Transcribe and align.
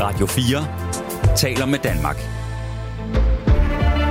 Radio 0.00 0.26
4 0.26 1.36
taler 1.36 1.66
med 1.66 1.78
Danmark. 1.78 2.16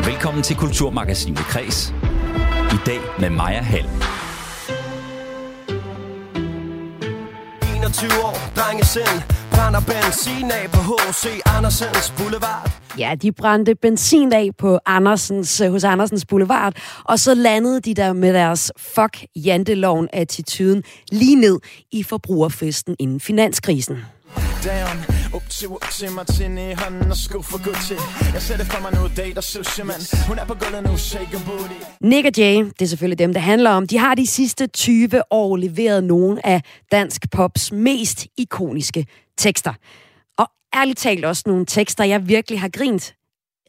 Velkommen 0.05 0.43
til 0.43 0.55
Kulturmagasinet 0.55 1.37
Kres. 1.37 1.93
I 2.71 2.77
dag 2.85 2.99
med 3.19 3.29
Maja 3.29 3.61
Hall. 3.61 3.85
21 7.75 8.09
år, 8.23 8.37
drengesend 8.55 9.21
Brænder 9.51 9.79
benzin 9.79 10.51
af 10.51 10.71
på 10.71 10.79
H.C. 10.79 11.27
Andersens 11.45 12.13
Boulevard 12.17 12.71
Ja, 12.99 13.15
de 13.21 13.31
brændte 13.31 13.75
benzin 13.75 14.33
af 14.33 14.49
på 14.57 14.79
Andersens, 14.85 15.61
hos 15.69 15.83
Andersens 15.83 16.25
Boulevard, 16.25 16.73
og 17.03 17.19
så 17.19 17.33
landede 17.33 17.81
de 17.81 17.93
der 17.93 18.13
med 18.13 18.33
deres 18.33 18.71
fuck 18.77 19.25
janteloven 19.35 20.07
attituden 20.13 20.83
lige 21.11 21.35
ned 21.35 21.59
i 21.91 22.03
forbrugerfesten 22.03 22.95
inden 22.99 23.19
finanskrisen. 23.19 23.97
Down, 24.63 24.97
up 25.35 25.49
til, 25.49 25.67
up 25.67 25.85
til 25.91 26.11
Martini 26.11 26.71
i 26.71 26.73
hånden 26.73 27.11
og 27.11 27.17
sko 27.17 27.41
for 27.41 27.63
Gucci. 27.65 27.93
Jeg 28.33 28.41
sætter 28.41 28.65
for 28.65 28.81
mig 28.81 28.91
nu 29.01 29.09
date 29.17 29.37
og 29.37 29.43
sushi, 29.43 29.83
man 29.83 30.01
Hun 30.27 30.39
er 30.39 30.45
på 30.45 30.53
gulvet 30.53 30.83
nu, 30.83 30.97
shake 30.97 31.37
booty. 31.45 31.73
Nick 32.01 32.25
og 32.27 32.31
Jay, 32.37 32.57
det 32.57 32.81
er 32.81 32.85
selvfølgelig 32.85 33.19
dem, 33.19 33.33
det 33.33 33.41
handler 33.41 33.69
om, 33.69 33.87
de 33.87 33.97
har 33.97 34.15
de 34.15 34.27
sidste 34.27 34.67
20 34.67 35.21
år 35.31 35.57
leveret 35.57 36.03
nogle 36.03 36.45
af 36.45 36.61
dansk 36.91 37.31
pops 37.31 37.71
mest 37.71 38.27
ikoniske 38.37 39.05
tekster. 39.37 39.73
Og 40.37 40.47
ærligt 40.75 40.99
talt 40.99 41.25
også 41.25 41.43
nogle 41.45 41.65
tekster, 41.65 42.03
jeg 42.03 42.27
virkelig 42.27 42.59
har 42.59 42.69
grint 42.69 43.15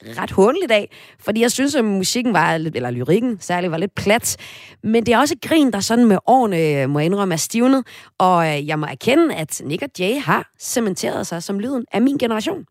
ret 0.04 0.30
håndligt 0.30 0.72
af, 0.72 0.90
fordi 1.18 1.40
jeg 1.40 1.52
synes, 1.52 1.74
at 1.74 1.84
musikken 1.84 2.32
var, 2.32 2.54
eller 2.54 2.90
lyrikken 2.90 3.40
særligt, 3.40 3.70
var 3.70 3.78
lidt 3.78 3.94
plat. 3.94 4.36
Men 4.82 5.06
det 5.06 5.14
er 5.14 5.18
også 5.18 5.34
grin, 5.42 5.72
der 5.72 5.80
sådan 5.80 6.04
med 6.04 6.18
årene, 6.26 6.82
øh, 6.82 6.90
må 6.90 6.98
jeg 6.98 7.06
indrømme, 7.06 7.34
er 7.34 7.38
stivnet. 7.38 7.86
Og 8.18 8.48
øh, 8.48 8.66
jeg 8.66 8.78
må 8.78 8.86
erkende, 8.86 9.34
at 9.34 9.60
Nick 9.64 9.82
og 9.82 9.88
Jay 9.98 10.20
har 10.20 10.52
cementeret 10.60 11.26
sig 11.26 11.42
som 11.42 11.60
lyden 11.60 11.84
af 11.92 12.02
min 12.02 12.18
generation. 12.18 12.64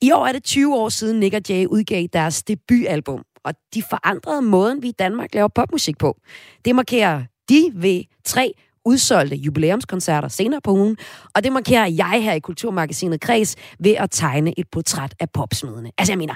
I 0.00 0.12
år 0.12 0.26
er 0.26 0.32
det 0.32 0.44
20 0.44 0.76
år 0.76 0.88
siden 0.88 1.20
Nick 1.20 1.34
og 1.34 1.42
Jay 1.48 1.66
udgav 1.66 2.06
deres 2.12 2.42
debutalbum, 2.42 3.22
og 3.44 3.54
de 3.74 3.82
forandrede 3.82 4.42
måden, 4.42 4.82
vi 4.82 4.88
i 4.88 4.92
Danmark 4.92 5.34
laver 5.34 5.48
popmusik 5.48 5.98
på. 5.98 6.16
Det 6.64 6.74
markerer 6.74 7.22
de 7.48 7.70
ved 7.74 8.02
tre 8.24 8.52
udsolgte 8.86 9.36
jubilæumskoncerter 9.36 10.28
senere 10.28 10.60
på 10.60 10.70
ugen, 10.70 10.96
og 11.34 11.44
det 11.44 11.52
markerer 11.52 11.86
jeg 11.86 12.20
her 12.22 12.32
i 12.32 12.40
Kulturmagasinet 12.40 13.20
Kreds 13.20 13.56
ved 13.78 13.94
at 13.94 14.10
tegne 14.10 14.60
et 14.60 14.66
portræt 14.72 15.14
af 15.20 15.30
popsmidene. 15.30 15.90
Altså 15.98 16.12
jeg 16.12 16.18
mener, 16.18 16.34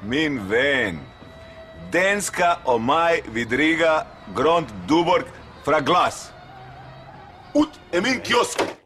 Min 0.04 0.50
ven, 0.50 1.00
danska 1.94 2.48
og 2.66 2.82
mig, 2.82 3.12
vi 3.34 3.44
drikker 3.44 4.08
Grund 4.36 4.66
Duborg 4.90 5.24
fra 5.66 5.80
glas. 5.86 6.34
Ud 7.56 7.68
af 7.94 8.02
min 8.02 8.22
kiosk! 8.24 8.82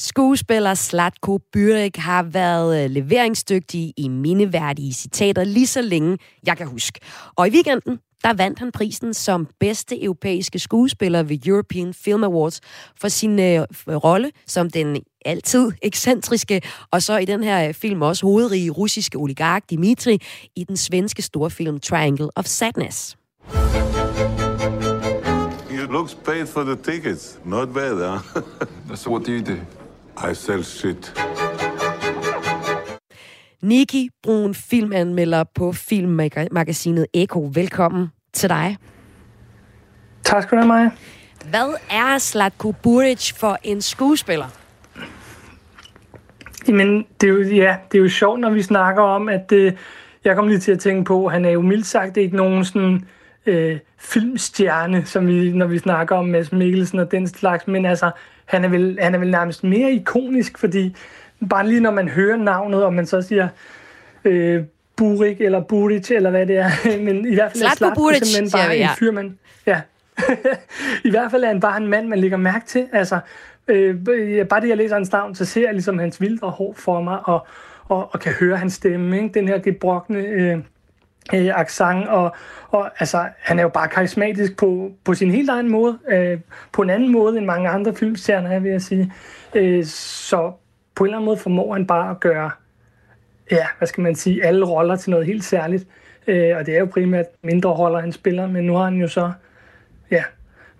Skuespiller 0.00 0.74
Slatko 0.74 1.38
Byrek 1.52 1.96
har 1.96 2.22
været 2.22 2.84
øh, 2.84 2.90
leveringsdygtig 2.90 3.92
i 3.96 4.08
mindeværdige 4.08 4.94
citater 4.94 5.44
lige 5.44 5.66
så 5.66 5.82
længe 5.82 6.18
jeg 6.46 6.56
kan 6.56 6.66
huske. 6.66 7.00
Og 7.36 7.48
i 7.48 7.50
weekenden, 7.50 7.98
der 8.24 8.34
vandt 8.34 8.58
han 8.58 8.72
prisen 8.72 9.14
som 9.14 9.48
bedste 9.60 10.04
europæiske 10.04 10.58
skuespiller 10.58 11.22
ved 11.22 11.46
European 11.46 11.94
Film 11.94 12.24
Awards 12.24 12.60
for 13.00 13.08
sin 13.08 13.40
øh, 13.40 13.62
rolle 13.88 14.30
som 14.46 14.70
den 14.70 14.96
altid 15.24 15.72
ekscentriske, 15.82 16.62
og 16.90 17.02
så 17.02 17.16
i 17.16 17.24
den 17.24 17.42
her 17.42 17.72
film 17.72 18.02
også 18.02 18.26
hovedrige 18.26 18.70
russiske 18.70 19.18
oligark 19.18 19.70
Dimitri 19.70 20.18
i 20.56 20.64
den 20.64 20.76
svenske 20.76 21.22
storfilm 21.22 21.80
Triangle 21.80 22.28
of 22.36 22.44
Sadness. 22.44 23.16
You 25.70 25.92
looks 25.92 26.14
paid 26.14 26.46
for 26.46 26.64
the 26.64 26.76
tickets. 26.76 27.38
Not 27.44 27.74
bad, 27.74 27.94
huh? 27.94 28.42
So 28.96 29.10
what 29.10 29.26
do 29.26 29.32
you 29.32 29.42
do? 29.42 29.56
I 30.30 30.34
sell 30.34 30.64
shit. 30.64 31.12
Niki 33.62 34.10
Brun, 34.22 34.54
filmanmelder 34.54 35.44
på 35.54 35.72
filmmagasinet 35.72 37.06
Eko. 37.14 37.50
Velkommen 37.54 38.08
til 38.32 38.48
dig. 38.48 38.76
Tak 40.24 40.42
skal 40.42 40.58
du 40.58 40.62
have, 40.62 40.68
Maja. 40.68 40.90
Hvad 41.50 41.74
er 41.90 42.18
Slatko 42.18 42.72
Buric 42.72 43.32
for 43.32 43.58
en 43.62 43.80
skuespiller? 43.80 44.46
Jamen, 46.68 47.06
det 47.20 47.28
er 47.28 47.32
jo, 47.32 47.42
ja, 47.42 47.76
det 47.92 47.98
er 47.98 48.02
jo 48.02 48.08
sjovt, 48.08 48.40
når 48.40 48.50
vi 48.50 48.62
snakker 48.62 49.02
om, 49.02 49.28
at 49.28 49.52
øh, 49.52 49.72
jeg 50.24 50.36
kom 50.36 50.48
lige 50.48 50.58
til 50.58 50.72
at 50.72 50.80
tænke 50.80 51.04
på, 51.04 51.28
han 51.28 51.44
er 51.44 51.50
jo 51.50 51.60
mildt 51.60 51.86
sagt 51.86 52.16
ikke 52.16 52.36
nogen 52.36 52.64
sådan 52.64 53.06
øh, 53.46 53.78
filmstjerne, 53.98 55.04
som 55.04 55.26
vi, 55.26 55.52
når 55.52 55.66
vi 55.66 55.78
snakker 55.78 56.16
om 56.16 56.26
Mads 56.26 56.52
Mikkelsen 56.52 56.98
og 56.98 57.10
den 57.10 57.28
slags, 57.28 57.66
men 57.66 57.86
altså, 57.86 58.10
han 58.44 58.64
er 58.64 58.68
vel, 58.68 58.98
han 59.00 59.14
er 59.14 59.18
vel 59.18 59.30
nærmest 59.30 59.64
mere 59.64 59.92
ikonisk, 59.92 60.58
fordi 60.58 60.96
bare 61.50 61.68
lige 61.68 61.80
når 61.80 61.90
man 61.90 62.08
hører 62.08 62.36
navnet, 62.36 62.84
og 62.84 62.94
man 62.94 63.06
så 63.06 63.22
siger 63.22 63.48
øh, 64.24 64.64
Burik 64.96 65.40
eller 65.40 65.60
Buric, 65.60 66.10
eller 66.10 66.30
hvad 66.30 66.46
det 66.46 66.56
er, 66.56 66.70
men 67.04 67.26
i 67.26 67.34
hvert 67.34 67.52
fald 67.52 67.58
Zlatko 67.58 67.84
er 67.84 67.94
Buric, 67.94 68.26
simpelthen 68.26 68.60
bare 68.60 68.70
ja. 68.70 68.90
en 68.90 68.96
fyr, 68.98 69.12
man, 69.12 69.38
ja. 69.66 69.80
I 71.08 71.10
hvert 71.10 71.30
fald 71.30 71.44
er 71.44 71.48
han 71.48 71.60
bare 71.60 71.76
en 71.76 71.86
mand, 71.86 72.08
man 72.08 72.18
lægger 72.18 72.36
mærke 72.36 72.66
til. 72.66 72.86
Altså, 72.92 73.20
øh, 73.68 74.06
bare 74.48 74.60
det, 74.60 74.68
jeg 74.68 74.76
læser 74.76 74.94
hans 74.94 75.12
navn, 75.12 75.34
så 75.34 75.44
ser 75.44 75.62
jeg 75.62 75.72
ligesom 75.72 75.98
hans 75.98 76.20
vildre 76.20 76.50
hår 76.50 76.74
for 76.76 77.02
mig, 77.02 77.18
og, 77.24 77.46
og, 77.84 78.08
og 78.12 78.20
kan 78.20 78.32
høre 78.32 78.56
hans 78.56 78.72
stemme, 78.72 79.16
ikke? 79.16 79.34
den 79.34 79.48
her 79.48 79.58
gebrokne 79.58 80.18
øh, 80.18 80.58
øh, 81.34 81.60
accent, 81.60 82.08
og, 82.08 82.36
og 82.70 82.90
altså, 82.98 83.24
han 83.38 83.58
er 83.58 83.62
jo 83.62 83.68
bare 83.68 83.88
karismatisk 83.88 84.56
på, 84.56 84.90
på 85.04 85.14
sin 85.14 85.30
helt 85.30 85.50
egen 85.50 85.68
måde, 85.68 85.98
øh, 86.08 86.38
på 86.72 86.82
en 86.82 86.90
anden 86.90 87.12
måde 87.12 87.38
end 87.38 87.46
mange 87.46 87.68
andre 87.68 87.94
filmstjerner, 87.94 88.58
vil 88.58 88.70
jeg 88.70 88.82
sige. 88.82 89.12
Øh, 89.54 89.84
så 89.84 90.52
på 90.98 91.04
en 91.04 91.08
eller 91.08 91.16
anden 91.16 91.26
måde 91.26 91.36
formår 91.36 91.72
han 91.72 91.86
bare 91.86 92.10
at 92.10 92.20
gøre, 92.20 92.50
ja, 93.50 93.66
hvad 93.78 93.88
skal 93.88 94.02
man 94.02 94.14
sige, 94.14 94.44
alle 94.44 94.66
roller 94.66 94.96
til 94.96 95.10
noget 95.10 95.26
helt 95.26 95.44
særligt. 95.44 95.86
Øh, 96.26 96.56
og 96.56 96.66
det 96.66 96.74
er 96.74 96.78
jo 96.78 96.86
primært 96.86 97.26
mindre 97.42 97.70
roller, 97.70 98.00
han 98.00 98.12
spiller, 98.12 98.46
men 98.46 98.64
nu 98.64 98.74
har 98.74 98.84
han 98.84 98.96
jo 98.96 99.08
så, 99.08 99.32
ja, 100.10 100.24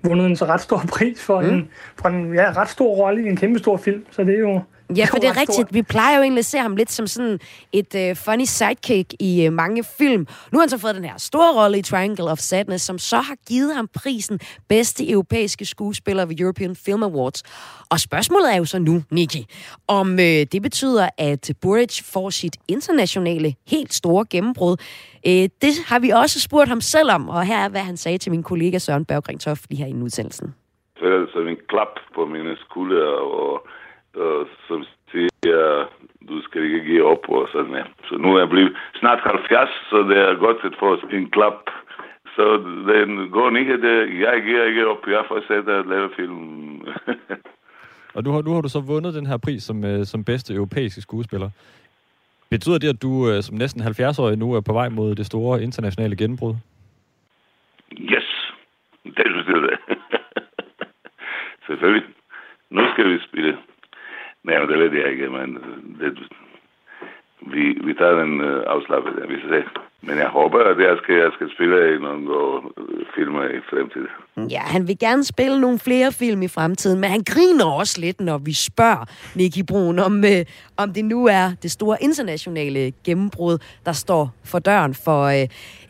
vundet 0.02 0.26
en 0.26 0.36
så 0.36 0.44
ret 0.44 0.60
stor 0.60 0.82
pris 0.88 1.22
for, 1.22 1.40
mm. 1.40 1.48
en, 1.48 1.68
for 1.96 2.08
en 2.08 2.34
ja, 2.34 2.52
ret 2.56 2.68
stor 2.68 2.94
rolle 2.94 3.24
i 3.24 3.28
en 3.28 3.36
kæmpe 3.36 3.58
stor 3.58 3.76
film, 3.76 4.06
så 4.10 4.24
det 4.24 4.34
er 4.34 4.38
jo, 4.38 4.62
Ja, 4.96 5.04
for 5.04 5.16
det 5.18 5.28
er 5.28 5.36
rigtigt. 5.36 5.52
Stort. 5.52 5.74
Vi 5.74 5.82
plejer 5.82 6.16
jo 6.16 6.22
egentlig 6.22 6.38
at 6.38 6.44
se 6.44 6.58
ham 6.58 6.76
lidt 6.76 6.90
som 6.90 7.06
sådan 7.06 7.40
et 7.72 7.94
uh, 7.94 8.16
funny 8.16 8.44
sidekick 8.44 9.14
i 9.20 9.46
uh, 9.46 9.52
mange 9.52 9.84
film. 9.84 10.26
Nu 10.52 10.58
har 10.58 10.60
han 10.60 10.68
så 10.68 10.78
fået 10.78 10.94
den 10.94 11.04
her 11.04 11.18
store 11.18 11.62
rolle 11.62 11.78
i 11.78 11.82
Triangle 11.82 12.24
of 12.24 12.38
Sadness, 12.38 12.84
som 12.84 12.98
så 12.98 13.16
har 13.16 13.34
givet 13.48 13.74
ham 13.74 13.88
prisen 13.94 14.40
bedste 14.68 15.10
europæiske 15.10 15.64
skuespiller 15.64 16.26
ved 16.26 16.40
European 16.40 16.76
Film 16.76 17.02
Awards. 17.02 17.42
Og 17.90 18.00
spørgsmålet 18.00 18.52
er 18.52 18.56
jo 18.56 18.64
så 18.64 18.78
nu, 18.78 19.02
Nikki, 19.10 19.46
om 19.88 20.12
uh, 20.12 20.18
det 20.52 20.62
betyder, 20.62 21.08
at 21.18 21.50
Burridge 21.62 22.04
får 22.04 22.30
sit 22.30 22.56
internationale, 22.68 23.54
helt 23.66 23.94
store 23.94 24.24
gennembrud. 24.30 24.76
Uh, 25.26 25.32
det 25.62 25.72
har 25.86 25.98
vi 25.98 26.10
også 26.10 26.40
spurgt 26.40 26.68
ham 26.68 26.80
selv 26.80 27.10
om, 27.10 27.28
og 27.28 27.46
her 27.46 27.58
er, 27.58 27.68
hvad 27.68 27.80
han 27.80 27.96
sagde 27.96 28.18
til 28.18 28.30
min 28.30 28.42
kollega 28.42 28.78
Søren 28.78 29.04
Berggring 29.04 29.40
Toft 29.40 29.70
lige 29.70 29.84
her 29.84 29.86
i 29.86 30.02
udsendelsen. 30.02 30.54
Det 30.98 31.06
er 31.08 31.20
altså 31.20 31.38
en 31.38 31.56
klap 31.68 31.94
på 32.14 32.26
mine 32.26 32.56
skuldre, 32.56 33.06
og 33.40 33.68
og 34.24 34.48
som 34.68 34.84
siger, 35.10 35.86
du 36.28 36.42
skal 36.42 36.62
ikke 36.64 36.84
give 36.84 37.04
op 37.04 37.28
og 37.28 37.48
sådan 37.52 37.74
ja. 37.74 37.84
Så 38.08 38.16
nu 38.16 38.34
er 38.34 38.38
jeg 38.38 38.48
blevet 38.48 38.76
snart 38.94 39.20
70, 39.22 39.70
så 39.90 39.96
det 40.08 40.18
er 40.18 40.34
godt 40.34 40.56
at 40.64 40.74
få 40.78 40.98
en 41.12 41.30
klap. 41.30 41.70
Så 42.36 42.56
den 42.92 43.30
går 43.30 43.56
ikke, 43.56 43.82
det, 43.82 44.20
jeg 44.20 44.42
giver 44.46 44.64
ikke 44.64 44.86
op, 44.86 45.06
jeg 45.06 45.24
fortsætter 45.28 45.78
at 45.78 45.86
lave 45.86 46.10
film. 46.16 46.80
og 48.14 48.22
nu 48.24 48.30
har, 48.30 48.42
nu 48.42 48.52
har 48.54 48.60
du 48.60 48.68
så 48.68 48.80
vundet 48.80 49.14
den 49.14 49.26
her 49.26 49.36
pris 49.36 49.62
som, 49.62 49.84
øh, 49.84 50.04
som 50.04 50.24
bedste 50.24 50.54
europæiske 50.54 51.00
skuespiller. 51.00 51.50
Betyder 52.50 52.78
det, 52.78 52.88
at 52.88 53.02
du 53.02 53.42
som 53.42 53.56
næsten 53.56 53.82
70-årig 53.82 54.38
nu 54.38 54.54
er 54.54 54.60
på 54.60 54.72
vej 54.72 54.88
mod 54.88 55.14
det 55.14 55.26
store 55.26 55.62
internationale 55.62 56.16
gennembrud? 56.16 56.54
Yes, 57.92 58.52
det 59.04 59.26
betyder 59.36 59.60
det. 59.60 59.78
Selvfølgelig. 61.66 62.06
Nu 62.70 62.82
skal 62.92 63.10
vi 63.12 63.18
spille 63.28 63.58
Nej, 64.48 64.58
men 64.60 64.68
det 64.68 64.78
ved 64.78 64.92
jeg 65.00 65.10
ikke, 65.12 65.28
men 65.38 65.48
det, 66.00 66.12
vi, 67.52 67.64
vi 67.86 67.92
tager 67.94 68.16
den 68.22 68.40
øh, 68.40 68.62
afslappet, 68.66 69.12
vi 69.28 69.38
skal 69.38 69.50
se. 69.50 69.62
Men 70.02 70.18
jeg 70.18 70.28
håber, 70.28 70.58
at 70.58 70.78
jeg 70.78 70.96
skal, 71.02 71.14
jeg 71.14 71.30
skal 71.34 71.48
spille 71.54 71.94
i 71.94 71.98
nogle 71.98 72.62
filmer 73.14 73.44
i 73.44 73.60
fremtiden. 73.70 74.48
Ja, 74.50 74.60
han 74.60 74.88
vil 74.88 74.98
gerne 74.98 75.24
spille 75.24 75.60
nogle 75.60 75.78
flere 75.78 76.12
film 76.12 76.42
i 76.42 76.48
fremtiden, 76.48 77.00
men 77.00 77.10
han 77.10 77.22
griner 77.26 77.64
også 77.64 78.00
lidt, 78.00 78.20
når 78.20 78.38
vi 78.38 78.52
spørger 78.52 79.04
Nicky 79.34 79.64
Brun, 79.68 79.98
om, 79.98 80.24
øh, 80.24 80.44
om 80.76 80.92
det 80.92 81.04
nu 81.04 81.26
er 81.26 81.50
det 81.62 81.70
store 81.70 81.96
internationale 82.00 82.92
gennembrud, 83.04 83.58
der 83.86 83.92
står 83.92 84.30
for 84.44 84.58
døren 84.58 84.94
for, 84.94 85.22
øh, 85.24 85.46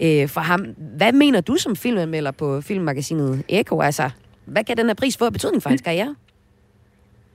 øh, 0.07 0.29
for 0.29 0.41
ham. 0.41 0.61
Hvad 0.97 1.13
mener 1.13 1.41
du 1.41 1.57
som 1.57 1.77
filmanmelder 1.77 2.31
på 2.31 2.61
filmmagasinet 2.61 3.45
Eko? 3.49 3.81
Altså, 3.81 4.11
hvad 4.45 4.65
kan 4.65 4.77
den 4.77 4.87
her 4.87 4.95
pris 4.95 5.19
få 5.19 5.25
af 5.25 5.33
betydning 5.33 5.63
for 5.63 5.69
hans 5.69 5.83
karriere? 5.83 6.15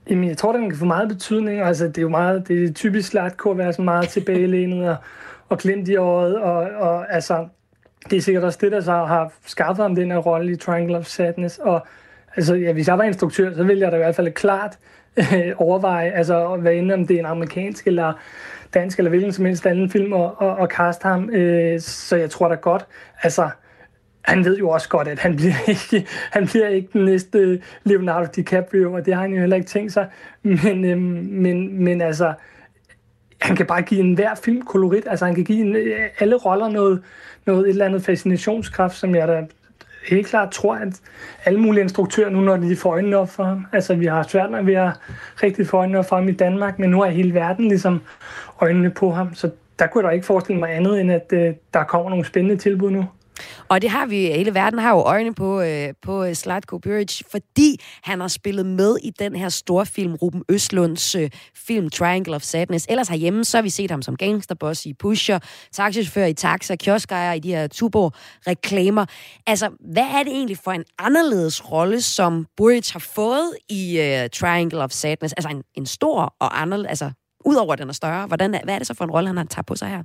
Jamen, 0.10 0.30
jeg 0.30 0.38
tror, 0.38 0.52
den 0.52 0.70
kan 0.70 0.80
få 0.80 0.86
meget 0.86 1.10
betydning. 1.10 1.62
Altså, 1.62 1.88
det 1.88 1.98
er 1.98 2.02
jo 2.02 2.10
meget, 2.10 2.48
det 2.48 2.64
er 2.64 2.74
typisk 2.74 3.10
Slatko 3.10 3.52
at 3.52 3.58
være 3.58 3.74
så 3.74 3.82
meget 3.82 4.10
tilbagelænet 4.10 4.90
og, 4.90 4.96
og 5.50 5.58
klemt 5.58 5.90
i 5.90 5.96
året. 5.96 6.38
Og, 6.38 6.56
og 6.56 7.14
altså, 7.14 7.48
det 8.10 8.18
er 8.18 8.22
sikkert 8.22 8.44
også 8.44 8.60
det, 8.62 8.72
der 8.72 8.82
så 8.82 8.92
har 8.92 9.34
skaffet 9.46 9.84
ham 9.84 9.96
den 9.96 10.12
her 10.12 10.18
rolle 10.18 10.52
i 10.52 10.56
Triangle 10.56 10.98
of 10.98 11.06
Sadness. 11.06 11.58
Og 11.58 11.88
altså, 12.36 12.56
ja, 12.56 12.74
hvis 12.74 12.88
jeg 12.88 12.98
var 12.98 13.04
instruktør, 13.04 13.54
så 13.56 13.64
ville 13.64 13.82
jeg 13.82 13.92
da 13.92 13.98
i 13.98 14.00
hvert 14.00 14.16
fald 14.16 14.32
klart 14.32 14.78
øh, 15.18 15.52
overveje, 15.58 16.12
altså, 16.12 16.56
hvad 16.56 16.74
end 16.74 16.92
om 16.92 17.08
det 17.08 17.16
er 17.16 17.20
en 17.20 17.26
amerikansk 17.26 17.88
eller 17.88 18.14
dansk 18.74 18.98
eller 18.98 19.10
hvilken 19.10 19.32
som 19.32 19.46
helst 19.46 19.66
anden 19.66 19.90
film, 19.90 20.14
og, 20.14 20.42
og, 20.42 20.56
og 20.56 20.70
kaste 20.70 21.08
ham. 21.08 21.30
Øh, 21.30 21.80
så 21.80 22.16
jeg 22.16 22.30
tror 22.30 22.48
da 22.48 22.56
godt, 22.56 22.86
altså, 23.24 23.50
han 24.24 24.46
ved 24.46 24.58
jo 24.58 24.70
også 24.70 24.90
godt, 24.90 25.08
at 25.08 25.20
han 25.20 25.36
bliver 25.36 25.54
ikke, 25.68 26.08
han 26.32 26.48
bliver 26.48 26.68
ikke 26.68 26.90
den 26.94 27.06
næste 27.06 27.40
øh, 27.40 27.60
Leonardo 27.84 28.28
DiCaprio, 28.36 28.94
og 28.94 29.06
det 29.06 29.14
har 29.14 29.22
han 29.22 29.34
jo 29.34 29.40
heller 29.40 29.56
ikke 29.56 29.68
tænkt 29.68 29.94
sig. 29.94 30.08
Men, 30.44 30.86
øhm, 30.86 31.28
men, 31.32 31.84
men 31.84 32.02
altså, 32.02 32.34
han 33.42 33.56
kan 33.56 33.66
bare 33.66 33.82
give 33.82 34.00
en 34.00 34.14
hver 34.14 34.36
film 34.36 34.62
kolorit. 34.62 35.04
Altså, 35.08 35.26
han 35.26 35.36
kan 35.36 35.44
give 35.44 35.60
en, 35.60 35.76
øh, 35.76 36.10
alle 36.20 36.36
roller 36.36 36.70
noget, 36.70 37.02
noget 37.46 37.66
et 37.66 37.70
eller 37.70 37.86
andet 37.86 38.04
fascinationskraft, 38.04 38.96
som 38.96 39.16
jeg 39.16 39.28
da 39.28 39.46
helt 40.10 40.28
klart 40.28 40.52
tror, 40.52 40.76
at 40.76 41.02
alle 41.46 41.60
mulige 41.60 41.84
instruktører 41.84 42.30
nu, 42.30 42.42
når 42.42 42.58
de 42.58 42.76
får 42.76 42.92
øjnene 42.92 43.18
op 43.18 43.30
for 43.30 43.44
ham. 43.44 43.66
Altså, 43.74 43.96
vi 43.96 44.06
har 44.06 44.24
svært 44.24 44.52
med 44.52 44.74
at 44.74 44.92
rigtig 45.44 45.68
få 45.68 45.78
øjnene 45.78 46.00
op 46.00 46.06
for 46.06 46.16
ham 46.16 46.30
i 46.30 46.32
Danmark, 46.32 46.80
men 46.80 46.90
nu 46.90 47.02
er 47.02 47.10
hele 47.10 47.34
verden 47.34 47.68
ligesom 47.68 48.02
øjnene 48.62 48.90
på 48.90 49.12
ham. 49.12 49.36
Så 49.36 49.50
der 49.80 49.88
kunne 49.88 50.04
jeg 50.04 50.10
da 50.10 50.14
ikke 50.14 50.26
forestille 50.26 50.60
mig 50.60 50.76
andet, 50.76 51.02
end 51.02 51.12
at 51.12 51.34
øh, 51.34 51.54
der 51.74 51.84
kommer 51.84 52.10
nogle 52.10 52.26
spændende 52.26 52.58
tilbud 52.58 52.92
nu. 52.92 53.06
Og 53.70 53.82
det 53.82 53.90
har 53.90 54.06
vi, 54.06 54.18
hele 54.18 54.54
verden 54.54 54.80
har 54.80 54.90
jo 54.90 55.02
øjne 55.02 55.36
på, 55.36 55.62
øh, 55.62 55.94
på 56.02 56.24
øh, 56.24 56.34
Slatko 56.36 56.78
Buric, 56.78 57.22
fordi 57.32 57.82
han 58.04 58.20
har 58.20 58.28
spillet 58.28 58.66
med 58.66 58.98
i 59.04 59.10
den 59.20 59.36
her 59.36 59.50
store 59.50 59.86
film, 59.86 60.16
Ruben 60.16 60.44
Østlunds 60.50 61.16
øh, 61.16 61.30
film 61.56 61.90
Triangle 61.90 62.36
of 62.36 62.42
Sadness. 62.42 62.86
Ellers 62.90 63.08
herhjemme, 63.08 63.46
så 63.46 63.58
har 63.58 63.62
vi 63.62 63.70
set 63.70 63.92
ham 63.92 64.02
som 64.02 64.16
gangsterboss 64.16 64.86
i 64.86 64.94
Pusher, 64.94 65.40
taxichauffør 65.72 66.26
i 66.26 66.34
Taxa, 66.34 66.76
kioskejer 66.76 67.34
i 67.34 67.40
de 67.40 67.50
her 67.50 67.68
Tuborg-reklamer. 67.68 69.06
Altså, 69.48 69.70
hvad 69.94 70.04
er 70.04 70.24
det 70.24 70.32
egentlig 70.32 70.58
for 70.58 70.72
en 70.72 70.84
anderledes 71.00 71.72
rolle, 71.72 72.02
som 72.02 72.48
Buric 72.58 72.90
har 72.90 73.00
fået 73.00 73.52
i 73.70 74.00
øh, 74.00 74.30
Triangle 74.30 74.84
of 74.84 74.92
Sadness? 74.92 75.34
Altså 75.34 75.50
en, 75.50 75.64
en 75.76 75.86
stor 75.86 76.36
og 76.40 76.62
anderledes, 76.62 76.90
altså 76.90 77.12
udover 77.46 77.74
at 77.74 77.80
den 77.80 77.90
er 77.90 77.94
større, 77.94 78.28
hvordan, 78.28 78.50
hvad 78.64 78.74
er 78.74 78.78
det 78.78 78.88
så 78.88 78.94
for 78.94 79.04
en 79.04 79.12
rolle, 79.12 79.28
han 79.28 79.38
har 79.38 79.44
taget 79.44 79.66
på 79.66 79.76
sig 79.76 79.90
her? 79.90 80.04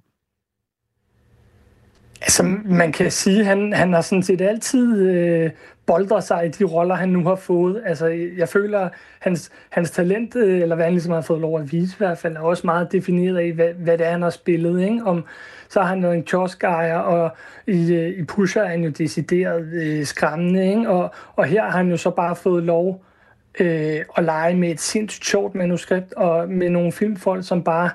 Altså, 2.20 2.43
man 2.65 2.93
kan 2.93 3.11
sige, 3.11 3.41
at 3.41 3.47
han, 3.47 3.73
han 3.73 3.93
har 3.93 4.00
sådan 4.00 4.23
set 4.23 4.41
altid 4.41 5.09
øh, 5.09 5.50
boldret 5.87 6.25
sig 6.25 6.47
i 6.47 6.49
de 6.49 6.65
roller, 6.65 6.94
han 6.94 7.09
nu 7.09 7.25
har 7.25 7.35
fået. 7.35 7.82
Altså, 7.87 8.06
jeg 8.37 8.49
føler, 8.49 8.81
at 8.81 8.91
hans, 9.19 9.50
hans 9.70 9.91
talent, 9.91 10.37
øh, 10.37 10.61
eller 10.61 10.75
hvad 10.75 10.85
han 10.85 10.93
ligesom 10.93 11.12
har 11.12 11.20
fået 11.20 11.41
lov 11.41 11.61
at 11.61 11.73
vise 11.73 11.94
i 11.94 11.99
hvert 11.99 12.19
fald, 12.19 12.37
er 12.37 12.41
også 12.41 12.67
meget 12.67 12.93
defineret 12.93 13.37
af, 13.37 13.53
hvad, 13.53 13.69
hvad 13.69 13.99
det 13.99 14.06
er, 14.06 14.11
han 14.11 14.23
har 14.23 14.31
spillet. 14.31 14.82
Ikke? 14.82 15.05
Om, 15.05 15.25
så 15.69 15.81
har 15.81 15.88
han 15.88 16.03
været 16.03 16.15
en 16.15 16.23
kioskejer, 16.23 16.99
og 16.99 17.37
i, 17.67 17.94
øh, 17.94 18.19
i 18.19 18.25
Pusher 18.25 18.62
er 18.62 18.69
han 18.69 18.85
jo 18.85 18.91
decideret 18.91 19.73
øh, 19.73 20.05
skræmmende. 20.05 20.69
Ikke? 20.69 20.88
Og, 20.88 21.11
og 21.37 21.44
her 21.44 21.62
har 21.62 21.79
han 21.79 21.91
jo 21.91 21.97
så 21.97 22.11
bare 22.11 22.37
fået 22.37 22.62
lov 22.62 23.05
øh, 23.61 24.00
at 24.17 24.25
lege 24.25 24.56
med 24.56 24.70
et 24.70 24.81
sindssygt 24.81 25.25
sjovt 25.25 25.55
manuskript, 25.55 26.12
og 26.12 26.49
med 26.49 26.70
nogle 26.70 26.93
filmfolk, 26.93 27.47
som 27.47 27.65
bare 27.65 27.91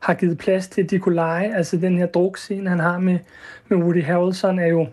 har 0.00 0.14
givet 0.14 0.38
plads 0.38 0.68
til, 0.68 0.82
at 0.82 0.90
de 0.90 0.98
kunne 0.98 1.14
lege. 1.14 1.56
Altså 1.56 1.76
den 1.76 1.98
her 1.98 2.06
drukscene, 2.06 2.70
han 2.70 2.80
har 2.80 2.98
med, 2.98 3.18
med 3.70 3.78
Woody 3.78 4.04
Harrelson, 4.04 4.58
er 4.58 4.66
jo 4.66 4.86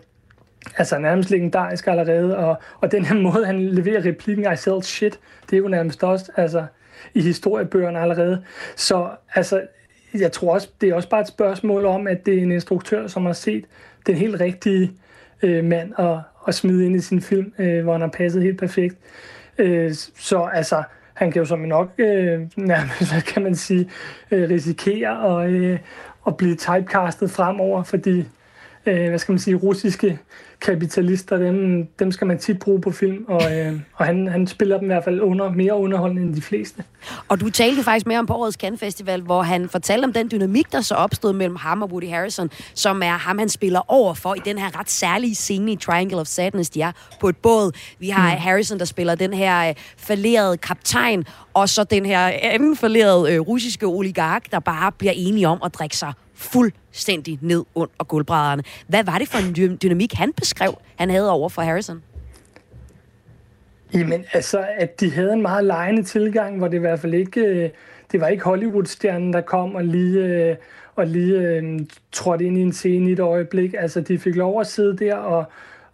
altså 0.76 0.98
nærmest 0.98 1.30
legendarisk 1.30 1.86
allerede, 1.86 2.36
og, 2.36 2.56
og 2.80 2.92
den 2.92 3.04
her 3.04 3.16
måde, 3.16 3.46
han 3.46 3.60
leverer 3.60 4.04
replikken, 4.04 4.52
I 4.52 4.56
sell 4.56 4.82
shit, 4.82 5.20
det 5.50 5.56
er 5.56 5.60
jo 5.60 5.68
nærmest 5.68 6.04
også 6.04 6.32
altså, 6.36 6.66
i 7.14 7.20
historiebøgerne 7.20 8.00
allerede. 8.00 8.44
Så 8.76 9.08
altså, 9.34 9.62
jeg 10.14 10.32
tror 10.32 10.54
også, 10.54 10.68
det 10.80 10.88
er 10.88 10.94
også 10.94 11.08
bare 11.08 11.20
et 11.20 11.28
spørgsmål 11.28 11.84
om, 11.84 12.06
at 12.06 12.26
det 12.26 12.38
er 12.38 12.42
en 12.42 12.52
instruktør, 12.52 13.06
som 13.06 13.26
har 13.26 13.32
set 13.32 13.64
den 14.06 14.14
helt 14.14 14.40
rigtige 14.40 14.92
øh, 15.42 15.64
mand 15.64 15.92
at, 15.98 16.18
at 16.48 16.54
smide 16.54 16.86
ind 16.86 16.96
i 16.96 17.00
sin 17.00 17.20
film, 17.20 17.52
øh, 17.58 17.82
hvor 17.82 17.92
han 17.92 18.00
har 18.00 18.08
passet 18.08 18.42
helt 18.42 18.58
perfekt. 18.58 18.96
Øh, 19.58 19.94
så 20.18 20.42
altså, 20.52 20.82
han 21.14 21.32
kan 21.32 21.40
jo 21.40 21.46
som 21.46 21.58
nok 21.58 21.90
øh, 21.98 22.40
nærmest, 22.56 23.12
hvad 23.12 23.22
kan 23.22 23.42
man 23.42 23.54
sige, 23.54 23.90
øh, 24.30 24.50
risikere 24.50 25.42
at, 25.44 25.50
øh, 25.50 25.78
at 26.26 26.36
blive 26.36 26.54
typecastet 26.56 27.30
fremover, 27.30 27.82
fordi 27.82 28.24
øh, 28.86 29.08
hvad 29.08 29.18
skal 29.18 29.32
man 29.32 29.38
sige, 29.38 29.56
russiske 29.56 30.18
kapitalister, 30.60 31.36
dem, 31.36 31.86
dem 31.98 32.12
skal 32.12 32.26
man 32.26 32.38
tit 32.38 32.58
bruge 32.58 32.80
på 32.80 32.90
film, 32.90 33.24
og, 33.28 33.56
øh, 33.56 33.80
og 33.94 34.06
han, 34.06 34.28
han 34.28 34.46
spiller 34.46 34.78
dem 34.78 34.84
i 34.84 34.92
hvert 34.92 35.04
fald 35.04 35.20
under, 35.20 35.50
mere 35.50 35.74
underholdende 35.74 36.22
end 36.22 36.34
de 36.34 36.42
fleste. 36.42 36.82
Og 37.28 37.40
du 37.40 37.50
talte 37.50 37.82
faktisk 37.82 38.06
mere 38.06 38.18
om 38.18 38.26
på 38.26 38.34
årets 38.34 38.56
Cannes 38.56 38.80
Festival, 38.80 39.20
hvor 39.20 39.42
han 39.42 39.68
fortalte 39.68 40.04
om 40.04 40.12
den 40.12 40.30
dynamik, 40.30 40.72
der 40.72 40.80
så 40.80 40.94
opstod 40.94 41.32
mellem 41.32 41.56
ham 41.56 41.82
og 41.82 41.92
Woody 41.92 42.08
Harrison, 42.08 42.50
som 42.74 43.02
er 43.02 43.06
ham, 43.06 43.38
han 43.38 43.48
spiller 43.48 43.80
over 43.90 44.14
for 44.14 44.34
i 44.34 44.40
den 44.44 44.58
her 44.58 44.78
ret 44.78 44.90
særlige 44.90 45.34
scene 45.34 45.72
i 45.72 45.76
Triangle 45.76 46.20
of 46.20 46.26
Sadness, 46.26 46.70
de 46.70 46.82
er 46.82 46.92
på 47.20 47.28
et 47.28 47.36
båd. 47.36 47.72
Vi 47.98 48.08
har 48.08 48.34
mm. 48.34 48.40
Harrison, 48.40 48.78
der 48.78 48.84
spiller 48.84 49.14
den 49.14 49.34
her 49.34 49.68
øh, 49.68 49.74
falderede 49.98 50.56
kaptajn, 50.56 51.24
og 51.54 51.68
så 51.68 51.84
den 51.84 52.06
her 52.06 52.30
anden 52.42 52.76
falderede 52.76 53.32
øh, 53.32 53.40
russiske 53.40 53.86
oligark, 53.86 54.50
der 54.50 54.60
bare 54.60 54.92
bliver 54.92 55.12
enige 55.16 55.48
om 55.48 55.58
at 55.64 55.74
drikke 55.74 55.96
sig 55.96 56.12
fuldstændig 56.36 57.38
ned 57.42 57.64
under 57.74 58.04
gulvbrædderne. 58.04 58.62
Hvad 58.88 59.04
var 59.04 59.18
det 59.18 59.28
for 59.28 59.38
en 59.38 59.78
dynamik, 59.82 60.12
han 60.12 60.32
beskrev, 60.32 60.74
han 60.96 61.10
havde 61.10 61.30
over 61.30 61.48
for 61.48 61.62
Harrison? 61.62 62.02
Jamen, 63.94 64.24
altså, 64.32 64.66
at 64.78 65.00
de 65.00 65.10
havde 65.10 65.32
en 65.32 65.42
meget 65.42 65.64
lejende 65.64 66.02
tilgang, 66.02 66.58
hvor 66.58 66.68
det 66.68 66.76
i 66.76 66.80
hvert 66.80 67.00
fald 67.00 67.14
ikke... 67.14 67.40
Øh, 67.40 67.70
det 68.12 68.20
var 68.20 68.28
ikke 68.28 68.44
Hollywood-stjernen, 68.44 69.32
der 69.32 69.40
kom 69.40 69.74
og 69.74 69.84
lige, 69.84 70.24
øh, 70.24 70.56
og 70.96 71.06
lige 71.06 71.38
øh, 71.38 71.80
trådte 72.12 72.44
ind 72.44 72.58
i 72.58 72.60
en 72.60 72.72
scene 72.72 73.10
i 73.10 73.12
et 73.12 73.20
øjeblik. 73.20 73.74
Altså, 73.78 74.00
de 74.00 74.18
fik 74.18 74.36
lov 74.36 74.60
at 74.60 74.66
sidde 74.66 74.96
der 74.96 75.14
og, 75.14 75.44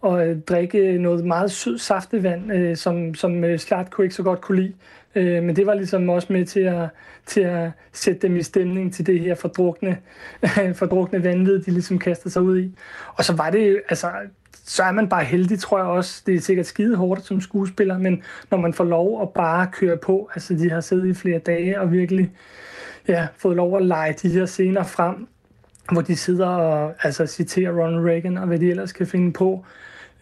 og 0.03 0.27
øh, 0.27 0.41
drikke 0.41 0.97
noget 0.97 1.25
meget 1.25 1.51
sød 1.51 1.77
saftevand, 1.77 2.51
øh, 2.53 2.77
som, 2.77 3.15
som 3.15 3.43
øh, 3.43 3.59
Slatko 3.59 4.01
ikke 4.01 4.15
så 4.15 4.23
godt 4.23 4.41
kunne 4.41 4.61
lide. 4.61 4.73
Øh, 5.15 5.43
men 5.43 5.55
det 5.55 5.65
var 5.65 5.73
ligesom 5.73 6.09
også 6.09 6.33
med 6.33 6.45
til 6.45 6.59
at, 6.59 6.89
til 7.25 7.41
at 7.41 7.69
sætte 7.93 8.27
dem 8.27 8.35
i 8.35 8.43
stemning 8.43 8.93
til 8.93 9.07
det 9.07 9.19
her 9.19 9.35
fordrukne, 9.35 9.97
fordrukne 10.79 11.23
vanvid, 11.23 11.59
de 11.59 11.71
ligesom 11.71 11.99
kastede 11.99 12.29
sig 12.29 12.41
ud 12.41 12.59
i. 12.59 12.71
Og 13.15 13.25
så 13.25 13.35
var 13.35 13.49
det 13.49 13.81
altså 13.89 14.07
så 14.65 14.83
er 14.83 14.91
man 14.91 15.09
bare 15.09 15.23
heldig, 15.23 15.59
tror 15.59 15.77
jeg 15.77 15.87
også. 15.87 16.23
Det 16.25 16.35
er 16.35 16.39
sikkert 16.39 16.65
skide 16.65 16.95
hårdt 16.95 17.25
som 17.25 17.41
skuespiller, 17.41 17.97
men 17.97 18.23
når 18.51 18.57
man 18.57 18.73
får 18.73 18.83
lov 18.83 19.21
at 19.21 19.29
bare 19.29 19.67
køre 19.71 19.97
på, 19.97 20.29
altså 20.35 20.53
de 20.53 20.69
har 20.69 20.81
siddet 20.81 21.07
i 21.07 21.13
flere 21.13 21.39
dage 21.39 21.81
og 21.81 21.91
virkelig 21.91 22.31
ja, 23.07 23.27
fået 23.37 23.55
lov 23.55 23.77
at 23.77 23.85
lege 23.85 24.13
de 24.21 24.29
her 24.29 24.45
scener 24.45 24.83
frem, 24.83 25.27
hvor 25.91 26.01
de 26.01 26.15
sidder 26.15 26.47
og 26.47 26.93
altså, 27.03 27.25
citerer 27.25 27.71
Ronald 27.71 28.05
Reagan 28.05 28.37
og 28.37 28.47
hvad 28.47 28.59
de 28.59 28.69
ellers 28.69 28.91
kan 28.91 29.07
finde 29.07 29.33
på. 29.33 29.65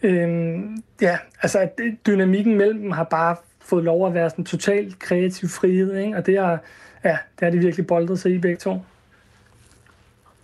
Øhm, 0.02 0.82
ja, 1.00 1.18
altså 1.42 1.68
dynamikken 2.06 2.56
mellem 2.56 2.80
dem 2.80 2.90
har 2.90 3.04
bare 3.04 3.36
fået 3.60 3.84
lov 3.84 4.06
at 4.06 4.14
være 4.14 4.30
sådan 4.30 4.44
totalt 4.44 4.98
kreativ 4.98 5.48
frihed, 5.48 5.96
ikke? 5.96 6.16
og 6.16 6.26
det 6.26 6.38
har, 6.38 6.58
ja, 7.04 7.16
det 7.38 7.40
har 7.40 7.50
de 7.50 7.58
virkelig 7.58 7.86
boldet 7.86 8.18
sig 8.18 8.32
i 8.32 8.38
begge 8.38 8.56
to. 8.56 8.78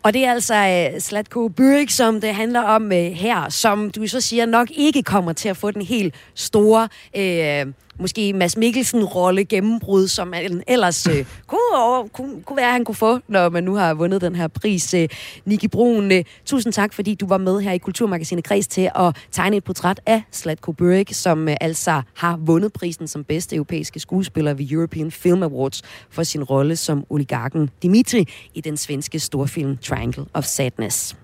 Og 0.03 0.15
det 0.15 0.25
er 0.25 0.33
altså 0.33 0.55
øh, 0.55 0.95
uh, 0.95 1.01
Slatko 1.01 1.49
Børik, 1.49 1.91
som 1.91 2.21
det 2.21 2.35
handler 2.35 2.61
om 2.61 2.85
uh, 2.85 2.91
her, 2.91 3.49
som 3.49 3.91
du 3.91 4.07
så 4.07 4.21
siger 4.21 4.47
nok 4.47 4.69
ikke 4.71 5.03
kommer 5.03 5.33
til 5.33 5.49
at 5.49 5.57
få 5.57 5.71
den 5.71 5.83
helt 5.83 6.15
store 6.35 6.89
uh, 7.17 7.73
måske 7.99 8.33
Mads 8.33 8.57
Mikkelsen-rolle 8.57 9.45
gennembrud, 9.45 10.09
som 10.09 10.33
han 10.33 10.63
ellers 10.67 11.07
øh, 11.07 11.25
kunne, 11.47 12.09
kunne, 12.13 12.43
kunne 12.43 12.57
være, 12.57 12.67
at 12.67 12.73
han 12.73 12.85
kunne 12.85 12.95
få, 12.95 13.19
når 13.29 13.49
man 13.49 13.65
nu 13.65 13.75
har 13.75 13.95
vundet 13.95 14.21
den 14.21 14.35
her 14.35 14.49
pris. 14.49 14.95
Øh, 14.95 15.09
Niki 15.45 15.69
Brun, 15.69 16.13
øh, 16.13 16.25
tusind 16.45 16.73
tak, 16.73 16.95
fordi 16.95 17.15
du 17.15 17.27
var 17.27 17.39
med 17.39 17.61
her 17.61 17.73
i 17.73 17.79
Kulturmagasinet 17.79 18.45
Kreds 18.45 18.67
til 18.67 18.91
at 18.95 19.17
tegne 19.33 19.57
et 19.57 19.65
portræt 19.65 20.01
af 20.07 20.23
Slatko 20.31 20.73
Burek, 20.73 21.09
som 21.13 21.49
øh, 21.49 21.57
altså 21.61 22.03
har 22.15 22.37
vundet 22.37 22.73
prisen 22.73 23.09
som 23.09 23.25
bedste 23.25 23.57
europæiske 23.57 24.01
skuespiller 24.01 24.55
ved 24.55 24.71
European 24.71 25.11
Film 25.11 25.43
Awards 25.43 25.83
for 26.11 26.23
sin 26.23 26.45
rolle 26.45 26.77
som 26.77 27.05
oligarken 27.11 27.71
Dimitri 27.83 28.29
i 28.55 28.61
den 28.61 28.77
svenske 28.77 29.19
storfilm 29.19 29.77
Triangle 29.77 30.25
of 30.35 30.45
Sadness. 30.45 31.17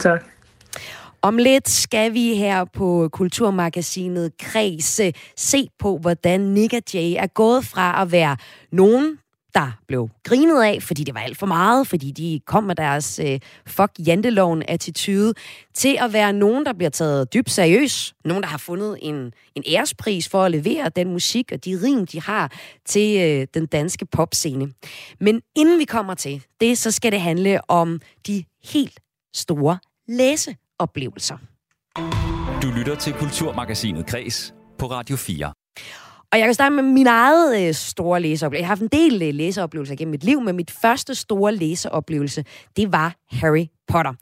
Tak. 0.00 0.24
Om 1.26 1.38
lidt 1.38 1.68
skal 1.68 2.14
vi 2.14 2.34
her 2.34 2.64
på 2.64 3.08
Kulturmagasinet 3.12 4.38
Kredse 4.38 5.04
øh, 5.04 5.12
se 5.36 5.68
på, 5.78 5.98
hvordan 5.98 6.40
Nick 6.40 6.74
og 6.74 6.82
Jay 6.94 7.14
er 7.18 7.26
gået 7.26 7.64
fra 7.64 8.02
at 8.02 8.12
være 8.12 8.36
nogen, 8.72 9.18
der 9.54 9.78
blev 9.88 10.08
grinet 10.24 10.62
af, 10.62 10.82
fordi 10.82 11.04
det 11.04 11.14
var 11.14 11.20
alt 11.20 11.38
for 11.38 11.46
meget, 11.46 11.86
fordi 11.86 12.10
de 12.10 12.40
kom 12.46 12.64
med 12.64 12.74
deres 12.74 13.20
øh, 13.24 13.40
fuck 13.66 13.90
janteloven 14.06 14.62
attitude, 14.68 15.34
til 15.74 15.98
at 16.00 16.12
være 16.12 16.32
nogen, 16.32 16.66
der 16.66 16.72
bliver 16.72 16.90
taget 16.90 17.34
dybt 17.34 17.50
seriøs. 17.50 18.14
Nogen, 18.24 18.42
der 18.42 18.48
har 18.48 18.58
fundet 18.58 18.98
en, 19.02 19.32
en 19.54 19.62
ærespris 19.66 20.28
for 20.28 20.44
at 20.44 20.50
levere 20.50 20.90
den 20.96 21.12
musik 21.12 21.52
og 21.52 21.64
de 21.64 21.80
rim, 21.84 22.06
de 22.06 22.22
har 22.22 22.52
til 22.84 23.20
øh, 23.20 23.46
den 23.54 23.66
danske 23.66 24.06
popscene. 24.06 24.72
Men 25.20 25.42
inden 25.56 25.78
vi 25.78 25.84
kommer 25.84 26.14
til 26.14 26.44
det, 26.60 26.78
så 26.78 26.90
skal 26.90 27.12
det 27.12 27.20
handle 27.20 27.70
om 27.70 28.00
de 28.26 28.44
helt 28.64 29.00
store 29.34 29.78
læse 30.08 30.56
oplevelser. 30.78 31.36
Du 32.62 32.70
lytter 32.76 32.94
til 32.94 33.12
Kulturmagasinet 33.12 34.06
Kres 34.06 34.54
på 34.78 34.86
Radio 34.86 35.16
4. 35.16 35.52
Og 36.32 36.38
jeg 36.38 36.46
kan 36.46 36.54
starte 36.54 36.74
med 36.74 36.82
min 36.82 37.06
eget 37.06 37.68
øh, 37.68 37.74
store 37.74 38.20
læseoplevelse. 38.20 38.60
Jeg 38.60 38.66
har 38.66 38.76
haft 38.76 38.82
en 38.82 38.88
del 38.88 39.22
øh, 39.22 39.34
læseoplevelser 39.34 39.96
gennem 39.96 40.10
mit 40.10 40.24
liv, 40.24 40.40
men 40.40 40.56
mit 40.56 40.70
første 40.70 41.14
store 41.14 41.54
læseoplevelse, 41.54 42.44
det 42.76 42.92
var 42.92 43.14
Harry 43.30 43.66
Potter. 43.88 44.12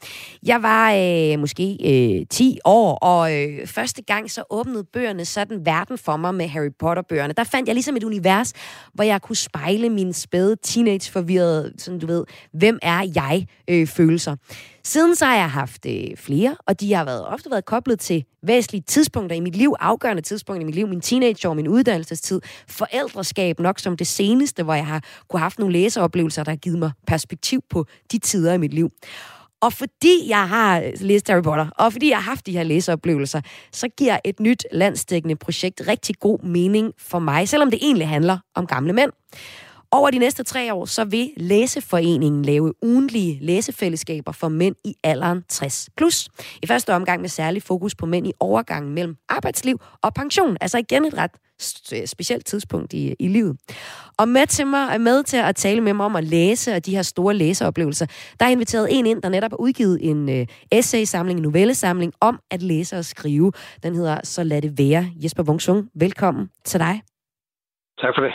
Jeg 0.46 0.62
var 0.62 0.92
øh, 0.92 1.38
måske 1.38 1.76
øh, 1.84 2.26
10 2.30 2.58
år, 2.64 2.94
og 2.94 3.34
øh, 3.34 3.66
første 3.66 4.02
gang 4.02 4.30
så 4.30 4.44
åbnede 4.50 4.84
bøgerne 4.92 5.25
sådan 5.25 5.66
verden 5.66 5.99
for 5.99 6.16
mig 6.16 6.34
med 6.34 6.49
Harry 6.49 6.70
Potter-bøgerne. 6.78 7.32
Der 7.32 7.44
fandt 7.44 7.68
jeg 7.68 7.75
ligesom 7.75 7.96
et 7.96 8.04
univers, 8.04 8.52
hvor 8.94 9.04
jeg 9.04 9.23
kunne 9.23 9.37
spejle 9.37 9.90
min 9.90 10.12
spæde 10.12 10.56
teenage-forvirrede, 10.62 11.73
sådan 11.78 11.99
du 11.99 12.06
ved, 12.06 12.25
hvem 12.52 12.78
er 12.82 13.12
jeg, 13.14 13.46
øh, 13.70 13.87
følelser. 13.87 14.37
Siden 14.86 15.16
så 15.16 15.24
har 15.24 15.36
jeg 15.36 15.50
haft 15.50 15.86
øh, 15.86 16.16
flere, 16.16 16.56
og 16.66 16.80
de 16.80 16.92
har 16.92 17.04
været, 17.04 17.26
ofte 17.26 17.50
været 17.50 17.64
koblet 17.64 18.00
til 18.00 18.24
væsentlige 18.42 18.82
tidspunkter 18.82 19.36
i 19.36 19.40
mit 19.40 19.56
liv, 19.56 19.74
afgørende 19.80 20.22
tidspunkter 20.22 20.62
i 20.62 20.64
mit 20.64 20.74
liv, 20.74 20.88
min 20.88 21.00
teenageår, 21.00 21.54
min 21.54 21.68
uddannelsestid, 21.68 22.40
forældreskab 22.68 23.60
nok 23.60 23.78
som 23.78 23.96
det 23.96 24.06
seneste, 24.06 24.62
hvor 24.62 24.74
jeg 24.74 24.86
har 24.86 25.02
kunne 25.28 25.40
haft 25.40 25.58
nogle 25.58 25.72
læseoplevelser, 25.72 26.44
der 26.44 26.50
har 26.50 26.56
givet 26.56 26.78
mig 26.78 26.90
perspektiv 27.06 27.60
på 27.70 27.86
de 28.12 28.18
tider 28.18 28.52
i 28.52 28.58
mit 28.58 28.74
liv. 28.74 28.90
Og 29.60 29.72
fordi 29.72 30.28
jeg 30.28 30.48
har 30.48 30.82
læst 31.00 31.28
Harry 31.28 31.42
Potter, 31.42 31.66
og 31.78 31.92
fordi 31.92 32.08
jeg 32.10 32.16
har 32.16 32.22
haft 32.22 32.46
de 32.46 32.52
her 32.52 32.62
læseoplevelser, 32.62 33.40
så 33.72 33.88
giver 33.88 34.18
et 34.24 34.40
nyt 34.40 34.66
landsdækkende 34.72 35.36
projekt 35.36 35.82
rigtig 35.88 36.16
god 36.20 36.38
mening 36.42 36.92
for 36.98 37.18
mig, 37.18 37.48
selvom 37.48 37.70
det 37.70 37.78
egentlig 37.82 38.08
handler 38.08 38.38
om 38.54 38.66
gamle 38.66 38.92
mænd. 38.92 39.10
Over 39.96 40.10
de 40.10 40.18
næste 40.18 40.42
tre 40.42 40.74
år, 40.74 40.84
så 40.84 41.04
vil 41.04 41.30
Læseforeningen 41.36 42.44
lave 42.44 42.72
ugenlige 42.82 43.38
læsefællesskaber 43.40 44.32
for 44.32 44.48
mænd 44.48 44.74
i 44.84 44.94
alderen 45.04 45.42
60 45.48 45.88
plus. 45.96 46.28
I 46.62 46.66
første 46.66 46.94
omgang 46.94 47.20
med 47.20 47.28
særlig 47.28 47.62
fokus 47.62 47.94
på 47.94 48.06
mænd 48.06 48.26
i 48.26 48.32
overgangen 48.40 48.94
mellem 48.94 49.16
arbejdsliv 49.28 49.80
og 50.02 50.14
pension. 50.14 50.56
Altså 50.60 50.78
igen 50.78 51.04
et 51.04 51.14
ret 51.14 51.30
øh, 51.94 52.06
specielt 52.06 52.46
tidspunkt 52.46 52.92
i, 52.92 53.14
i 53.18 53.28
livet. 53.28 53.56
Og 54.18 54.28
med 54.28 54.46
til 54.46 54.66
mig 54.66 54.88
er 54.94 54.98
med 54.98 55.22
til 55.22 55.36
at 55.36 55.56
tale 55.56 55.80
med 55.80 55.94
mig 55.94 56.06
om 56.06 56.16
at 56.16 56.24
læse 56.24 56.74
og 56.74 56.86
de 56.86 56.96
her 56.96 57.02
store 57.02 57.34
læseoplevelser. 57.34 58.06
Der 58.40 58.46
er 58.46 58.50
inviteret 58.50 58.88
en 58.90 59.06
ind, 59.06 59.22
der 59.22 59.28
netop 59.28 59.50
har 59.50 59.60
udgivet 59.60 59.98
en 60.10 60.40
øh, 60.40 60.46
essay-samling, 60.72 61.38
en 61.38 61.42
novellesamling 61.42 62.12
om 62.20 62.38
at 62.50 62.62
læse 62.62 62.96
og 62.96 63.04
skrive. 63.04 63.52
Den 63.82 63.94
hedder 63.94 64.20
Så 64.24 64.44
lad 64.44 64.62
det 64.62 64.78
være. 64.78 65.06
Jesper 65.24 65.42
Wungsung, 65.42 65.88
velkommen 65.94 66.50
til 66.64 66.80
dig. 66.80 67.02
Tak 67.98 68.14
for 68.16 68.22
det. 68.22 68.32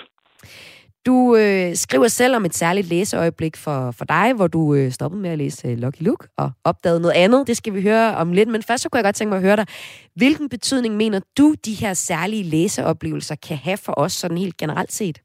Du 1.05 1.35
øh, 1.35 1.75
skriver 1.75 2.07
selv 2.07 2.35
om 2.35 2.45
et 2.45 2.53
særligt 2.53 2.89
læseøjeblik 2.89 3.57
for, 3.57 3.91
for 3.97 4.05
dig, 4.05 4.33
hvor 4.35 4.47
du 4.47 4.75
øh, 4.75 4.91
stoppede 4.91 5.21
med 5.21 5.29
at 5.29 5.37
læse 5.37 5.67
øh, 5.67 5.77
Lucky 5.77 6.01
Luke 6.01 6.27
og 6.37 6.51
opdagede 6.65 7.01
noget 7.01 7.15
andet. 7.15 7.47
Det 7.47 7.57
skal 7.57 7.73
vi 7.73 7.81
høre 7.81 8.15
om 8.15 8.33
lidt, 8.33 8.49
men 8.49 8.63
først 8.67 8.83
så 8.83 8.89
kunne 8.89 8.97
jeg 8.97 9.03
godt 9.03 9.15
tænke 9.15 9.29
mig 9.29 9.37
at 9.37 9.43
høre 9.43 9.55
dig. 9.55 9.67
Hvilken 10.15 10.49
betydning 10.49 10.97
mener 10.97 11.19
du, 11.37 11.53
de 11.65 11.73
her 11.81 11.93
særlige 11.93 12.43
læseoplevelser 12.43 13.35
kan 13.47 13.57
have 13.57 13.77
for 13.85 13.93
os 13.97 14.11
sådan 14.11 14.37
helt 14.37 14.57
generelt 14.57 14.91
set? 14.91 15.17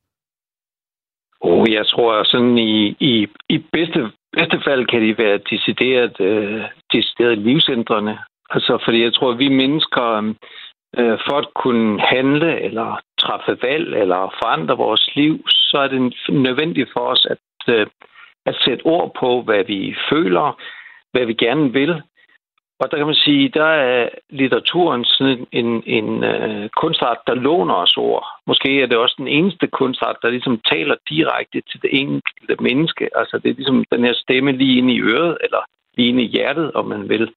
Oh, 1.41 1.73
jeg 1.73 1.87
tror 1.87 2.25
sådan 2.25 2.59
i, 2.59 2.97
i, 3.01 3.27
i 3.49 3.59
bedste, 3.73 4.01
bedste 4.33 4.59
fald 4.67 4.87
kan 4.87 5.03
de 5.03 5.19
være 5.19 5.39
decideret, 5.51 6.21
øh, 6.21 6.63
decideret 6.93 7.39
livsændrende. 7.39 8.19
Altså, 8.51 8.83
fordi 8.85 9.03
jeg 9.03 9.15
tror, 9.15 9.33
at 9.33 9.39
vi 9.39 9.49
mennesker 9.49 10.35
øh, 10.99 11.19
for 11.27 11.37
at 11.39 11.49
kunne 11.63 12.01
handle 12.01 12.61
eller 12.61 13.01
træffe 13.25 13.59
valg 13.63 13.89
eller 14.03 14.35
forandre 14.43 14.77
vores 14.77 15.11
liv, 15.15 15.35
så 15.49 15.77
er 15.79 15.89
det 15.89 16.15
nødvendigt 16.29 16.91
for 16.93 17.01
os 17.01 17.27
at, 17.31 17.75
øh, 17.75 17.87
at 18.47 18.57
sætte 18.65 18.83
ord 18.87 19.13
på, 19.21 19.43
hvad 19.43 19.65
vi 19.65 19.97
føler, 20.11 20.61
hvad 21.13 21.27
vi 21.27 21.35
gerne 21.35 21.73
vil. 21.73 22.03
Og 22.81 22.91
der 22.91 22.97
kan 22.97 23.07
man 23.07 23.25
sige, 23.27 23.49
der 23.49 23.65
er 23.65 24.09
litteraturen 24.31 25.05
sådan 25.05 25.47
en, 25.53 25.83
en, 25.87 26.25
en 26.25 26.71
kunstart, 26.77 27.19
der 27.27 27.35
låner 27.35 27.75
os 27.75 27.97
ord. 27.97 28.27
Måske 28.47 28.83
er 28.83 28.87
det 28.87 28.99
også 28.99 29.15
den 29.19 29.29
eneste 29.29 29.67
kunstart, 29.67 30.17
der 30.23 30.31
ligesom 30.31 30.61
taler 30.73 30.97
direkte 31.09 31.61
til 31.61 31.83
det 31.83 31.91
enkelte 31.93 32.57
menneske. 32.61 33.09
Altså 33.15 33.39
det 33.39 33.51
er 33.51 33.55
ligesom 33.55 33.85
den 33.93 34.05
her 34.05 34.15
stemme 34.15 34.53
lige 34.53 34.79
inde 34.79 34.95
i 34.95 35.01
øret, 35.01 35.39
eller 35.45 35.63
lige 35.97 36.09
inde 36.09 36.23
i 36.23 36.27
hjertet, 36.27 36.73
om 36.73 36.87
man 36.87 37.09
vil. 37.09 37.33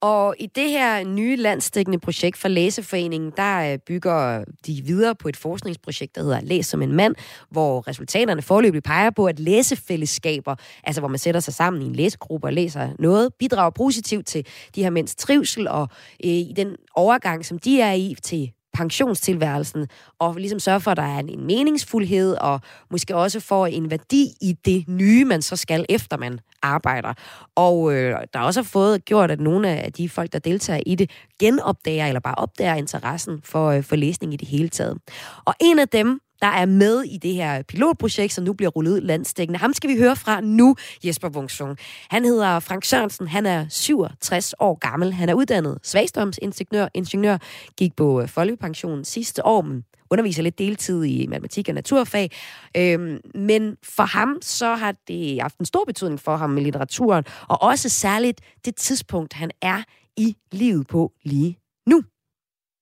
Og 0.00 0.34
i 0.38 0.46
det 0.46 0.70
her 0.70 1.04
nye 1.04 1.36
landstækkende 1.36 1.98
projekt 1.98 2.36
for 2.36 2.48
Læseforeningen, 2.48 3.32
der 3.36 3.72
øh, 3.72 3.78
bygger 3.78 4.44
de 4.66 4.82
videre 4.84 5.14
på 5.14 5.28
et 5.28 5.36
forskningsprojekt, 5.36 6.14
der 6.14 6.22
hedder 6.22 6.40
Læs 6.40 6.66
som 6.66 6.82
en 6.82 6.92
mand, 6.92 7.14
hvor 7.50 7.88
resultaterne 7.88 8.42
forløbig 8.42 8.82
peger 8.82 9.10
på, 9.10 9.26
at 9.26 9.40
læsefællesskaber, 9.40 10.54
altså 10.84 11.00
hvor 11.00 11.08
man 11.08 11.18
sætter 11.18 11.40
sig 11.40 11.54
sammen 11.54 11.82
i 11.82 11.84
en 11.84 11.94
læsegruppe 11.94 12.46
og 12.46 12.52
læser 12.52 12.88
noget, 12.98 13.34
bidrager 13.38 13.70
positivt 13.70 14.26
til 14.26 14.46
de 14.74 14.82
her 14.82 14.90
mænds 14.90 15.14
trivsel 15.14 15.68
og 15.68 15.88
øh, 16.24 16.30
i 16.30 16.52
den 16.56 16.76
overgang, 16.94 17.44
som 17.44 17.58
de 17.58 17.80
er 17.80 17.92
i 17.92 18.16
til 18.22 18.52
pensionstilværelsen, 18.76 19.88
og 20.18 20.34
ligesom 20.34 20.58
sørge 20.58 20.80
for, 20.80 20.90
at 20.90 20.96
der 20.96 21.02
er 21.02 21.18
en 21.18 21.46
meningsfuldhed, 21.46 22.34
og 22.34 22.60
måske 22.90 23.16
også 23.16 23.40
får 23.40 23.66
en 23.66 23.90
værdi 23.90 24.28
i 24.40 24.56
det 24.64 24.84
nye, 24.88 25.24
man 25.24 25.42
så 25.42 25.56
skal, 25.56 25.86
efter 25.88 26.16
man 26.16 26.40
arbejder. 26.62 27.14
Og 27.54 27.94
øh, 27.94 28.10
der 28.32 28.38
er 28.40 28.44
også 28.44 28.62
fået 28.62 29.04
gjort, 29.04 29.30
at 29.30 29.40
nogle 29.40 29.68
af 29.68 29.92
de 29.92 30.08
folk, 30.08 30.32
der 30.32 30.38
deltager 30.38 30.80
i 30.86 30.94
det, 30.94 31.10
genopdager 31.40 32.06
eller 32.06 32.20
bare 32.20 32.34
opdager 32.34 32.74
interessen 32.74 33.40
for, 33.44 33.70
øh, 33.70 33.82
for 33.82 33.96
læsning 33.96 34.34
i 34.34 34.36
det 34.36 34.48
hele 34.48 34.68
taget. 34.68 34.98
Og 35.44 35.54
en 35.60 35.78
af 35.78 35.88
dem, 35.88 36.20
der 36.42 36.46
er 36.46 36.66
med 36.66 37.02
i 37.02 37.16
det 37.16 37.34
her 37.34 37.62
pilotprojekt, 37.62 38.32
som 38.32 38.44
nu 38.44 38.52
bliver 38.52 38.70
rullet 38.70 38.92
ud 38.92 39.00
landstækkende. 39.00 39.58
Ham 39.58 39.72
skal 39.72 39.90
vi 39.90 39.98
høre 39.98 40.16
fra 40.16 40.40
nu, 40.40 40.76
Jesper 41.04 41.28
Wungsung. 41.28 41.78
Han 42.10 42.24
hedder 42.24 42.60
Frank 42.60 42.84
Sørensen, 42.84 43.28
han 43.28 43.46
er 43.46 43.66
67 43.68 44.54
år 44.60 44.74
gammel. 44.74 45.12
Han 45.12 45.28
er 45.28 45.34
uddannet 45.34 45.78
svagstrømsingeniør, 45.82 46.88
ingeniør, 46.94 47.38
gik 47.76 47.96
på 47.96 48.20
øh, 48.20 48.28
folkepension 48.28 49.04
sidste 49.04 49.46
år, 49.46 49.62
men 49.62 49.84
underviser 50.10 50.42
lidt 50.42 50.58
deltid 50.58 51.04
i 51.04 51.26
matematik 51.26 51.68
og 51.68 51.74
naturfag. 51.74 52.30
Øhm, 52.76 53.20
men 53.34 53.76
for 53.82 54.02
ham, 54.02 54.38
så 54.42 54.74
har 54.74 54.94
det 55.08 55.40
haft 55.40 55.58
en 55.58 55.64
stor 55.64 55.84
betydning 55.84 56.20
for 56.20 56.36
ham 56.36 56.50
med 56.50 56.62
litteraturen, 56.62 57.24
og 57.48 57.62
også 57.62 57.88
særligt 57.88 58.40
det 58.64 58.76
tidspunkt, 58.76 59.32
han 59.32 59.50
er 59.62 59.82
i 60.16 60.36
livet 60.52 60.86
på 60.86 61.12
lige 61.24 61.58
nu. 61.86 62.02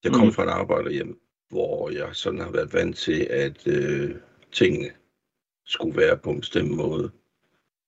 Jeg 0.04 0.12
kommer 0.12 0.32
fra 0.32 0.42
et 0.42 0.48
arbejderhjem, 0.48 1.16
hvor 1.48 1.90
jeg 1.90 2.16
sådan 2.16 2.40
har 2.40 2.50
været 2.50 2.72
vant 2.72 2.96
til, 2.96 3.26
at 3.30 3.66
øh, 3.66 4.16
tingene 4.52 4.92
skulle 5.66 5.96
være 5.96 6.16
på 6.16 6.30
en 6.30 6.40
bestemt 6.40 6.70
måde 6.70 7.10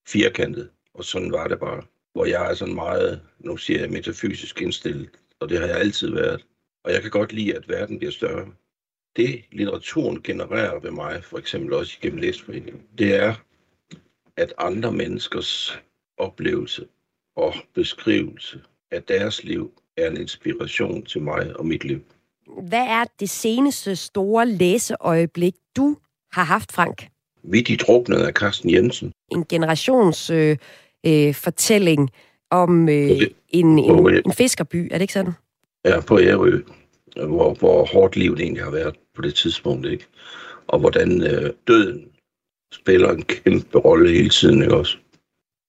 firkantet, 0.09 0.71
og 0.95 1.05
sådan 1.05 1.33
var 1.33 1.49
det 1.49 1.61
bare. 1.61 1.83
hvor 2.13 2.25
jeg 2.25 2.51
er 2.51 2.55
sådan 2.55 2.75
meget, 2.75 3.23
nu 3.39 3.57
siger 3.57 3.81
jeg, 3.81 3.91
metafysisk 3.91 4.63
indstillet, 4.63 5.11
og 5.41 5.49
det 5.49 5.59
har 5.59 5.67
jeg 5.67 5.77
altid 5.77 6.11
været. 6.11 6.47
Og 6.85 6.93
jeg 6.93 7.03
kan 7.03 7.11
godt 7.11 7.33
lide, 7.33 7.57
at 7.57 7.69
verden 7.69 7.99
bliver 7.99 8.13
større. 8.13 8.53
Det 9.17 9.45
litteraturen 9.53 10.23
genererer 10.23 10.81
ved 10.81 10.91
mig, 10.91 11.25
for 11.25 11.39
eksempel 11.39 11.73
også 11.73 11.99
igennem 12.01 12.21
læsforeningen, 12.21 12.83
det 12.99 13.15
er, 13.15 13.35
at 14.37 14.53
andre 14.59 14.93
menneskers 14.93 15.81
oplevelse 16.17 16.89
og 17.37 17.55
beskrivelse 17.75 18.63
af 18.91 19.03
deres 19.03 19.45
liv 19.45 19.73
er 19.97 20.11
en 20.11 20.17
inspiration 20.17 21.05
til 21.05 21.23
mig 21.23 21.57
og 21.57 21.67
mit 21.67 21.85
liv. 21.85 22.01
Hvad 22.69 22.87
er 22.89 23.05
det 23.21 23.31
seneste 23.31 23.97
store 23.97 24.47
læseøjeblik, 24.47 25.55
du 25.77 25.97
har 26.33 26.45
haft, 26.45 26.73
Frank? 26.73 27.09
Vi 27.43 27.61
de 27.61 27.77
druknede 27.77 28.27
af 28.27 28.33
Carsten 28.33 28.71
Jensen. 28.71 29.13
En 29.33 29.45
generations 29.49 30.31
øh, 30.31 30.57
øh, 31.07 31.35
fortælling 31.35 32.11
om 32.51 32.89
øh, 32.89 33.11
en, 33.49 33.79
en, 33.79 34.23
en 34.27 34.33
fiskerby, 34.33 34.89
er 34.91 34.95
det 34.99 35.01
ikke 35.01 35.13
sådan? 35.13 35.33
Ja, 35.85 36.01
på 36.01 36.19
Ærø, 36.21 36.61
hvor, 37.27 37.55
hvor 37.55 37.87
hårdt 37.87 38.17
livet 38.17 38.41
egentlig 38.41 38.65
har 38.65 38.71
været 38.71 38.97
på 39.15 39.23
det 39.23 39.35
tidspunkt, 39.35 39.87
ikke? 39.87 40.07
Og 40.67 40.79
hvordan 40.79 41.23
øh, 41.23 41.53
døden 41.69 42.09
spiller 42.73 43.13
en 43.13 43.23
kæmpe 43.23 43.79
rolle 43.79 44.11
hele 44.11 44.29
tiden, 44.29 44.63
ikke 44.63 44.77
også? 44.77 44.97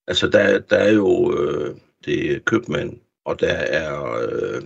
Altså, 0.08 0.28
der, 0.28 0.60
der 0.60 0.78
er 0.78 0.92
jo 0.92 1.38
øh, 1.38 1.76
det 2.06 2.46
købmand, 2.46 3.00
og 3.26 3.40
der 3.40 3.54
er 3.54 4.18
øh, 4.30 4.62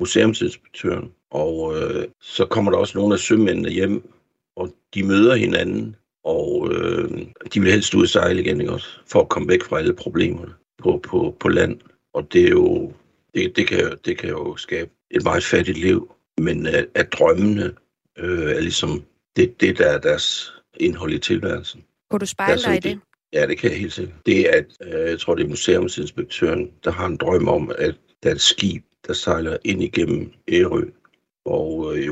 museumsinspektøren, 0.00 1.10
og 1.30 1.76
øh, 1.76 2.08
så 2.20 2.46
kommer 2.46 2.70
der 2.70 2.78
også 2.78 2.98
nogle 2.98 3.14
af 3.14 3.20
sømændene 3.20 3.70
hjem, 3.70 4.12
og 4.56 4.74
de 4.94 5.02
møder 5.02 5.34
hinanden, 5.34 5.96
og 6.24 6.68
øh, 6.72 7.10
de 7.54 7.60
vil 7.60 7.72
helst 7.72 7.94
ud 7.94 8.02
og 8.02 8.08
sejle 8.08 8.40
igen, 8.40 8.60
ikke 8.60 8.72
også? 8.72 8.88
For 9.06 9.20
at 9.20 9.28
komme 9.28 9.48
væk 9.48 9.62
fra 9.62 9.78
alle 9.78 9.94
problemerne 9.94 10.52
på, 10.78 11.00
på, 11.02 11.36
på 11.40 11.48
land. 11.48 11.80
Og 12.14 12.32
det 12.32 12.44
er 12.44 12.50
jo, 12.50 12.92
det, 13.34 13.56
det, 13.56 13.66
kan, 13.66 13.98
det 14.04 14.18
kan 14.18 14.28
jo 14.28 14.56
skabe 14.56 14.90
et 15.10 15.24
meget 15.24 15.44
fattigt 15.44 15.78
liv, 15.78 16.12
men 16.38 16.66
at, 16.66 16.86
at 16.94 17.12
drømmene 17.12 17.74
øh, 18.18 18.50
er 18.50 18.60
ligesom 18.60 19.02
det, 19.36 19.60
det, 19.60 19.78
der 19.78 19.86
er 19.86 19.98
deres 19.98 20.52
indhold 20.80 21.12
i 21.12 21.18
tilværelsen. 21.18 21.84
Kunne 22.10 22.20
du 22.20 22.26
spejle 22.26 22.62
dig 22.62 22.76
i 22.76 22.80
det? 22.80 23.00
Ja, 23.32 23.46
det 23.46 23.58
kan 23.58 23.70
jeg 23.70 23.78
helt 23.78 23.92
sikkert. 23.92 24.16
Det 24.26 24.40
er, 24.40 24.52
at 24.58 24.66
øh, 24.80 25.10
jeg 25.10 25.20
tror, 25.20 25.34
det 25.34 25.44
er 25.44 25.48
museumsinspektøren, 25.48 26.70
der 26.84 26.90
har 26.90 27.06
en 27.06 27.16
drøm 27.16 27.48
om, 27.48 27.72
at 27.78 27.94
der 28.22 28.30
er 28.30 28.34
et 28.34 28.40
skib, 28.40 28.84
der 29.08 29.14
sejler 29.14 29.56
ind 29.64 29.82
igennem 29.82 30.32
Ærø, 30.48 30.84
og 31.44 31.96
øh, 31.96 32.06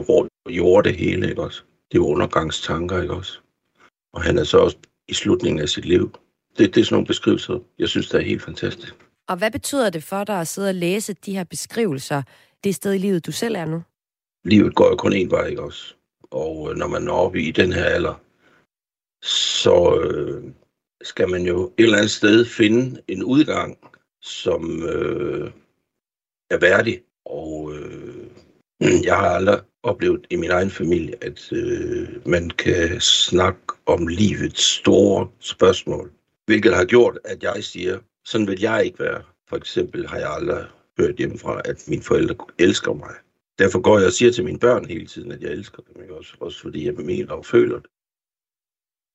jord 0.49 0.85
det 0.85 0.97
hele, 0.97 1.29
ikke 1.29 1.43
også? 1.43 1.63
Det 1.93 1.99
er 1.99 2.03
undergangstanker, 2.03 3.03
ikke 3.03 3.15
også? 3.15 3.39
Og 4.13 4.23
han 4.23 4.39
er 4.39 4.45
så 4.45 4.59
også 4.59 4.77
i 5.09 5.15
slutningen 5.15 5.61
af 5.61 5.69
sit 5.69 5.85
liv. 5.85 6.13
Det, 6.59 6.75
det 6.75 6.81
er 6.81 6.85
sådan 6.85 6.95
nogle 6.95 7.07
beskrivelser, 7.07 7.59
jeg 7.79 7.89
synes, 7.89 8.09
der 8.09 8.19
er 8.19 8.23
helt 8.23 8.43
fantastisk. 8.43 8.95
Og 9.29 9.37
hvad 9.37 9.51
betyder 9.51 9.91
det 9.91 10.03
for 10.03 10.25
dig 10.25 10.41
at 10.41 10.49
sidde 10.49 10.69
og 10.69 10.75
læse 10.75 11.13
de 11.13 11.33
her 11.33 11.45
beskrivelser, 11.45 12.23
det 12.65 12.75
sted 12.75 12.93
i 12.95 12.99
livet, 12.99 13.27
du 13.27 13.33
selv 13.33 13.55
er 13.55 13.65
nu? 13.65 13.83
Livet 14.45 14.75
går 14.75 14.89
jo 14.89 14.97
kun 14.97 15.13
én 15.13 15.31
vej, 15.31 15.47
ikke 15.47 15.63
også? 15.63 15.95
Og 16.31 16.71
øh, 16.71 16.77
når 16.77 16.87
man 16.87 17.03
når 17.03 17.17
op 17.17 17.37
i 17.37 17.51
den 17.51 17.73
her 17.73 17.85
alder, 17.85 18.15
så 19.23 20.01
øh, 20.01 20.45
skal 21.03 21.29
man 21.29 21.43
jo 21.43 21.73
et 21.79 21.85
eller 21.85 21.97
andet 21.97 22.11
sted 22.11 22.45
finde 22.45 23.01
en 23.09 23.25
udgang, 23.25 23.79
som 24.23 24.83
øh, 24.83 25.51
er 26.51 26.59
værdig. 26.59 27.03
Og 27.25 27.73
øh, 27.75 28.27
jeg 29.09 29.17
har 29.17 29.29
aldrig 29.29 29.61
oplevet 29.83 30.27
i 30.31 30.37
min 30.37 30.51
egen 30.51 30.71
familie, 30.71 31.15
at 31.25 31.53
øh, 31.53 32.09
man 32.27 32.51
kan 32.51 33.01
snakke 33.01 33.61
om 33.87 34.07
livets 34.07 34.63
store 34.63 35.29
spørgsmål. 35.41 36.11
Hvilket 36.47 36.75
har 36.75 36.85
gjort, 36.85 37.19
at 37.25 37.43
jeg 37.43 37.65
siger, 37.65 37.99
sådan 38.25 38.47
vil 38.47 38.61
jeg 38.61 38.85
ikke 38.85 38.99
være. 38.99 39.23
For 39.49 39.57
eksempel 39.57 40.09
har 40.09 40.19
jeg 40.19 40.31
aldrig 40.31 40.65
hørt 40.99 41.17
hjemmefra, 41.17 41.61
at 41.65 41.85
mine 41.89 42.03
forældre 42.03 42.37
elsker 42.59 42.93
mig. 42.93 43.15
Derfor 43.59 43.81
går 43.81 43.99
jeg 43.99 44.07
og 44.07 44.13
siger 44.13 44.33
til 44.33 44.45
mine 44.45 44.59
børn 44.59 44.85
hele 44.85 45.07
tiden, 45.07 45.33
at 45.33 45.43
jeg 45.43 45.51
elsker 45.51 45.83
dem. 45.83 46.03
Ikke? 46.03 46.15
Også, 46.15 46.35
også 46.41 46.61
fordi 46.61 46.87
jeg 46.87 46.95
mener 46.95 47.33
og 47.33 47.47
føler 47.47 47.79
det. 47.79 47.91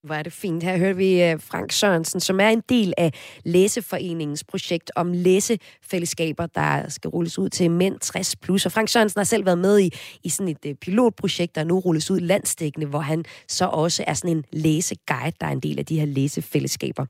Hvor 0.04 0.16
er 0.16 0.24
det 0.24 0.34
fint. 0.34 0.64
Her 0.64 0.78
hører 0.78 0.94
vi 0.94 1.24
øh, 1.24 1.40
Frank 1.40 1.72
Sørensen, 1.72 2.20
som 2.20 2.40
er 2.40 2.50
en 2.50 2.62
del 2.70 2.94
af 2.98 3.12
Læseforeningens 3.46 4.44
projekt 4.44 4.92
om 4.96 5.14
læsefællesskaber, 5.14 6.46
der 6.46 6.90
skal 6.90 7.10
rulles 7.10 7.40
ud 7.40 7.50
til 7.50 7.72
mænd 7.72 8.00
60 8.00 8.36
plus. 8.36 8.66
Og 8.66 8.72
Frank 8.72 8.90
Sørensen 8.90 9.20
har 9.20 9.24
selv 9.24 9.46
været 9.46 9.58
med 9.58 9.80
i, 9.80 9.90
i 10.24 10.30
sådan 10.30 10.48
et 10.48 10.66
øh, 10.66 10.76
pilotprojekt, 10.76 11.56
der 11.56 11.64
nu 11.64 11.80
rulles 11.80 12.12
ud 12.12 12.20
landsdækkende, 12.20 12.88
hvor 12.88 13.00
han 13.00 13.26
så 13.48 13.66
også 13.66 14.04
er 14.08 14.14
sådan 14.14 14.38
en 14.38 14.46
læseguide, 14.52 15.36
der 15.42 15.48
er 15.48 15.52
en 15.52 15.60
del 15.60 15.80
af 15.80 15.86
de 15.86 16.00
her 16.00 16.06
læsefællesskaber. 16.06 17.06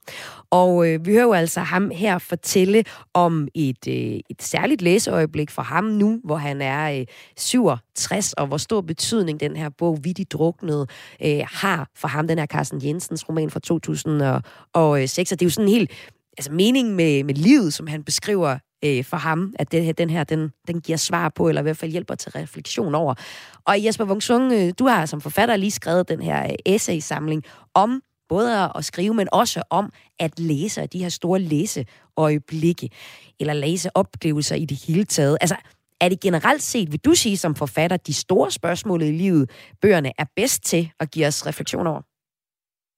Og 0.50 0.88
øh, 0.88 1.06
vi 1.06 1.12
hører 1.12 1.24
jo 1.24 1.34
altså 1.34 1.60
ham 1.60 1.89
her 1.89 2.18
fortælle 2.18 2.84
om 3.13 3.48
et, 3.54 3.88
øh, 3.88 4.20
et 4.30 4.42
særligt 4.42 4.82
læseøjeblik 4.82 5.52
for 5.52 5.62
ham 5.62 5.84
nu, 5.84 6.22
hvor 6.24 6.38
han 6.38 6.62
er 6.62 7.00
øh, 7.00 7.06
67, 7.38 8.34
og 8.34 8.48
hvor 8.48 8.58
stor 8.58 8.82
betydning 8.82 9.39
den 9.39 9.56
her 9.56 9.70
bog, 9.70 10.00
Vi 10.04 10.13
de 10.13 10.26
druknede, 10.26 10.88
øh, 11.26 11.39
har 11.52 11.89
for 11.96 12.08
ham, 12.08 12.28
den 12.28 12.38
her 12.38 12.46
Carsten 12.46 12.81
Jensens 12.84 13.30
roman 13.30 13.50
fra 13.50 13.60
2006. 13.60 15.32
Og 15.32 15.39
det 15.39 15.46
er 15.46 15.48
jo 15.48 15.52
sådan 15.52 15.67
en 15.67 15.74
helt 15.74 15.91
altså 16.38 16.52
mening 16.52 16.96
med, 16.96 17.24
med 17.24 17.34
livet, 17.34 17.74
som 17.74 17.88
han 17.88 18.04
beskriver 18.04 18.58
øh, 18.86 19.04
for 19.04 19.17
ham, 19.17 19.54
at 19.60 19.72
det 19.72 19.86
her, 19.86 19.94
den 19.94 20.10
her, 20.10 20.24
den, 20.24 20.52
den 20.67 20.82
giver 20.82 20.98
svar 20.98 21.30
på, 21.30 21.50
eller 21.50 21.62
i 21.62 21.63
hvert 21.63 21.78
fald 21.78 21.91
hjælper 21.91 22.15
til 22.15 22.32
refleksion 22.32 22.96
over. 22.96 23.13
Og 23.65 23.86
Jesper 23.86 24.06
Wungsung, 24.06 24.54
øh, 24.54 24.74
du 24.80 24.88
har 24.88 25.06
som 25.06 25.22
forfatter 25.22 25.56
lige 25.56 25.72
skrevet 25.72 26.10
den 26.10 26.22
her 26.22 26.44
øh, 26.44 26.56
essay-samling 26.65 27.44
om 27.74 28.02
både 28.30 28.72
at 28.76 28.86
skrive, 28.86 29.13
men 29.13 29.28
også 29.32 29.63
om 29.70 29.94
at 30.20 30.39
læse, 30.39 30.86
de 30.86 31.00
her 31.00 31.10
store 31.10 31.39
læseøjeblikke, 31.39 32.89
eller 33.39 33.54
læseoplevelser 33.54 34.56
i 34.56 34.65
det 34.65 34.78
hele 34.88 35.04
taget. 35.04 35.38
Altså, 35.41 35.56
er 36.02 36.10
det 36.10 36.20
generelt 36.20 36.63
set, 36.63 36.91
vil 36.91 37.00
du 37.00 37.13
sige 37.13 37.38
som 37.38 37.56
forfatter, 37.56 37.98
de 37.98 38.13
store 38.13 38.52
spørgsmål 38.52 39.02
i 39.02 39.12
livet, 39.12 39.50
bøgerne 39.82 40.12
er 40.17 40.26
bedst 40.36 40.63
til 40.63 40.91
at 41.00 41.12
give 41.12 41.28
os 41.28 41.48
refleksion 41.48 41.88
over? 41.88 42.02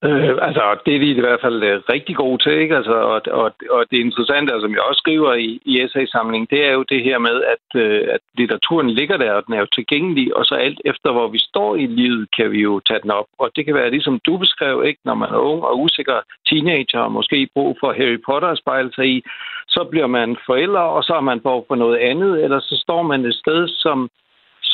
Øh, 0.06 0.36
altså, 0.48 0.62
det 0.86 0.94
er 0.94 0.98
de 0.98 1.10
i 1.10 1.20
hvert 1.26 1.40
fald 1.40 1.62
øh, 1.62 1.82
rigtig 1.94 2.16
gode 2.16 2.42
til, 2.42 2.52
ikke? 2.52 2.76
Altså, 2.76 2.92
og, 2.92 3.20
og, 3.40 3.48
og 3.70 3.80
det 3.90 3.98
interessante, 3.98 4.52
altså, 4.52 4.66
som 4.66 4.74
jeg 4.74 4.88
også 4.88 4.98
skriver 5.04 5.32
i, 5.34 5.60
i 5.64 5.72
essay-samlingen, 5.82 6.48
det 6.50 6.60
er 6.68 6.72
jo 6.72 6.82
det 6.82 7.02
her 7.04 7.18
med, 7.18 7.36
at, 7.54 7.66
uh, 7.84 8.14
at 8.14 8.20
litteraturen 8.38 8.90
ligger 8.90 9.16
der, 9.16 9.32
og 9.32 9.42
den 9.46 9.54
er 9.54 9.58
jo 9.58 9.74
tilgængelig, 9.74 10.36
og 10.36 10.44
så 10.44 10.54
alt 10.54 10.80
efter, 10.84 11.12
hvor 11.12 11.28
vi 11.28 11.38
står 11.38 11.76
i 11.76 11.86
livet, 11.86 12.28
kan 12.36 12.50
vi 12.52 12.60
jo 12.60 12.80
tage 12.80 13.00
den 13.02 13.10
op. 13.10 13.26
Og 13.38 13.50
det 13.56 13.64
kan 13.64 13.74
være 13.74 13.90
ligesom 13.90 14.20
du 14.26 14.36
beskrev, 14.36 14.84
ikke? 14.86 15.00
Når 15.04 15.14
man 15.14 15.30
er 15.32 15.38
ung 15.50 15.62
og 15.62 15.80
usikker 15.80 16.18
teenager, 16.48 17.00
og 17.00 17.12
måske 17.12 17.48
brug 17.54 17.76
for 17.80 17.92
Harry 17.92 18.18
Potter 18.26 18.48
at 18.48 18.58
spejle 18.58 18.92
sig 18.94 19.06
i, 19.16 19.24
så 19.68 19.84
bliver 19.90 20.06
man 20.06 20.36
forældre, 20.46 20.84
og 20.96 21.02
så 21.04 21.12
har 21.12 21.20
man 21.30 21.40
brug 21.40 21.64
for 21.68 21.74
noget 21.74 21.96
andet, 21.96 22.44
eller 22.44 22.60
så 22.60 22.76
står 22.84 23.02
man 23.02 23.24
et 23.24 23.34
sted, 23.34 23.68
som 23.68 24.10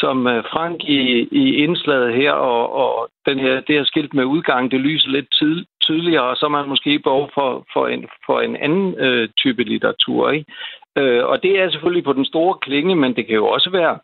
som 0.00 0.26
øh, 0.26 0.44
Frank 0.52 0.84
i, 0.84 1.28
i 1.42 1.44
indslaget 1.64 2.14
her, 2.14 2.32
og, 2.32 2.72
og 2.72 3.08
den 3.26 3.38
her, 3.38 3.54
det 3.60 3.74
her 3.76 3.84
skilt 3.84 4.14
med 4.14 4.24
udgang, 4.24 4.70
det 4.70 4.80
lyser 4.80 5.08
lidt 5.08 5.28
tid, 5.38 5.64
tydeligere, 5.82 6.24
og 6.30 6.36
så 6.36 6.46
er 6.46 6.50
man 6.50 6.68
måske 6.68 6.98
behov 6.98 7.30
for, 7.34 7.66
for, 7.72 7.86
en, 7.86 8.04
for 8.26 8.40
en 8.40 8.56
anden 8.56 8.94
øh, 8.98 9.28
type 9.36 9.62
litteratur. 9.62 10.30
Ikke? 10.30 10.46
Øh, 10.98 11.24
og 11.24 11.42
det 11.42 11.60
er 11.60 11.70
selvfølgelig 11.70 12.04
på 12.04 12.12
den 12.12 12.24
store 12.24 12.54
klinge, 12.62 12.96
men 12.96 13.16
det 13.16 13.26
kan 13.26 13.34
jo 13.34 13.46
også 13.46 13.70
være 13.70 13.98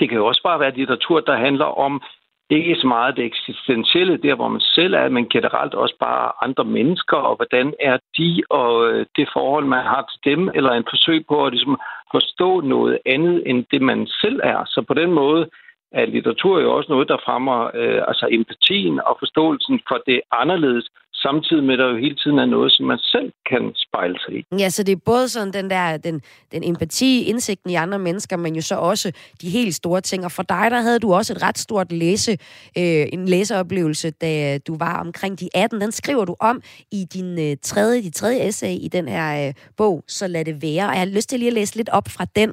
det 0.00 0.08
kan 0.08 0.18
jo 0.18 0.26
også 0.26 0.42
bare 0.42 0.60
være 0.60 0.76
litteratur, 0.76 1.20
der 1.20 1.36
handler 1.36 1.64
om 1.64 2.02
ikke 2.50 2.74
så 2.74 2.86
meget 2.86 3.16
det 3.16 3.24
eksistentielle, 3.24 4.16
der 4.16 4.34
hvor 4.34 4.48
man 4.48 4.60
selv 4.60 4.94
er, 4.94 5.08
men 5.08 5.28
generelt 5.28 5.74
også 5.74 5.96
bare 6.00 6.32
andre 6.42 6.64
mennesker, 6.64 7.16
og 7.16 7.36
hvordan 7.36 7.74
er 7.80 7.98
de, 8.18 8.42
og 8.50 8.90
øh, 8.90 9.06
det 9.16 9.28
forhold, 9.32 9.64
man 9.64 9.84
har 9.84 10.12
til 10.12 10.32
dem, 10.32 10.50
eller 10.54 10.70
en 10.72 10.90
forsøg 10.90 11.26
på 11.28 11.46
at 11.46 11.52
ligesom, 11.52 11.80
forstå 12.12 12.60
noget 12.60 12.98
andet, 13.06 13.42
end 13.46 13.64
det 13.70 13.82
man 13.82 14.06
selv 14.06 14.40
er. 14.42 14.64
Så 14.66 14.82
på 14.88 14.94
den 14.94 15.12
måde 15.12 15.48
er 15.92 16.06
litteratur 16.06 16.60
jo 16.60 16.76
også 16.76 16.92
noget, 16.92 17.08
der 17.08 17.24
fremmer 17.24 17.70
øh, 17.74 18.02
altså 18.08 18.28
empatien 18.30 19.00
og 19.06 19.16
forståelsen 19.18 19.80
for 19.88 19.98
det 20.06 20.20
anderledes, 20.32 20.88
samtidig 21.22 21.64
med, 21.64 21.74
at 21.74 21.78
der 21.78 21.88
jo 21.88 21.96
hele 21.96 22.16
tiden 22.16 22.38
er 22.38 22.46
noget, 22.46 22.72
som 22.72 22.86
man 22.86 22.98
selv 22.98 23.32
kan 23.50 23.72
spejle 23.76 24.18
sig 24.24 24.34
i. 24.38 24.44
Ja, 24.58 24.68
så 24.68 24.82
det 24.82 24.92
er 24.92 25.00
både 25.04 25.28
sådan 25.28 25.52
den 25.52 25.70
der, 25.70 25.96
den, 25.96 26.22
den 26.52 26.64
empati, 26.64 27.22
indsigten 27.22 27.70
i 27.70 27.74
andre 27.74 27.98
mennesker, 27.98 28.36
men 28.36 28.54
jo 28.54 28.62
så 28.62 28.74
også 28.74 29.12
de 29.42 29.48
helt 29.50 29.74
store 29.74 30.00
ting. 30.00 30.24
Og 30.24 30.32
for 30.32 30.42
dig, 30.42 30.66
der 30.70 30.80
havde 30.80 30.98
du 30.98 31.14
også 31.14 31.32
et 31.32 31.42
ret 31.42 31.58
stort 31.58 31.92
læse, 31.92 32.32
øh, 32.78 33.06
en 33.12 33.26
læseoplevelse, 33.28 34.10
da 34.10 34.58
du 34.58 34.76
var 34.78 35.00
omkring 35.00 35.40
de 35.40 35.48
18. 35.54 35.80
Den 35.80 35.92
skriver 35.92 36.24
du 36.24 36.36
om 36.40 36.62
i 36.92 37.04
din 37.04 37.38
øh, 37.38 37.56
tredje, 37.62 38.02
de 38.02 38.10
tredje 38.10 38.48
essay 38.48 38.74
i 38.80 38.88
den 38.92 39.08
her 39.08 39.48
øh, 39.48 39.54
bog, 39.76 40.04
Så 40.08 40.26
lad 40.26 40.44
det 40.44 40.62
være. 40.62 40.86
Og 40.86 40.92
jeg 40.92 40.98
har 40.98 41.06
lyst 41.06 41.28
til 41.28 41.38
lige 41.38 41.48
at 41.48 41.54
læse 41.54 41.76
lidt 41.76 41.88
op 41.88 42.08
fra 42.08 42.26
den. 42.36 42.52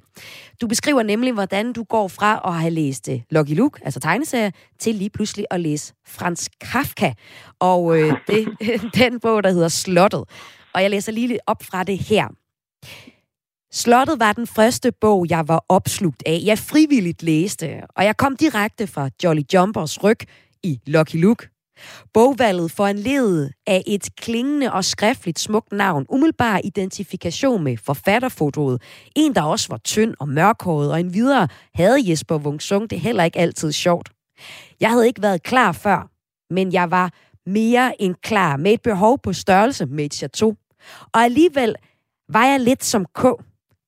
Du 0.62 0.68
beskriver 0.68 1.04
nemlig, 1.04 1.34
hvordan 1.34 1.74
du 1.74 1.84
går 1.84 2.08
fra 2.08 2.42
at 2.46 2.54
have 2.54 2.72
læst 2.72 3.10
øh, 3.10 3.20
Lucky 3.32 3.56
Luke, 3.56 3.80
altså 3.86 4.00
tegneserier, 4.00 4.52
til 4.80 4.96
lige 4.96 5.10
pludselig 5.10 5.46
at 5.52 5.60
læse 5.60 5.94
Franz 6.08 6.48
Kafka. 6.62 7.14
Og 7.60 8.00
øh, 8.00 8.14
det, 8.28 8.48
den 9.00 9.20
bog, 9.20 9.44
der 9.44 9.52
hedder 9.52 9.68
Slottet. 9.68 10.24
Og 10.74 10.82
jeg 10.82 10.90
læser 10.90 11.12
lige 11.12 11.28
lidt 11.28 11.42
op 11.48 11.64
fra 11.64 11.84
det 11.84 11.98
her. 11.98 12.28
Slottet 13.72 14.20
var 14.20 14.34
den 14.34 14.48
første 14.48 14.92
bog, 14.92 15.26
jeg 15.30 15.48
var 15.48 15.66
opslugt 15.70 16.24
af. 16.26 16.42
Jeg 16.46 16.60
frivilligt 16.60 17.24
læste, 17.24 17.82
og 17.96 18.06
jeg 18.06 18.18
kom 18.18 18.38
direkte 18.38 18.88
fra 18.88 19.10
Jolly 19.24 19.42
Jumpers 19.54 20.04
ryg 20.04 20.20
i 20.64 20.80
Lucky 20.86 21.16
Luke. 21.16 21.50
Bogvalget 22.14 22.72
foranledet 22.72 23.52
af 23.68 23.84
et 23.88 24.10
klingende 24.16 24.74
og 24.74 24.86
skriftligt 24.86 25.40
smukt 25.40 25.72
navn, 25.72 26.06
umiddelbar 26.10 26.62
identifikation 26.64 27.64
med 27.64 27.78
forfatterfotoet, 27.78 28.82
en 29.16 29.36
der 29.36 29.42
også 29.42 29.68
var 29.70 29.78
tynd 29.78 30.14
og 30.20 30.30
mørkhåret, 30.30 30.92
og 30.92 31.00
en 31.00 31.14
videre 31.14 31.48
havde 31.76 32.10
Jesper 32.10 32.38
Wungsung 32.38 32.90
det 32.90 33.00
heller 33.00 33.24
ikke 33.24 33.40
altid 33.40 33.72
sjovt. 33.72 34.10
Jeg 34.80 34.90
havde 34.90 35.08
ikke 35.08 35.22
været 35.22 35.44
klar 35.44 35.72
før, 35.72 36.10
men 36.54 36.74
jeg 36.74 36.92
var 36.92 37.14
mere 37.48 38.02
end 38.02 38.16
klar 38.24 38.58
med 38.58 38.74
et 38.74 38.82
behov 38.82 39.20
på 39.24 39.34
størrelse 39.34 39.86
med 39.86 40.06
et 40.06 40.14
chateau. 40.14 40.56
Og 41.14 41.22
alligevel 41.22 41.76
var 42.30 42.46
jeg 42.46 42.60
lidt 42.60 42.84
som 42.84 43.06
K, 43.06 43.26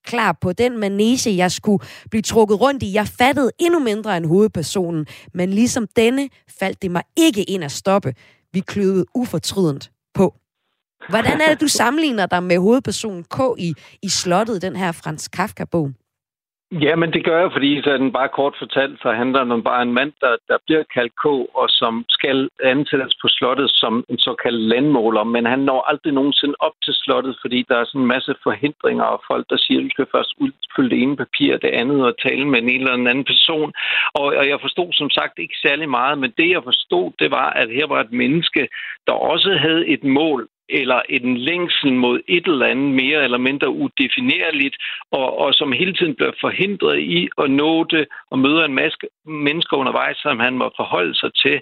klar 0.05 0.37
på 0.41 0.53
den 0.53 0.77
manege, 0.77 1.35
jeg 1.35 1.51
skulle 1.51 1.83
blive 2.09 2.21
trukket 2.21 2.61
rundt 2.61 2.83
i. 2.83 2.93
Jeg 2.93 3.07
fattede 3.07 3.51
endnu 3.59 3.79
mindre 3.79 4.17
end 4.17 4.25
hovedpersonen, 4.25 5.05
men 5.33 5.49
ligesom 5.49 5.87
denne 5.95 6.29
faldt 6.59 6.81
det 6.81 6.91
mig 6.91 7.03
ikke 7.17 7.43
ind 7.43 7.63
at 7.63 7.71
stoppe. 7.71 8.13
Vi 8.53 8.59
kløvede 8.59 9.05
ufortrydent 9.15 9.91
på. 10.13 10.35
Hvordan 11.09 11.41
er 11.41 11.49
det, 11.49 11.61
du 11.61 11.67
sammenligner 11.67 12.25
dig 12.25 12.43
med 12.43 12.57
hovedpersonen 12.57 13.23
K 13.23 13.39
i, 13.57 13.73
i 14.01 14.09
slottet, 14.09 14.61
den 14.61 14.75
her 14.75 14.91
Frans 14.91 15.27
Kafka-bog? 15.27 15.91
Ja, 16.71 16.95
men 16.95 17.13
det 17.13 17.25
gør 17.25 17.39
jeg, 17.39 17.51
fordi 17.51 17.81
så 17.81 17.97
den 17.97 18.11
bare 18.11 18.29
kort 18.29 18.55
fortalt, 18.59 19.01
så 19.01 19.11
handler 19.11 19.43
det 19.43 19.53
om 19.53 19.63
bare 19.63 19.81
en 19.81 19.93
mand, 19.93 20.13
der, 20.21 20.35
der 20.47 20.57
bliver 20.65 20.83
kaldt 20.93 21.13
K, 21.15 21.25
og 21.61 21.67
som 21.69 22.05
skal 22.09 22.49
ansættes 22.63 23.15
på 23.21 23.27
slottet 23.27 23.69
som 23.73 24.05
en 24.09 24.17
såkaldt 24.17 24.61
landmåler, 24.61 25.23
men 25.23 25.45
han 25.45 25.59
når 25.59 25.81
aldrig 25.89 26.13
nogensinde 26.13 26.55
op 26.59 26.71
til 26.83 26.93
slottet, 26.93 27.37
fordi 27.41 27.65
der 27.69 27.77
er 27.77 27.85
sådan 27.85 28.01
en 28.01 28.07
masse 28.07 28.35
forhindringer, 28.43 29.03
og 29.03 29.23
folk, 29.27 29.45
der 29.49 29.57
siger, 29.57 29.79
at 29.79 29.83
du 29.83 29.89
skal 29.89 30.07
først 30.15 30.33
udfylde 30.37 30.89
det 30.89 31.01
ene 31.01 31.17
papir, 31.17 31.57
det 31.57 31.71
andet, 31.81 32.05
og 32.05 32.19
tale 32.27 32.45
med 32.45 32.59
en 32.61 32.69
eller 32.69 32.93
anden 32.93 33.25
person. 33.33 33.73
Og, 34.13 34.25
og 34.39 34.47
jeg 34.51 34.57
forstod 34.61 34.89
som 34.93 35.09
sagt 35.09 35.39
ikke 35.39 35.57
særlig 35.65 35.89
meget, 35.89 36.17
men 36.17 36.33
det 36.37 36.49
jeg 36.49 36.63
forstod, 36.63 37.11
det 37.19 37.31
var, 37.31 37.49
at 37.49 37.69
her 37.77 37.87
var 37.87 37.99
et 38.01 38.11
menneske, 38.11 38.67
der 39.07 39.13
også 39.13 39.57
havde 39.65 39.87
et 39.87 40.03
mål, 40.03 40.47
eller 40.69 41.01
en 41.09 41.37
længsel 41.37 41.93
mod 41.93 42.19
et 42.27 42.45
eller 42.47 42.65
andet 42.65 42.91
mere 43.01 43.23
eller 43.23 43.37
mindre 43.37 43.69
udefinerligt, 43.69 44.75
og, 45.11 45.39
og 45.39 45.53
som 45.53 45.71
hele 45.71 45.93
tiden 45.93 46.15
bliver 46.15 46.31
forhindret 46.41 46.99
i 46.99 47.29
at 47.37 47.51
nå 47.51 47.83
det, 47.83 48.07
og 48.31 48.39
møder 48.39 48.65
en 48.65 48.73
masse 48.73 48.97
mennesker 49.25 49.77
undervejs, 49.77 50.17
som 50.17 50.39
han 50.39 50.53
må 50.57 50.71
forholde 50.75 51.15
sig 51.15 51.31
til. 51.33 51.61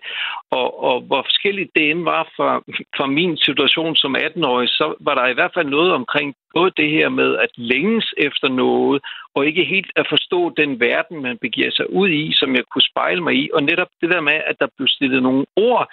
Og, 0.52 0.84
og 0.84 1.02
hvor 1.02 1.22
forskelligt 1.22 1.72
det 1.76 1.90
end 1.92 2.04
var 2.04 2.24
fra, 2.38 2.62
fra 2.98 3.06
min 3.06 3.38
situation 3.38 3.96
som 3.96 4.16
18-årig, 4.16 4.70
så 4.70 4.96
var 5.00 5.16
der 5.16 5.28
i 5.28 5.34
hvert 5.34 5.52
fald 5.54 5.68
noget 5.68 5.92
omkring 5.92 6.36
både 6.54 6.72
det 6.78 6.90
her 6.90 7.10
med 7.10 7.38
at 7.46 7.52
længes 7.56 8.14
efter 8.18 8.48
noget, 8.50 9.02
og 9.36 9.46
ikke 9.46 9.64
helt 9.64 9.92
at 9.96 10.06
forstå 10.10 10.54
den 10.58 10.80
verden, 10.80 11.22
man 11.22 11.38
begiver 11.46 11.72
sig 11.72 11.88
ud 11.90 12.10
i, 12.10 12.34
som 12.34 12.56
jeg 12.56 12.64
kunne 12.72 12.90
spejle 12.92 13.22
mig 13.22 13.34
i, 13.44 13.50
og 13.54 13.64
netop 13.64 13.92
det 14.02 14.10
der 14.10 14.22
med, 14.22 14.38
at 14.50 14.56
der 14.60 14.68
blev 14.78 14.88
stillet 14.88 15.24
nogle 15.24 15.46
ord 15.56 15.84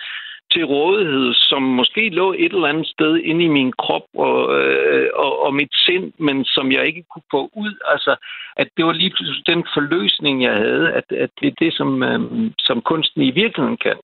til 0.54 0.64
rådighed, 0.64 1.34
som 1.34 1.62
måske 1.62 2.08
lå 2.08 2.32
et 2.32 2.52
eller 2.52 2.72
andet 2.72 2.86
sted 2.86 3.12
inde 3.16 3.44
i 3.44 3.54
min 3.58 3.72
krop 3.82 4.06
og, 4.14 4.38
øh, 4.60 5.08
og, 5.14 5.32
og 5.44 5.54
mit 5.54 5.72
sind, 5.86 6.12
men 6.26 6.44
som 6.44 6.72
jeg 6.72 6.86
ikke 6.86 7.04
kunne 7.12 7.28
få 7.30 7.42
ud. 7.62 7.72
Altså, 7.92 8.12
at 8.56 8.68
det 8.76 8.84
var 8.86 8.92
lige 8.92 9.10
pludselig 9.10 9.46
den 9.46 9.62
forløsning, 9.74 10.42
jeg 10.42 10.56
havde, 10.64 10.92
at, 10.98 11.06
at 11.24 11.30
det 11.40 11.46
er 11.48 11.56
det, 11.58 11.72
som, 11.78 12.02
øh, 12.02 12.20
som 12.58 12.80
kunsten 12.80 13.22
i 13.22 13.30
virkeligheden 13.30 13.76
kan. 13.86 13.96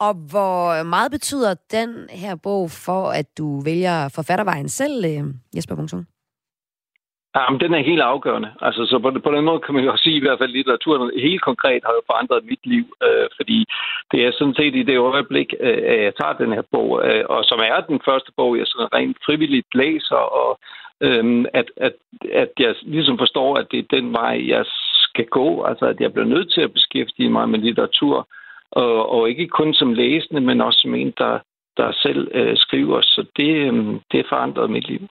Og 0.00 0.14
hvor 0.30 0.82
meget 0.82 1.10
betyder 1.10 1.54
den 1.70 1.90
her 2.10 2.36
bog 2.42 2.70
for, 2.70 3.02
at 3.20 3.38
du 3.38 3.60
vælger 3.60 4.08
forfattervejen 4.14 4.68
selv, 4.68 5.04
øh, 5.04 5.24
Jesper 5.56 5.74
Bungsung? 5.76 6.06
Jamen, 7.36 7.60
den 7.60 7.74
er 7.74 7.88
helt 7.90 8.00
afgørende. 8.00 8.50
Altså, 8.60 8.86
så 8.86 8.98
på, 8.98 9.10
på 9.24 9.30
den 9.32 9.44
måde 9.44 9.60
kan 9.60 9.74
man 9.74 9.84
jo 9.84 9.96
sige, 9.96 10.16
i 10.16 10.20
hvert 10.20 10.38
fald 10.38 10.52
litteraturen 10.52 11.20
helt 11.20 11.42
konkret 11.42 11.82
har 11.84 11.92
jo 11.92 12.02
forandret 12.06 12.44
mit 12.44 12.66
liv, 12.66 12.84
øh, 13.06 13.26
fordi 13.36 13.66
det 14.12 14.26
er 14.26 14.32
sådan 14.32 14.54
set 14.54 14.74
i 14.74 14.82
det 14.82 14.98
øjeblik, 14.98 15.54
øh, 15.60 15.82
at 15.92 16.02
jeg 16.06 16.14
tager 16.20 16.32
den 16.32 16.52
her 16.52 16.62
bog, 16.72 17.02
øh, 17.04 17.24
og 17.28 17.44
som 17.44 17.58
er 17.58 17.80
den 17.80 18.00
første 18.04 18.32
bog, 18.36 18.58
jeg 18.58 18.66
sådan 18.66 18.94
rent 18.94 19.16
frivilligt 19.26 19.74
læser, 19.74 20.22
og 20.42 20.58
øh, 21.00 21.44
at, 21.52 21.70
at, 21.76 21.94
at 22.32 22.50
jeg 22.58 22.74
ligesom 22.82 23.18
forstår, 23.18 23.56
at 23.56 23.66
det 23.70 23.78
er 23.78 23.96
den 23.96 24.12
vej, 24.12 24.48
jeg 24.48 24.64
skal 25.06 25.26
gå. 25.26 25.62
Altså, 25.62 25.84
at 25.86 26.00
jeg 26.00 26.12
bliver 26.12 26.28
nødt 26.34 26.52
til 26.52 26.60
at 26.60 26.72
beskæftige 26.72 27.30
mig 27.30 27.48
med 27.48 27.58
litteratur, 27.58 28.28
og, 28.70 29.10
og 29.10 29.30
ikke 29.30 29.48
kun 29.48 29.74
som 29.74 29.92
læsende, 29.92 30.40
men 30.40 30.60
også 30.60 30.80
som 30.80 30.94
en, 30.94 31.12
der, 31.18 31.38
der 31.76 31.92
selv 31.92 32.28
øh, 32.34 32.56
skriver. 32.56 33.00
Så 33.00 33.24
det, 33.36 33.52
øh, 33.56 34.00
det 34.12 34.26
forandret 34.28 34.70
mit 34.70 34.88
liv. 34.88 35.08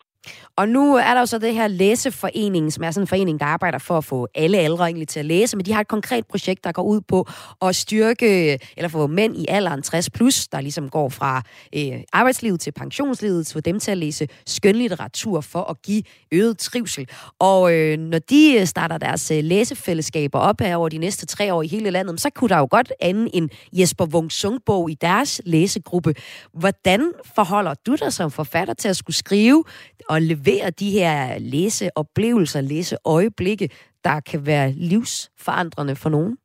Og 0.55 0.69
nu 0.69 0.95
er 0.95 1.13
der 1.13 1.19
jo 1.19 1.25
så 1.25 1.37
det 1.37 1.53
her 1.53 1.67
læseforening, 1.67 2.73
som 2.73 2.83
er 2.83 2.91
sådan 2.91 3.03
en 3.03 3.07
forening, 3.07 3.39
der 3.39 3.45
arbejder 3.45 3.77
for 3.77 3.97
at 3.97 4.05
få 4.05 4.27
alle 4.35 4.57
aldre 4.57 4.85
egentlig 4.85 5.07
til 5.07 5.19
at 5.19 5.25
læse, 5.25 5.57
men 5.57 5.65
de 5.65 5.73
har 5.73 5.81
et 5.81 5.87
konkret 5.87 6.27
projekt, 6.27 6.63
der 6.63 6.71
går 6.71 6.83
ud 6.83 7.01
på 7.01 7.27
at 7.61 7.75
styrke, 7.75 8.59
eller 8.77 8.87
få 8.89 9.07
mænd 9.07 9.37
i 9.37 9.45
alderen 9.49 9.81
60 9.81 10.09
plus, 10.09 10.47
der 10.47 10.61
ligesom 10.61 10.89
går 10.89 11.09
fra 11.09 11.41
øh, 11.75 12.01
arbejdslivet 12.13 12.59
til 12.59 12.71
pensionslivet, 12.71 13.49
få 13.53 13.59
dem 13.59 13.79
til 13.79 13.91
at 13.91 13.97
læse 13.97 14.27
skønlitteratur 14.45 15.41
for 15.41 15.63
at 15.63 15.81
give 15.81 16.03
øget 16.31 16.57
trivsel. 16.57 17.07
Og 17.39 17.73
øh, 17.73 17.97
når 17.97 18.19
de 18.19 18.57
øh, 18.59 18.65
starter 18.65 18.97
deres 18.97 19.31
øh, 19.31 19.43
læsefællesskaber 19.43 20.39
op 20.39 20.61
her 20.61 20.75
over 20.75 20.89
de 20.89 20.97
næste 20.97 21.25
tre 21.25 21.53
år 21.53 21.61
i 21.61 21.67
hele 21.67 21.89
landet, 21.89 22.21
så 22.21 22.29
kunne 22.29 22.49
der 22.49 22.57
jo 22.57 22.67
godt 22.71 22.93
anden 22.99 23.29
en 23.33 23.49
Jesper 23.73 24.05
Wung 24.05 24.31
Sung-bog 24.31 24.91
i 24.91 24.93
deres 24.93 25.41
læsegruppe. 25.45 26.13
Hvordan 26.53 27.11
forholder 27.35 27.73
du 27.73 27.95
dig 27.95 28.13
som 28.13 28.31
forfatter 28.31 28.73
til 28.73 28.87
at 28.89 28.95
skulle 28.95 29.15
skrive 29.15 29.63
og 30.09 30.21
levere 30.21 30.69
de 30.79 30.89
her 30.99 31.39
læseoplevelser, 31.39 32.61
læseøjeblikke, 32.61 33.69
der 34.03 34.19
kan 34.31 34.45
være 34.45 34.71
livsforandrende 34.71 35.95
for 35.95 36.09
nogen? 36.09 36.37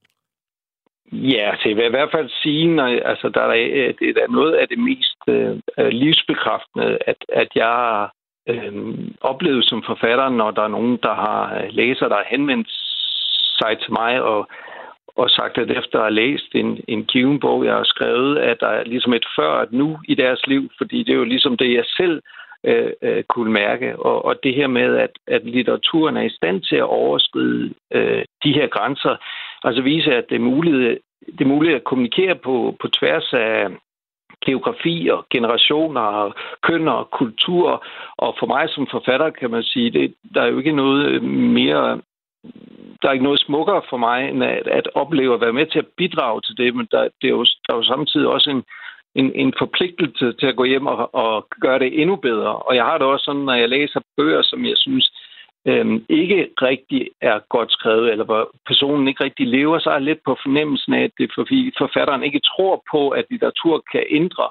Ja, 1.13 1.55
så 1.57 1.69
jeg 1.69 1.77
vil 1.77 1.85
i 1.85 1.97
hvert 1.97 2.15
fald 2.15 2.31
sige, 2.43 2.75
når, 2.75 2.87
altså, 3.05 3.29
der 3.29 3.41
er, 3.41 3.69
øh, 3.73 3.95
det 3.99 4.17
er 4.25 4.29
noget 4.29 4.55
af 4.55 4.69
det 4.69 4.79
mest 4.79 5.19
øh, 5.29 5.57
øh, 5.79 5.89
livsbekræftende, 5.89 6.99
at, 7.07 7.17
at 7.29 7.49
jeg 7.55 8.09
øh, 8.49 8.73
oplevet 9.21 9.65
som 9.65 9.83
forfatter, 9.87 10.29
når 10.29 10.51
der 10.51 10.63
er 10.63 10.69
nogen, 10.69 10.99
der 11.03 11.15
har 11.15 11.59
øh, 11.59 11.69
læser, 11.71 12.09
der 12.09 12.17
har 12.17 12.27
henvendt 12.31 12.69
sig 13.59 13.79
til 13.83 13.93
mig 13.93 14.23
og, 14.23 14.49
og 15.17 15.31
sagt, 15.31 15.59
at 15.59 15.71
efter 15.71 15.99
at 15.99 16.05
have 16.05 16.15
læst 16.15 16.55
en, 16.55 16.81
en 16.89 17.05
given 17.05 17.41
bog, 17.41 17.65
jeg 17.65 17.75
har 17.75 17.85
skrevet, 17.85 18.39
at 18.39 18.57
der 18.61 18.69
er 18.69 18.85
ligesom 18.85 19.13
et 19.13 19.27
før 19.37 19.49
og 19.49 19.63
et 19.63 19.73
nu 19.73 19.99
i 20.09 20.15
deres 20.15 20.47
liv, 20.47 20.71
fordi 20.79 21.03
det 21.03 21.13
er 21.13 21.23
jo 21.23 21.25
ligesom 21.35 21.57
det, 21.57 21.75
jeg 21.75 21.85
selv 21.97 22.23
øh, 22.65 22.93
øh, 23.03 23.25
kunne 23.25 23.53
mærke. 23.53 23.97
Og, 23.99 24.25
og 24.25 24.35
det 24.43 24.55
her 24.55 24.67
med, 24.67 24.97
at, 24.97 25.11
at 25.27 25.45
litteraturen 25.45 26.17
er 26.17 26.23
i 26.23 26.37
stand 26.37 26.63
til 26.63 26.77
at 26.77 26.93
overskride 27.01 27.75
øh, 27.93 28.25
de 28.45 28.53
her 28.53 28.67
grænser, 28.67 29.17
altså 29.65 29.83
vise, 29.83 30.15
at 30.15 30.25
det 30.29 30.35
er 30.35 30.49
muligt, 30.53 30.99
det 31.27 31.41
er 31.41 31.55
muligt 31.55 31.75
at 31.75 31.85
kommunikere 31.85 32.35
på, 32.35 32.77
på 32.81 32.89
tværs 32.89 33.33
af 33.33 33.69
geografi 34.47 35.09
og 35.13 35.27
generationer 35.31 36.01
og 36.01 36.35
køn 36.63 36.89
og 36.89 37.11
kultur. 37.11 37.85
Og 38.17 38.37
for 38.39 38.47
mig 38.47 38.69
som 38.69 38.87
forfatter 38.91 39.31
kan 39.31 39.51
man 39.51 39.63
sige, 39.63 39.91
det, 39.91 40.15
der 40.35 40.43
er 40.43 40.47
jo 40.47 40.59
ikke 40.59 40.73
noget 40.73 41.23
mere 41.23 42.01
der 43.03 43.09
er 43.09 43.13
ikke 43.13 43.25
noget 43.25 43.41
smukkere 43.41 43.83
for 43.91 43.97
mig, 43.97 44.29
end 44.29 44.45
at, 44.45 44.67
at 44.67 44.89
opleve 44.95 45.35
at 45.35 45.41
være 45.41 45.53
med 45.53 45.67
til 45.67 45.79
at 45.79 45.93
bidrage 45.97 46.41
til 46.41 46.57
det, 46.57 46.75
men 46.75 46.89
der, 46.91 47.03
det 47.21 47.27
er 47.29 47.37
jo, 47.39 47.45
der 47.45 47.73
er 47.73 47.77
jo 47.77 47.83
samtidig 47.83 48.29
også 48.29 48.51
en, 48.51 48.63
en, 49.15 49.33
en 49.35 49.53
forpligtelse 49.59 50.33
til 50.33 50.47
at 50.47 50.57
gå 50.57 50.65
hjem 50.65 50.87
og, 50.87 51.15
og 51.15 51.47
gøre 51.61 51.79
det 51.79 52.01
endnu 52.01 52.17
bedre. 52.17 52.57
Og 52.57 52.77
jeg 52.77 52.85
har 52.85 52.99
det 52.99 53.07
også 53.07 53.25
sådan, 53.25 53.43
når 53.43 53.55
jeg 53.55 53.69
læser 53.69 54.01
bøger, 54.17 54.43
som 54.43 54.65
jeg 54.65 54.77
synes 54.77 55.13
øhm, 55.67 56.05
ikke 56.09 56.49
rigtig 56.63 57.11
er 57.21 57.39
godt 57.49 57.73
skrevet, 57.73 58.11
eller 58.11 58.25
hvor 58.25 58.51
personen 58.67 59.09
ikke 59.09 59.25
rigtig 59.25 59.47
lever, 59.47 59.79
så 59.79 59.91
er 59.91 59.99
lidt 59.99 60.23
på 60.25 60.37
fornemmelsen 60.43 60.95
af, 60.95 61.03
at 61.03 61.11
det 61.19 61.31
fordi 61.35 61.73
forfatteren 61.79 62.23
ikke 62.23 62.41
tror 62.41 62.83
på, 62.93 63.09
at 63.09 63.25
litteratur 63.31 63.83
kan 63.93 64.05
ændre 64.11 64.49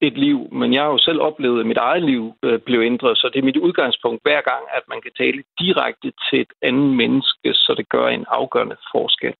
et 0.00 0.18
liv. 0.18 0.48
Men 0.52 0.74
jeg 0.74 0.82
har 0.82 0.90
jo 0.90 0.98
selv 0.98 1.20
oplevet, 1.20 1.60
at 1.60 1.66
mit 1.66 1.76
eget 1.76 2.02
liv 2.02 2.34
øh, 2.42 2.58
blev 2.58 2.80
ændret, 2.80 3.18
så 3.18 3.30
det 3.32 3.38
er 3.38 3.44
mit 3.50 3.56
udgangspunkt 3.56 4.22
hver 4.22 4.40
gang, 4.40 4.62
at 4.76 4.82
man 4.88 5.00
kan 5.00 5.12
tale 5.18 5.42
direkte 5.60 6.12
til 6.30 6.40
et 6.40 6.52
andet 6.62 6.96
menneske, 6.96 7.54
så 7.54 7.74
det 7.76 7.88
gør 7.88 8.08
en 8.08 8.24
afgørende 8.28 8.76
forskel. 8.92 9.34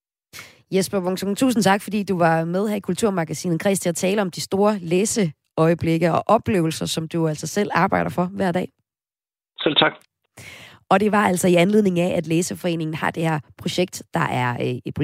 Jesper 0.74 1.00
Wungsung, 1.00 1.36
tusind 1.36 1.62
tak, 1.62 1.80
fordi 1.82 2.02
du 2.02 2.18
var 2.18 2.44
med 2.44 2.68
her 2.68 2.76
i 2.76 2.80
Kulturmagasinet 2.80 3.60
Kreds 3.60 3.80
til 3.80 3.88
at 3.88 3.96
tale 3.96 4.22
om 4.22 4.30
de 4.30 4.40
store 4.40 4.78
læseøjeblikke 4.78 6.12
og 6.12 6.22
oplevelser, 6.26 6.86
som 6.86 7.08
du 7.08 7.28
altså 7.28 7.46
selv 7.46 7.70
arbejder 7.74 8.10
for 8.10 8.24
hver 8.24 8.52
dag. 8.52 8.68
Selv 9.58 9.76
tak. 9.76 9.92
Og 10.90 11.00
det 11.00 11.12
var 11.12 11.26
altså 11.28 11.48
i 11.48 11.54
anledning 11.54 12.00
af, 12.00 12.16
at 12.16 12.26
Læseforeningen 12.26 12.94
har 12.94 13.10
det 13.10 13.22
her 13.22 13.40
projekt, 13.58 14.02
der 14.14 14.20
er 14.20 14.56
øh, 14.60 14.80
et 14.84 14.94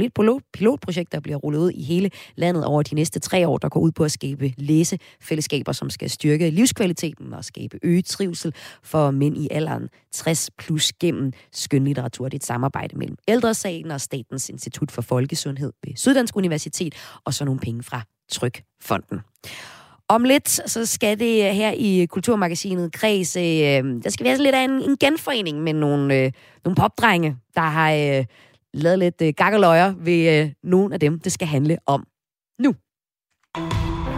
pilotprojekt, 0.53 1.13
der 1.13 1.21
bliver 1.21 1.37
rullet 1.37 1.61
ud 1.61 1.71
i 1.71 1.83
hele 1.83 2.11
landet 2.37 2.65
over 2.65 2.83
de 2.83 2.95
næste 2.95 3.21
tre 3.21 3.49
år, 3.49 3.59
der 3.59 3.69
går 3.69 3.81
ud 3.81 3.93
på 3.93 4.05
at 4.05 4.13
skabe 4.13 4.55
læsefællesskaber, 4.57 5.73
som 5.73 5.91
skal 5.91 6.11
styrke 6.11 6.51
livskvaliteten 6.51 7.33
og 7.33 7.45
skabe 7.45 7.79
øget 7.83 8.05
trivsel 8.05 8.55
for 8.83 9.11
mænd 9.11 9.37
i 9.37 9.49
alderen 9.51 9.89
60 10.13 10.51
plus 10.59 10.93
gennem 10.93 11.33
skønlitteratur. 11.53 12.25
Det 12.25 12.35
er 12.35 12.39
et 12.39 12.45
samarbejde 12.45 12.99
mellem 12.99 13.17
Ældresagen 13.29 13.91
og 13.91 14.01
Statens 14.01 14.49
Institut 14.49 14.91
for 14.91 15.03
Folkesundhed 15.03 15.73
ved 15.85 15.97
Syddansk 15.97 16.37
Universitet, 16.37 16.95
og 17.25 17.35
så 17.35 17.45
nogle 17.45 17.61
penge 17.61 17.83
fra 17.83 18.03
Trykfonden. 18.31 19.21
Om 20.13 20.25
lidt, 20.25 20.49
så 20.49 20.87
skal 20.87 21.19
det 21.19 21.55
her 21.55 21.71
i 21.71 22.07
Kulturmagasinet 22.07 22.93
Kreds, 22.93 23.37
øh, 23.37 23.43
der 23.43 24.11
skal 24.11 24.25
vi 24.25 24.29
have 24.29 24.43
lidt 24.43 24.55
af 24.55 24.65
en, 24.65 24.71
en 24.71 24.97
genforening 24.97 25.63
med 25.63 25.73
nogle, 25.73 26.15
øh, 26.15 26.33
nogle 26.65 26.77
popdrenge, 26.77 27.37
der 27.55 27.61
har 27.61 27.93
øh, 27.93 28.25
lavet 28.75 28.99
lidt 28.99 29.23
øh, 29.23 29.33
gakkeløjer 29.37 29.95
ved 29.99 30.41
øh, 30.41 30.51
nogle 30.63 30.95
af 30.95 31.01
dem, 31.01 31.21
det 31.21 31.33
skal 31.33 31.49
handle 31.49 31.79
om 31.87 32.07
nu. 32.59 32.75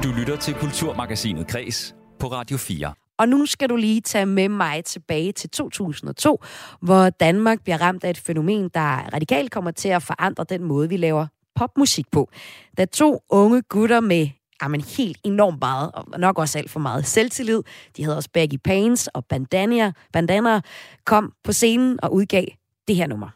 Du 0.03 0.09
lytter 0.19 0.37
til 0.37 0.55
Kulturmagasinet 0.55 1.47
Kres 1.47 1.95
på 2.19 2.27
Radio 2.27 2.57
4. 2.57 2.93
Og 3.19 3.29
nu 3.29 3.47
skal 3.47 3.69
du 3.69 3.77
lige 3.77 4.01
tage 4.01 4.27
med 4.27 4.49
mig 4.49 4.85
tilbage 4.85 5.33
til 5.33 5.51
2002, 5.51 6.43
hvor 6.81 7.11
Danmark 7.11 7.63
bliver 7.65 7.81
ramt 7.81 8.05
af 8.05 8.11
et 8.11 8.19
fænomen, 8.19 8.71
der 8.75 9.15
radikalt 9.15 9.51
kommer 9.51 9.71
til 9.71 9.89
at 9.89 10.03
forandre 10.03 10.45
den 10.49 10.63
måde, 10.65 10.89
vi 10.89 10.97
laver 10.97 11.27
popmusik 11.55 12.07
på. 12.13 12.31
Da 12.79 12.85
to 12.85 13.21
unge 13.31 13.63
gutter 13.63 14.01
med 14.01 14.29
Ah, 14.61 14.65
jamen, 14.65 14.81
helt 14.81 15.19
enormt 15.25 15.61
meget, 15.61 15.91
og 15.95 16.21
nok 16.21 16.39
også 16.39 16.59
alt 16.59 16.71
for 16.71 16.81
meget 16.81 17.07
selvtillid, 17.07 17.63
de 17.97 18.05
havde 18.05 18.17
også 18.17 18.31
baggy 18.33 18.59
pants 18.65 19.07
og 19.07 19.25
bandana, 19.25 19.93
bandana, 20.13 20.61
kom 21.05 21.33
på 21.45 21.53
scenen 21.53 21.99
og 22.03 22.15
udgav 22.15 22.45
det 22.89 22.97
her 22.97 23.07
nummer. 23.07 23.29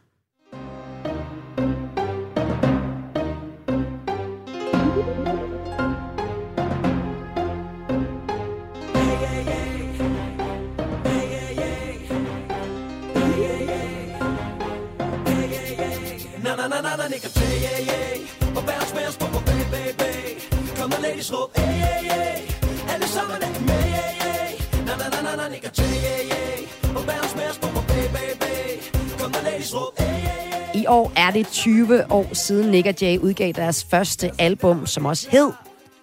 Kom 20.89 20.97
og 20.97 21.03
ladies 21.03 21.33
råb 21.33 21.57
hey 21.57 21.65
yeah 21.65 22.05
yeah 22.05 22.93
Alle 22.95 23.09
sammen 23.09 23.37
er 23.43 23.61
med 23.61 23.85
yeah 23.95 24.13
yeah 24.27 24.87
Na 24.87 24.93
na 25.01 25.07
na 25.15 25.21
na 25.23 25.43
na 25.43 25.49
nikker 25.49 25.71
til, 25.71 25.85
yeah 25.85 26.21
yeah 26.27 26.97
Og 26.97 27.03
bounce 27.09 27.35
bounce 27.37 27.61
på 27.61 27.67
på 27.67 27.83
bag 27.89 28.09
bag 28.41 28.81
Kom 29.19 29.35
og 29.39 29.43
ladies 29.45 29.75
råb 29.75 29.99
hey 29.99 30.07
yeah 30.07 30.83
I 30.83 30.87
år 30.87 31.13
er 31.17 31.31
det 31.31 31.47
20 31.49 32.13
år 32.13 32.35
siden 32.35 32.71
Nick 32.71 32.87
og 32.87 32.95
Jay 33.03 33.19
udgav 33.19 33.53
deres 33.53 33.87
første 33.91 34.31
album, 34.39 34.87
som 34.87 35.07
også 35.07 35.31
hed 35.31 35.51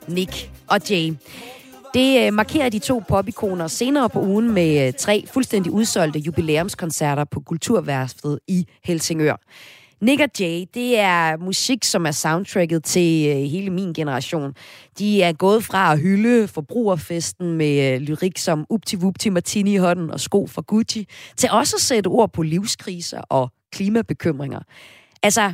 Nick 0.07 0.51
og 0.67 0.79
Jay. 0.89 1.13
Det 1.93 2.27
øh, 2.27 2.33
markerer 2.33 2.69
de 2.69 2.79
to 2.79 3.01
popikoner 3.07 3.67
senere 3.67 4.09
på 4.09 4.21
ugen 4.21 4.51
med 4.51 4.87
øh, 4.87 4.93
tre 4.93 5.25
fuldstændig 5.33 5.71
udsolgte 5.71 6.19
jubilæumskoncerter 6.19 7.23
på 7.23 7.39
Kulturværftet 7.39 8.39
i 8.47 8.67
Helsingør. 8.83 9.35
Nick 10.05 10.21
og 10.21 10.29
Jay, 10.39 10.65
det 10.73 10.99
er 10.99 11.37
musik, 11.37 11.83
som 11.83 12.05
er 12.05 12.11
soundtracket 12.11 12.83
til 12.83 13.29
øh, 13.29 13.35
hele 13.35 13.69
min 13.69 13.93
generation. 13.93 14.53
De 14.99 15.21
er 15.21 15.33
gået 15.33 15.63
fra 15.63 15.93
at 15.93 15.99
hylde 15.99 16.47
forbrugerfesten 16.47 17.53
med 17.57 17.93
øh, 17.93 18.01
lyrik 18.01 18.37
som 18.37 18.65
Upti 18.69 18.97
Wupti 18.97 19.29
Martini 19.29 19.73
i 19.73 19.77
hånden 19.77 20.11
og 20.11 20.19
sko 20.19 20.47
fra 20.47 20.61
Gucci, 20.67 21.07
til 21.37 21.49
også 21.51 21.75
at 21.75 21.81
sætte 21.81 22.07
ord 22.07 22.33
på 22.33 22.41
livskriser 22.41 23.21
og 23.21 23.51
klimabekymringer. 23.71 24.59
Altså, 25.23 25.53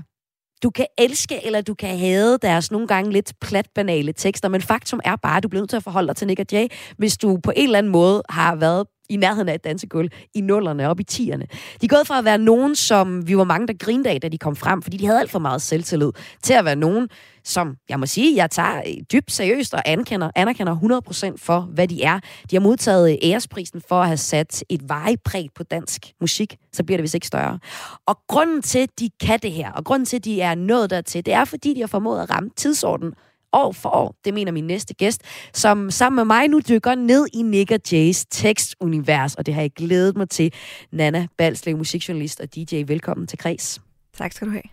du 0.63 0.69
kan 0.69 0.85
elske 0.97 1.45
eller 1.45 1.61
du 1.61 1.73
kan 1.73 1.97
hade 1.97 2.37
deres 2.41 2.71
nogle 2.71 2.87
gange 2.87 3.11
lidt 3.11 3.33
platbanale 3.41 4.13
tekster, 4.13 4.49
men 4.49 4.61
faktum 4.61 4.99
er 5.03 5.15
bare, 5.15 5.37
at 5.37 5.43
du 5.43 5.47
bliver 5.47 5.61
nødt 5.61 5.69
til 5.69 5.77
at 5.77 5.83
forholde 5.83 6.07
dig 6.07 6.15
til 6.15 6.27
Nick 6.27 6.39
og 6.39 6.45
Jay, 6.51 6.67
hvis 6.97 7.17
du 7.17 7.37
på 7.43 7.51
en 7.55 7.63
eller 7.63 7.77
anden 7.77 7.91
måde 7.91 8.23
har 8.29 8.55
været 8.55 8.87
i 9.11 9.15
nærheden 9.15 9.49
af 9.49 9.53
et 9.53 9.63
dansegulv 9.63 10.09
i 10.33 10.41
nullerne 10.41 10.89
op 10.89 10.99
i 10.99 11.03
tierne. 11.03 11.45
De 11.81 11.85
er 11.85 11.87
gået 11.87 12.07
fra 12.07 12.17
at 12.17 12.25
være 12.25 12.37
nogen, 12.37 12.75
som 12.75 13.27
vi 13.27 13.37
var 13.37 13.43
mange, 13.43 13.67
der 13.67 13.73
grinede 13.79 14.09
af, 14.09 14.21
da 14.21 14.29
de 14.29 14.37
kom 14.37 14.55
frem, 14.55 14.81
fordi 14.81 14.97
de 14.97 15.05
havde 15.05 15.19
alt 15.19 15.31
for 15.31 15.39
meget 15.39 15.61
selvtillid, 15.61 16.11
til 16.43 16.53
at 16.53 16.65
være 16.65 16.75
nogen, 16.75 17.09
som 17.43 17.75
jeg 17.89 17.99
må 17.99 18.05
sige, 18.05 18.35
jeg 18.35 18.51
tager 18.51 18.77
øh, 18.77 18.93
dybt 19.13 19.31
seriøst 19.31 19.73
og 19.73 19.81
anerkender, 19.85 20.31
anerkender 20.35 21.01
100% 21.33 21.33
for, 21.37 21.59
hvad 21.61 21.87
de 21.87 22.03
er. 22.03 22.19
De 22.51 22.55
har 22.55 22.61
modtaget 22.61 23.11
øh, 23.11 23.17
æresprisen 23.23 23.81
for 23.87 24.01
at 24.01 24.07
have 24.07 24.17
sat 24.17 24.63
et 24.69 24.89
vejpræg 24.89 25.47
på 25.55 25.63
dansk 25.63 26.01
musik, 26.21 26.57
så 26.73 26.83
bliver 26.83 26.97
det 26.97 27.03
vist 27.03 27.15
ikke 27.15 27.27
større. 27.27 27.59
Og 28.05 28.19
grunden 28.27 28.61
til, 28.61 28.79
at 28.79 28.99
de 28.99 29.09
kan 29.21 29.39
det 29.39 29.51
her, 29.51 29.71
og 29.71 29.85
grunden 29.85 30.05
til, 30.05 30.17
at 30.17 30.25
de 30.25 30.41
er 30.41 30.55
nået 30.55 30.89
dertil, 30.89 31.25
det 31.25 31.33
er, 31.33 31.45
fordi 31.45 31.73
de 31.73 31.79
har 31.79 31.87
formået 31.87 32.21
at 32.21 32.29
ramme 32.29 32.49
tidsordenen 32.55 33.13
år 33.53 33.71
for 33.71 33.89
år. 33.89 34.15
Det 34.25 34.33
mener 34.33 34.51
min 34.51 34.67
næste 34.67 34.93
gæst, 34.93 35.21
som 35.53 35.91
sammen 35.91 36.15
med 36.15 36.25
mig 36.25 36.47
nu 36.47 36.59
dykker 36.69 36.95
ned 36.95 37.27
i 37.33 37.41
Nick 37.41 37.71
og 37.71 37.79
Jays 37.91 38.25
tekstunivers, 38.25 39.35
og 39.35 39.45
det 39.45 39.53
har 39.53 39.61
jeg 39.61 39.71
glædet 39.71 40.17
mig 40.17 40.29
til. 40.29 40.53
Nana 40.91 41.27
Balslev, 41.37 41.77
musikjournalist 41.77 42.39
og 42.39 42.55
DJ, 42.55 42.83
velkommen 42.87 43.27
til 43.27 43.37
Kreds. 43.37 43.81
Tak 44.17 44.31
skal 44.31 44.47
du 44.47 44.51
have. 44.51 44.63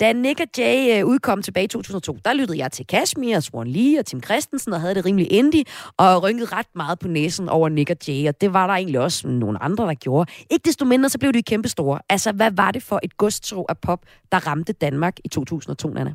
Da 0.00 0.12
Nick 0.12 0.40
og 0.40 0.46
Jay 0.58 1.00
øh, 1.00 1.06
udkom 1.06 1.42
tilbage 1.42 1.64
i 1.64 1.68
2002, 1.68 2.18
der 2.24 2.32
lyttede 2.32 2.58
jeg 2.58 2.72
til 2.72 2.86
Kashmir, 2.86 3.40
Swan 3.40 3.66
Lee 3.66 3.98
og 3.98 4.06
Tim 4.06 4.22
Christensen 4.22 4.72
og 4.72 4.80
havde 4.80 4.94
det 4.94 5.04
rimelig 5.04 5.32
indie, 5.32 5.64
og 5.96 6.22
rynkede 6.22 6.48
ret 6.52 6.66
meget 6.74 6.98
på 6.98 7.08
næsen 7.08 7.48
over 7.48 7.68
Nick 7.68 7.90
og 7.90 7.96
Jay, 8.08 8.28
og 8.28 8.40
det 8.40 8.52
var 8.52 8.66
der 8.66 8.74
egentlig 8.74 9.00
også 9.00 9.28
nogle 9.28 9.62
andre, 9.62 9.86
der 9.86 9.94
gjorde. 9.94 10.32
Ikke 10.50 10.64
desto 10.64 10.84
mindre, 10.84 11.08
så 11.08 11.18
blev 11.18 11.32
de 11.32 11.42
kæmpestore. 11.42 12.00
Altså, 12.08 12.32
hvad 12.32 12.50
var 12.50 12.70
det 12.70 12.82
for 12.82 13.00
et 13.02 13.16
godstro 13.16 13.64
af 13.68 13.78
pop, 13.78 14.00
der 14.32 14.46
ramte 14.46 14.72
Danmark 14.72 15.16
i 15.24 15.28
2002, 15.28 15.88
Nana? 15.88 16.14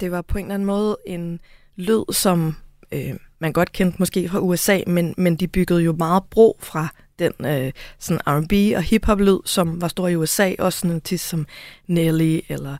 Det 0.00 0.10
var 0.10 0.22
på 0.22 0.38
en 0.38 0.44
eller 0.44 0.54
anden 0.54 0.66
måde 0.66 0.96
en 1.06 1.40
lyd, 1.76 2.12
som 2.12 2.56
øh, 2.92 3.14
man 3.38 3.52
godt 3.52 3.72
kendte 3.72 3.96
måske 3.98 4.28
fra 4.28 4.38
USA, 4.38 4.80
men, 4.86 5.14
men 5.16 5.36
de 5.36 5.48
byggede 5.48 5.82
jo 5.82 5.92
meget 5.92 6.22
bro 6.30 6.58
fra 6.60 6.88
den 7.18 7.32
øh, 7.46 7.72
sådan 7.98 8.20
R&B 8.26 8.76
og 8.76 8.82
hiphop 8.82 9.20
lyd, 9.20 9.38
som 9.44 9.80
var 9.80 9.88
stor 9.88 10.08
i 10.08 10.16
USA, 10.16 10.52
også 10.58 10.78
sådan 10.78 10.90
en 10.90 10.96
artist 10.96 11.28
som 11.28 11.46
Nelly 11.86 12.40
eller 12.48 12.76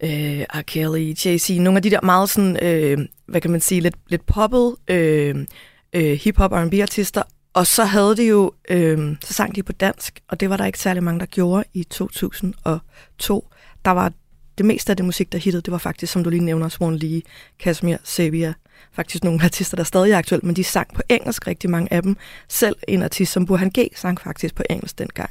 øh, 0.00 0.44
R. 0.54 0.62
Kelly, 0.62 1.14
Jay-Z, 1.14 1.60
nogle 1.60 1.76
af 1.76 1.82
de 1.82 1.90
der 1.90 2.00
meget 2.02 2.30
sådan, 2.30 2.64
øh, 2.66 2.98
hvad 3.26 3.40
kan 3.40 3.50
man 3.50 3.60
sige, 3.60 3.80
lidt, 3.80 3.96
lidt 4.08 4.26
poppet 4.26 4.76
øh, 4.88 5.46
øh, 5.92 6.12
hiphop 6.12 6.52
R&B 6.52 6.74
artister, 6.74 7.22
og 7.54 7.66
så 7.66 7.84
havde 7.84 8.16
de 8.16 8.26
jo, 8.26 8.52
øh, 8.70 9.16
så 9.24 9.34
sang 9.34 9.54
de 9.54 9.62
på 9.62 9.72
dansk, 9.72 10.20
og 10.28 10.40
det 10.40 10.50
var 10.50 10.56
der 10.56 10.66
ikke 10.66 10.78
særlig 10.78 11.02
mange, 11.02 11.20
der 11.20 11.26
gjorde 11.26 11.64
i 11.74 11.84
2002. 11.84 13.48
Der 13.84 13.90
var 13.90 14.12
det 14.58 14.66
meste 14.66 14.92
af 14.92 14.96
det 14.96 15.06
musik, 15.06 15.32
der 15.32 15.38
hittede, 15.38 15.62
det 15.62 15.72
var 15.72 15.78
faktisk, 15.78 16.12
som 16.12 16.24
du 16.24 16.30
lige 16.30 16.44
nævner, 16.44 16.68
Swan 16.68 16.96
Lee, 16.96 17.22
Kashmir, 17.58 17.96
Sabia, 18.04 18.54
faktisk 18.92 19.24
nogle 19.24 19.42
artister, 19.44 19.76
der 19.76 19.84
stadig 19.84 20.12
er 20.12 20.18
aktuelle, 20.18 20.46
men 20.46 20.56
de 20.56 20.64
sang 20.64 20.94
på 20.94 21.02
engelsk, 21.08 21.46
rigtig 21.46 21.70
mange 21.70 21.92
af 21.92 22.02
dem. 22.02 22.16
Selv 22.48 22.76
en 22.88 23.02
artist 23.02 23.32
som 23.32 23.46
Burhan 23.46 23.70
G. 23.78 23.88
sang 23.96 24.20
faktisk 24.20 24.54
på 24.54 24.62
engelsk 24.70 24.98
dengang. 24.98 25.30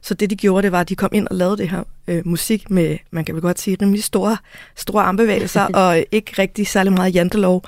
Så 0.00 0.14
det, 0.14 0.30
de 0.30 0.36
gjorde, 0.36 0.62
det 0.62 0.72
var, 0.72 0.80
at 0.80 0.88
de 0.88 0.96
kom 0.96 1.10
ind 1.12 1.28
og 1.28 1.36
lavede 1.36 1.56
det 1.56 1.70
her 1.70 1.82
øh, 2.08 2.26
musik 2.26 2.70
med, 2.70 2.98
man 3.10 3.24
kan 3.24 3.34
vel 3.34 3.42
godt 3.42 3.60
sige, 3.60 3.76
rimelig 3.82 4.04
store, 4.04 4.36
store 4.76 5.02
armbevægelser, 5.02 5.62
og 5.82 6.04
ikke 6.12 6.32
rigtig 6.38 6.66
særlig 6.66 6.92
meget 6.92 7.14
jantelov. 7.14 7.64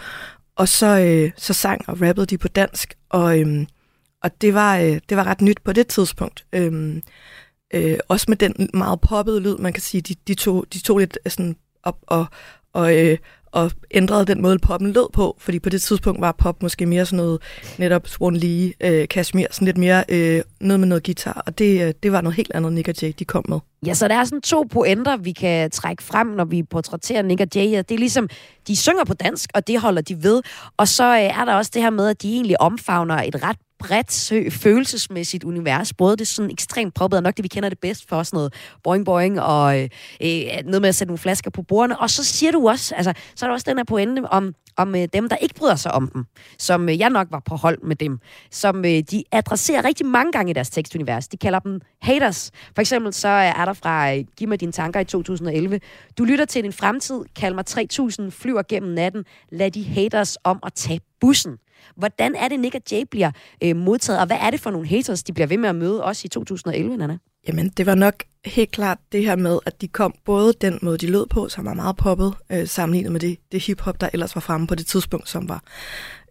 Og 0.56 0.68
så, 0.68 0.98
øh, 0.98 1.30
så 1.36 1.52
sang 1.52 1.88
og 1.88 2.00
rappede 2.00 2.26
de 2.26 2.38
på 2.38 2.48
dansk, 2.48 2.94
og, 3.10 3.40
øh, 3.40 3.66
og 4.22 4.30
det, 4.40 4.54
var, 4.54 4.78
øh, 4.78 5.00
det 5.08 5.16
var 5.16 5.24
ret 5.24 5.40
nyt 5.40 5.58
på 5.64 5.72
det 5.72 5.86
tidspunkt. 5.86 6.44
Øh, 6.52 7.00
Øh, 7.72 7.98
også 8.08 8.26
med 8.28 8.36
den 8.36 8.70
meget 8.74 9.00
poppede 9.00 9.40
lyd, 9.40 9.56
man 9.56 9.72
kan 9.72 9.82
sige, 9.82 10.00
de, 10.00 10.14
de, 10.28 10.34
tog, 10.34 10.66
de 10.72 10.78
tog 10.78 10.98
lidt 10.98 11.18
øh, 11.26 11.32
sådan 11.32 11.56
op 11.82 11.96
og, 12.06 12.26
og, 12.72 12.98
øh, 12.98 13.18
og 13.52 13.70
ændrede 13.90 14.26
den 14.26 14.42
måde, 14.42 14.58
poppen 14.58 14.92
lød 14.92 15.12
på, 15.12 15.36
fordi 15.40 15.58
på 15.58 15.68
det 15.68 15.82
tidspunkt 15.82 16.20
var 16.20 16.32
pop 16.32 16.62
måske 16.62 16.86
mere 16.86 17.06
sådan 17.06 17.16
noget, 17.16 17.42
netop 17.78 18.08
Swan 18.08 18.36
Lee, 18.36 18.72
øh, 18.80 19.08
Kashmir, 19.08 19.46
sådan 19.50 19.66
lidt 19.66 19.78
mere 19.78 20.04
øh, 20.08 20.42
noget 20.60 20.80
med 20.80 20.88
noget 20.88 21.04
guitar, 21.04 21.42
og 21.46 21.58
det, 21.58 21.82
øh, 21.82 21.94
det 22.02 22.12
var 22.12 22.20
noget 22.20 22.36
helt 22.36 22.52
andet, 22.54 22.72
Nick 22.72 22.88
og 22.88 23.02
Jay, 23.02 23.12
de 23.18 23.24
kom 23.24 23.44
med. 23.48 23.58
Ja, 23.86 23.94
så 23.94 24.08
der 24.08 24.14
er 24.14 24.24
sådan 24.24 24.40
to 24.40 24.62
pointer, 24.70 25.16
vi 25.16 25.32
kan 25.32 25.70
trække 25.70 26.02
frem, 26.02 26.26
når 26.26 26.44
vi 26.44 26.62
portrætterer 26.62 27.22
Nick 27.22 27.40
og 27.40 27.46
Jay. 27.54 27.78
Det 27.78 27.90
er 27.90 27.98
ligesom, 27.98 28.28
de 28.68 28.76
synger 28.76 29.04
på 29.04 29.14
dansk, 29.14 29.50
og 29.54 29.66
det 29.66 29.80
holder 29.80 30.02
de 30.02 30.22
ved. 30.22 30.42
Og 30.76 30.88
så 30.88 31.04
øh, 31.04 31.40
er 31.40 31.44
der 31.44 31.54
også 31.54 31.70
det 31.74 31.82
her 31.82 31.90
med, 31.90 32.08
at 32.08 32.22
de 32.22 32.32
egentlig 32.32 32.60
omfavner 32.60 33.14
et 33.14 33.42
ret 33.42 33.56
bredt 33.82 34.52
følelsesmæssigt 34.52 35.44
univers. 35.44 35.92
Både 35.92 36.16
det 36.16 36.26
sådan 36.26 36.50
ekstremt 36.50 36.94
proppet, 36.94 37.16
og 37.16 37.22
nok 37.22 37.36
det, 37.36 37.42
vi 37.42 37.48
kender 37.48 37.68
det 37.68 37.78
bedst 37.78 38.08
for, 38.08 38.22
sådan 38.22 38.36
noget 38.36 38.54
boing 38.82 39.04
boing, 39.04 39.40
og 39.40 39.80
øh, 39.80 39.88
noget 40.64 40.80
med 40.80 40.88
at 40.88 40.94
sætte 40.94 41.08
nogle 41.08 41.18
flasker 41.18 41.50
på 41.50 41.62
bordene. 41.62 42.00
Og 42.00 42.10
så 42.10 42.24
siger 42.24 42.52
du 42.52 42.68
også, 42.68 42.94
altså, 42.94 43.12
så 43.34 43.46
er 43.46 43.48
der 43.48 43.54
også 43.54 43.70
den 43.70 43.78
her 43.78 43.84
pointe 43.84 44.20
om, 44.30 44.54
om 44.76 44.94
øh, 44.94 45.08
dem, 45.12 45.28
der 45.28 45.36
ikke 45.36 45.54
bryder 45.54 45.76
sig 45.76 45.92
om 45.92 46.10
dem, 46.14 46.24
som 46.58 46.88
øh, 46.88 46.98
jeg 46.98 47.10
nok 47.10 47.28
var 47.30 47.42
på 47.46 47.56
hold 47.56 47.78
med 47.82 47.96
dem, 47.96 48.18
som 48.50 48.84
øh, 48.84 49.02
de 49.10 49.24
adresserer 49.32 49.84
rigtig 49.84 50.06
mange 50.06 50.32
gange 50.32 50.50
i 50.50 50.52
deres 50.52 50.70
tekstunivers. 50.70 51.28
De 51.28 51.36
kalder 51.36 51.58
dem 51.58 51.80
haters. 52.02 52.50
For 52.74 52.80
eksempel 52.80 53.12
så 53.12 53.28
øh, 53.28 53.60
er 53.60 53.64
der 53.64 53.72
fra 53.72 54.14
øh, 54.14 54.24
Giv 54.36 54.48
mig 54.48 54.60
dine 54.60 54.72
tanker 54.72 55.00
i 55.00 55.04
2011. 55.04 55.80
Du 56.18 56.24
lytter 56.24 56.44
til 56.44 56.62
din 56.62 56.72
fremtid, 56.72 57.24
kald 57.36 57.54
mig 57.54 57.66
3000, 57.66 58.30
flyver 58.30 58.62
gennem 58.68 58.92
natten, 58.92 59.24
lad 59.52 59.70
de 59.70 59.84
haters 59.84 60.38
om 60.44 60.58
at 60.62 60.72
tage 60.72 61.00
bussen. 61.20 61.58
Hvordan 61.96 62.34
er 62.34 62.48
det, 62.48 62.60
Nick 62.60 62.74
og 62.74 62.80
Jay 62.92 63.02
bliver 63.10 63.30
øh, 63.64 63.76
modtaget, 63.76 64.20
og 64.20 64.26
hvad 64.26 64.36
er 64.40 64.50
det 64.50 64.60
for 64.60 64.70
nogle 64.70 64.88
haters, 64.88 65.22
de 65.22 65.32
bliver 65.32 65.46
ved 65.46 65.56
med 65.56 65.68
at 65.68 65.74
møde 65.74 66.04
også 66.04 66.22
i 66.24 66.28
2011, 66.28 66.96
Nana? 66.96 67.18
Jamen, 67.48 67.68
det 67.68 67.86
var 67.86 67.94
nok 67.94 68.14
helt 68.44 68.70
klart 68.70 68.98
det 69.12 69.24
her 69.24 69.36
med, 69.36 69.58
at 69.66 69.80
de 69.80 69.88
kom 69.88 70.14
både 70.24 70.52
den 70.60 70.78
måde, 70.82 70.98
de 70.98 71.06
lød 71.06 71.26
på, 71.26 71.48
som 71.48 71.64
var 71.64 71.74
meget 71.74 71.96
poppet, 71.96 72.34
øh, 72.52 72.66
sammenlignet 72.66 73.12
med 73.12 73.20
det, 73.20 73.38
det 73.52 73.64
hiphop, 73.64 74.00
der 74.00 74.08
ellers 74.12 74.34
var 74.34 74.40
fremme 74.40 74.66
på 74.66 74.74
det 74.74 74.86
tidspunkt, 74.86 75.28
som 75.28 75.48
var 75.48 75.62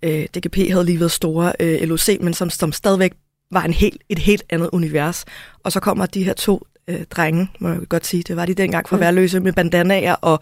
øh, 0.04 0.28
DGP 0.36 0.56
havde 0.56 0.86
lige 0.86 1.00
været 1.00 1.12
store 1.12 1.54
øh, 1.60 1.82
LOC, 1.82 2.18
men 2.22 2.34
som, 2.34 2.50
som 2.50 2.72
stadigvæk 2.72 3.14
var 3.52 3.64
en 3.64 3.74
helt, 3.74 4.02
et 4.10 4.20
helt 4.20 4.44
andet 4.50 4.70
univers. 4.74 5.26
Og 5.64 5.72
så 5.72 5.80
kommer 5.80 6.06
de 6.06 6.24
her 6.24 6.34
to 6.34 6.68
øh, 6.88 7.04
drenge, 7.12 7.50
må 7.60 7.70
jeg 7.70 7.80
godt 7.90 8.06
sige. 8.06 8.24
Det 8.24 8.36
var 8.36 8.46
de 8.46 8.54
dengang 8.54 8.90
for 8.90 8.98
værløse 8.98 9.40
med 9.40 9.54
bandanaer 9.54 10.14
og 10.14 10.40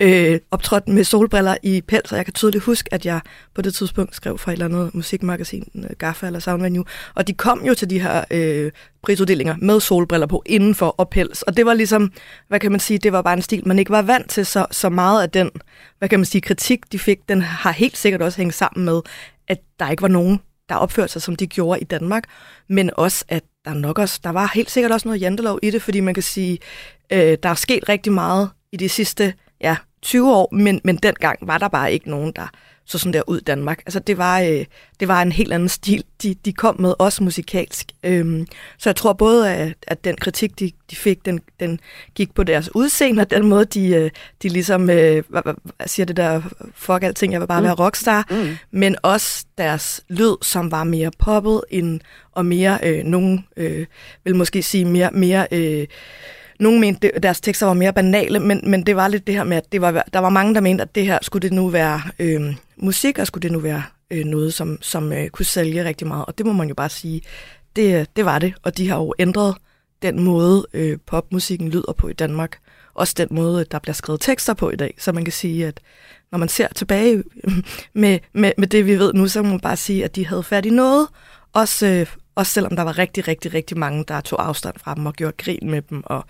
øh, 0.00 0.38
optrådt 0.50 0.88
med 0.88 1.04
solbriller 1.04 1.56
i 1.62 1.80
pels. 1.80 2.12
Og 2.12 2.16
jeg 2.16 2.24
kan 2.24 2.34
tydeligt 2.34 2.64
huske, 2.64 2.94
at 2.94 3.06
jeg 3.06 3.20
på 3.54 3.62
det 3.62 3.74
tidspunkt 3.74 4.16
skrev 4.16 4.38
for 4.38 4.50
et 4.50 4.52
eller 4.52 4.64
andet 4.64 4.94
musikmagasin, 4.94 5.68
øh, 5.74 5.90
Gaffa 5.98 6.26
eller 6.26 6.40
Sound 6.40 6.62
Venue. 6.62 6.84
Og 7.14 7.26
de 7.26 7.32
kom 7.32 7.64
jo 7.66 7.74
til 7.74 7.90
de 7.90 8.00
her 8.00 8.24
øh, 8.30 8.72
prisuddelinger 9.02 9.56
med 9.58 9.80
solbriller 9.80 10.26
på 10.26 10.42
indenfor 10.46 10.94
og 10.98 11.08
pels. 11.08 11.42
Og 11.42 11.56
det 11.56 11.66
var 11.66 11.74
ligesom, 11.74 12.12
hvad 12.48 12.60
kan 12.60 12.70
man 12.70 12.80
sige, 12.80 12.98
det 12.98 13.12
var 13.12 13.22
bare 13.22 13.34
en 13.34 13.42
stil, 13.42 13.68
man 13.68 13.78
ikke 13.78 13.90
var 13.90 14.02
vant 14.02 14.30
til. 14.30 14.46
Så, 14.46 14.66
så 14.70 14.88
meget 14.88 15.22
af 15.22 15.30
den, 15.30 15.50
hvad 15.98 16.08
kan 16.08 16.18
man 16.18 16.26
sige, 16.26 16.42
kritik, 16.42 16.92
de 16.92 16.98
fik, 16.98 17.18
den 17.28 17.42
har 17.42 17.72
helt 17.72 17.96
sikkert 17.96 18.22
også 18.22 18.38
hængt 18.38 18.54
sammen 18.54 18.84
med, 18.84 19.00
at 19.48 19.58
der 19.78 19.90
ikke 19.90 20.02
var 20.02 20.08
nogen, 20.08 20.40
der 20.70 20.76
opførte 20.76 21.12
sig, 21.12 21.22
som 21.22 21.36
de 21.36 21.46
gjorde 21.46 21.80
i 21.80 21.84
Danmark, 21.84 22.24
men 22.68 22.90
også, 22.96 23.24
at 23.28 23.42
der 23.64 23.74
nok 23.74 23.98
også, 23.98 24.20
der 24.24 24.30
var 24.30 24.50
helt 24.54 24.70
sikkert 24.70 24.92
også 24.92 25.08
noget 25.08 25.20
jantelov 25.20 25.58
i 25.62 25.70
det, 25.70 25.82
fordi 25.82 26.00
man 26.00 26.14
kan 26.14 26.22
sige, 26.22 26.58
øh, 27.12 27.38
der 27.42 27.48
er 27.48 27.54
sket 27.54 27.88
rigtig 27.88 28.12
meget 28.12 28.50
i 28.72 28.76
de 28.76 28.88
sidste 28.88 29.34
ja, 29.60 29.76
20 30.02 30.34
år, 30.34 30.48
men, 30.54 30.80
men 30.84 30.96
dengang 30.96 31.38
var 31.42 31.58
der 31.58 31.68
bare 31.68 31.92
ikke 31.92 32.10
nogen, 32.10 32.32
der 32.36 32.50
så 32.90 32.98
sådan 32.98 33.12
der 33.12 33.22
ud 33.26 33.38
i 33.38 33.42
Danmark. 33.42 33.78
Altså 33.86 33.98
det 33.98 34.18
var, 34.18 34.40
øh, 34.40 34.64
det 35.00 35.08
var 35.08 35.22
en 35.22 35.32
helt 35.32 35.52
anden 35.52 35.68
stil, 35.68 36.04
de, 36.22 36.34
de 36.44 36.52
kom 36.52 36.80
med, 36.80 36.94
også 36.98 37.24
musikalsk. 37.24 37.86
Øhm, 38.02 38.46
så 38.78 38.88
jeg 38.88 38.96
tror 38.96 39.12
både, 39.12 39.54
at, 39.54 39.74
at 39.86 40.04
den 40.04 40.16
kritik, 40.16 40.58
de, 40.58 40.72
de 40.90 40.96
fik, 40.96 41.24
den, 41.24 41.40
den 41.60 41.80
gik 42.14 42.34
på 42.34 42.42
deres 42.42 42.74
udseende, 42.74 43.20
og 43.20 43.30
den 43.30 43.48
måde, 43.48 43.64
de, 43.64 43.88
øh, 43.88 44.10
de 44.42 44.48
ligesom, 44.48 44.90
øh, 44.90 45.22
siger 45.86 46.06
det 46.06 46.16
der, 46.16 46.42
fuck 46.74 47.02
alting, 47.02 47.32
jeg 47.32 47.40
vil 47.40 47.46
bare 47.46 47.60
mm. 47.60 47.64
være 47.64 47.74
rockstar, 47.74 48.26
mm. 48.30 48.56
men 48.70 48.96
også 49.02 49.44
deres 49.58 50.00
lyd, 50.08 50.36
som 50.42 50.70
var 50.70 50.84
mere 50.84 51.10
poppet 51.18 51.60
end, 51.70 52.00
og 52.32 52.46
mere, 52.46 52.78
øh, 52.82 53.04
nogen 53.04 53.46
øh, 53.56 53.86
vil 54.24 54.36
måske 54.36 54.62
sige 54.62 54.84
mere, 54.84 55.10
mere 55.12 55.46
øh, 55.52 55.86
nogle 56.60 56.80
mente, 56.80 57.14
at 57.16 57.22
deres 57.22 57.40
tekster 57.40 57.66
var 57.66 57.74
mere 57.74 57.92
banale, 57.92 58.40
men, 58.40 58.60
men 58.70 58.86
det 58.86 58.96
var 58.96 59.08
lidt 59.08 59.26
det 59.26 59.34
her 59.34 59.44
med, 59.44 59.56
at 59.56 59.72
det 59.72 59.80
var, 59.80 60.04
der 60.12 60.18
var 60.18 60.28
mange, 60.28 60.54
der 60.54 60.60
mente, 60.60 60.82
at 60.82 60.94
det 60.94 61.06
her 61.06 61.18
skulle 61.22 61.42
det 61.42 61.52
nu 61.52 61.68
være 61.68 62.02
øh, 62.18 62.54
musik, 62.76 63.18
og 63.18 63.26
skulle 63.26 63.42
det 63.42 63.52
nu 63.52 63.58
være 63.58 63.82
øh, 64.10 64.24
noget, 64.24 64.54
som, 64.54 64.78
som 64.80 65.12
øh, 65.12 65.28
kunne 65.28 65.46
sælge 65.46 65.84
rigtig 65.84 66.06
meget. 66.06 66.24
Og 66.26 66.38
det 66.38 66.46
må 66.46 66.52
man 66.52 66.68
jo 66.68 66.74
bare 66.74 66.88
sige, 66.88 67.22
det, 67.76 68.16
det 68.16 68.24
var 68.24 68.38
det. 68.38 68.54
Og 68.62 68.76
de 68.76 68.88
har 68.88 68.96
jo 68.96 69.14
ændret 69.18 69.54
den 70.02 70.20
måde, 70.20 70.66
øh, 70.72 70.98
popmusikken 71.06 71.68
lyder 71.68 71.92
på 71.98 72.08
i 72.08 72.12
Danmark. 72.12 72.58
Også 72.94 73.14
den 73.16 73.28
måde, 73.30 73.64
der 73.70 73.78
bliver 73.78 73.94
skrevet 73.94 74.20
tekster 74.20 74.54
på 74.54 74.70
i 74.70 74.76
dag. 74.76 74.94
Så 74.98 75.12
man 75.12 75.24
kan 75.24 75.32
sige, 75.32 75.66
at 75.66 75.80
når 76.32 76.38
man 76.38 76.48
ser 76.48 76.68
tilbage 76.74 77.22
med, 77.94 78.18
med, 78.32 78.52
med 78.58 78.68
det, 78.68 78.86
vi 78.86 78.98
ved 78.98 79.12
nu, 79.12 79.28
så 79.28 79.42
må 79.42 79.48
man 79.48 79.60
bare 79.60 79.76
sige, 79.76 80.04
at 80.04 80.16
de 80.16 80.26
havde 80.26 80.42
fat 80.42 80.66
i 80.66 80.70
noget. 80.70 81.08
Også, 81.52 81.86
øh, 81.86 82.06
også 82.40 82.52
selvom 82.52 82.76
der 82.76 82.82
var 82.82 82.98
rigtig, 82.98 83.28
rigtig, 83.28 83.54
rigtig 83.54 83.78
mange, 83.78 84.04
der 84.08 84.20
tog 84.20 84.46
afstand 84.46 84.74
fra 84.78 84.94
dem 84.94 85.06
og 85.06 85.12
gjorde 85.12 85.34
grin 85.38 85.70
med 85.70 85.82
dem. 85.82 86.02
Og, 86.06 86.24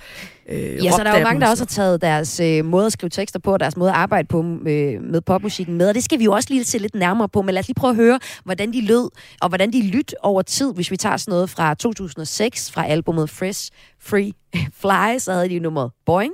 øh, 0.48 0.84
Ja, 0.84 0.90
så 0.90 1.04
der 1.04 1.10
er 1.10 1.18
jo 1.18 1.24
mange, 1.24 1.40
der 1.40 1.48
også 1.48 1.62
har 1.62 1.66
taget 1.66 2.02
deres 2.02 2.40
øh, 2.40 2.64
måde 2.64 2.86
at 2.86 2.92
skrive 2.92 3.10
tekster 3.10 3.38
på, 3.38 3.52
og 3.52 3.60
deres 3.60 3.76
måde 3.76 3.90
at 3.90 3.96
arbejde 3.96 4.28
på 4.28 4.38
øh, 4.42 5.02
med 5.02 5.20
popmusikken 5.20 5.76
med, 5.76 5.88
og 5.88 5.94
det 5.94 6.04
skal 6.04 6.18
vi 6.18 6.24
jo 6.24 6.32
også 6.32 6.48
lige 6.50 6.64
se 6.64 6.78
lidt 6.78 6.94
nærmere 6.94 7.28
på, 7.28 7.42
men 7.42 7.54
lad 7.54 7.60
os 7.60 7.68
lige 7.68 7.74
prøve 7.74 7.90
at 7.90 7.96
høre, 7.96 8.18
hvordan 8.44 8.72
de 8.72 8.86
lød, 8.86 9.10
og 9.40 9.48
hvordan 9.48 9.72
de 9.72 9.82
lyt 9.82 10.14
over 10.22 10.42
tid, 10.42 10.74
hvis 10.74 10.90
vi 10.90 10.96
tager 10.96 11.16
sådan 11.16 11.32
noget 11.32 11.50
fra 11.50 11.74
2006, 11.74 12.70
fra 12.70 12.86
albumet 12.86 13.30
Fresh 13.30 13.70
Free 14.02 14.32
Fly, 14.80 15.18
så 15.18 15.32
havde 15.32 15.48
de 15.48 15.54
jo 15.54 15.62
nummeret 15.62 15.90
Boing. 16.06 16.32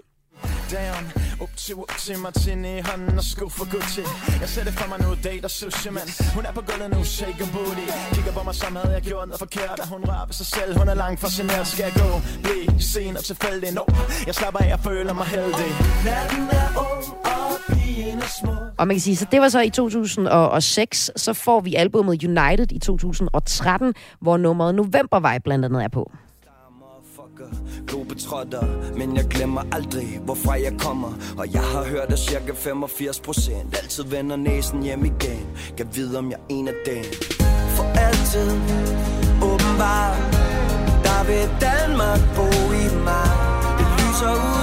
Damn, 1.39 1.49
upti 1.49 2.13
mig 2.13 2.23
martini 2.23 2.79
i 2.79 2.81
hånden 2.81 3.19
og 3.19 3.25
sko 3.25 3.49
for 3.49 3.65
Gucci. 3.73 4.01
Jeg 4.41 4.49
ser 4.49 4.65
det 4.65 4.73
for 4.73 4.89
mig 4.89 4.99
nu, 5.07 5.15
date 5.25 5.45
og 5.45 5.51
sushi, 5.51 5.91
man 5.91 6.09
Hun 6.35 6.45
er 6.47 6.53
på 6.53 6.63
gulvet 6.69 6.91
nu, 6.91 7.05
shake 7.05 7.43
and 7.45 7.53
booty. 7.53 7.87
Kigger 8.15 8.33
på 8.33 8.43
mig, 8.45 8.55
som 8.55 8.77
havde 8.77 8.93
jeg 8.95 9.03
gjort 9.03 9.29
noget 9.29 9.39
forkert. 9.39 9.79
Og 9.83 9.89
hun 9.89 10.01
rører 10.09 10.27
ved 10.27 10.35
sig 10.35 10.47
selv, 10.47 10.79
hun 10.79 10.89
er 10.89 10.95
langt 10.95 11.21
fascineret 11.21 11.67
Skal 11.67 11.83
jeg 11.89 11.95
gå, 12.03 12.09
blive 12.43 12.81
sen 12.81 13.17
og 13.17 13.25
tilfældig? 13.25 13.73
No, 13.73 13.85
jeg 14.27 14.35
slapper 14.35 14.61
af, 14.61 14.69
jeg 14.69 14.81
føler 14.81 15.13
mig 15.21 15.27
heldig. 15.27 15.71
Natten 16.09 16.43
er 16.61 16.69
ung, 16.87 17.05
og 17.35 17.49
pigen 17.69 18.19
er 18.19 18.31
små 18.41 18.55
Og 18.79 18.87
man 18.87 18.95
kan 18.97 19.01
sige, 19.01 19.17
så 19.17 19.27
det 19.33 19.41
var 19.41 19.49
så 19.49 19.61
i 19.61 19.71
2006, 19.71 21.11
så 21.17 21.33
får 21.33 21.61
vi 21.61 21.75
albumet 21.75 22.25
United 22.25 22.73
i 22.73 22.79
2013, 22.79 23.95
hvor 24.21 24.37
nummeret 24.37 24.75
Novembervej 24.75 25.39
blandt 25.39 25.65
andet 25.65 25.85
er 25.85 25.89
på. 25.89 26.11
Globetrotter, 27.87 28.67
men 28.99 29.17
jeg 29.17 29.25
glemmer 29.25 29.63
aldrig, 29.73 30.21
hvorfra 30.25 30.53
jeg 30.53 30.73
kommer. 30.79 31.13
Og 31.39 31.53
jeg 31.53 31.63
har 31.63 31.85
hørt, 31.85 32.13
at 32.13 32.19
cirka 32.19 32.53
85 32.55 33.21
procent 33.21 33.77
Altid 33.83 34.05
vender 34.05 34.37
næsen 34.37 34.83
hjem 34.83 35.05
igen. 35.05 35.47
Kan 35.77 35.89
vide, 35.95 36.19
om 36.19 36.31
jeg 36.31 36.39
er 36.39 36.45
en 36.49 36.69
af 36.69 36.75
dem. 36.87 37.05
For 37.77 37.85
altid, 37.85 38.51
åbenbart 39.43 40.19
Der 41.07 41.25
vil 41.27 41.61
Danmark 41.61 42.21
bo 42.37 42.49
i 42.83 42.85
mig. 43.05 43.31
Det 43.79 43.87
lyser 43.99 44.33
ud 44.33 44.56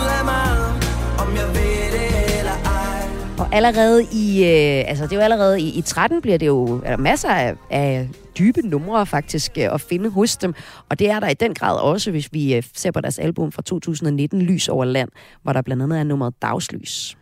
Og 3.40 3.48
allerede 3.52 4.04
i, 4.12 4.44
øh, 4.44 4.90
altså 4.90 5.04
det 5.04 5.12
er 5.12 5.16
jo 5.16 5.22
allerede 5.22 5.62
i, 5.62 5.78
i 5.78 5.82
13 5.82 6.22
bliver 6.22 6.38
det 6.38 6.48
jo 6.48 6.82
er 6.86 6.90
der 6.90 6.98
masser 6.98 7.30
af, 7.30 7.56
af 7.70 8.10
dybe 8.38 8.62
numre 8.62 9.06
faktisk 9.06 9.52
øh, 9.58 9.74
at 9.74 9.82
finde 9.82 10.10
hos 10.10 10.38
dem. 10.38 10.54
Og 10.90 11.00
det 11.00 11.10
er 11.10 11.20
der 11.20 11.30
i 11.30 11.34
den 11.34 11.54
grad 11.54 11.80
også, 11.80 12.12
hvis 12.12 12.30
vi 12.32 12.56
øh, 12.56 12.64
ser 12.76 12.92
på 12.92 13.02
deres 13.02 13.20
album 13.20 13.52
fra 13.52 13.62
2019, 13.62 14.42
Lys 14.42 14.70
over 14.70 14.86
land, 14.86 15.10
hvor 15.44 15.54
der 15.54 15.62
blandt 15.62 15.84
andet 15.84 16.00
er 16.00 16.04
nummeret 16.04 16.34
Dagslys. 16.42 17.18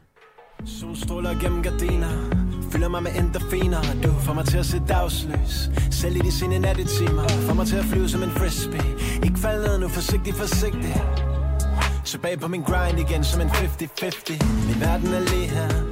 Solstråler 0.65 1.39
gennem 1.41 1.63
gardiner 1.63 2.41
Fylder 2.71 2.89
mig 2.89 3.03
med 3.03 3.11
endorfiner. 3.15 3.81
Du 4.03 4.13
får 4.19 4.33
mig 4.33 4.45
til 4.45 4.57
at 4.57 4.65
se 4.65 4.81
dagslys 4.87 5.69
Selv 5.91 6.15
i 6.15 6.19
de 6.19 6.31
sene 6.31 6.59
nattetimer. 6.59 7.27
Får 7.27 7.53
mig 7.53 7.67
til 7.67 7.75
at 7.75 7.85
flyve 7.85 8.09
som 8.09 8.23
en 8.23 8.29
frisbee 8.29 8.91
Ikke 9.25 9.39
falde 9.39 9.67
ned 9.67 9.79
nu, 9.79 9.87
forsigtig, 9.87 10.33
forsigtig 10.33 11.03
Tilbage 12.05 12.37
på 12.37 12.47
min 12.47 12.61
grind 12.61 12.99
igen 12.99 13.23
som 13.23 13.41
en 13.41 13.47
50-50 13.47 14.67
Min 14.67 14.81
verden 14.81 15.13
er 15.13 15.19
lige 15.19 15.47
her. 15.47 15.90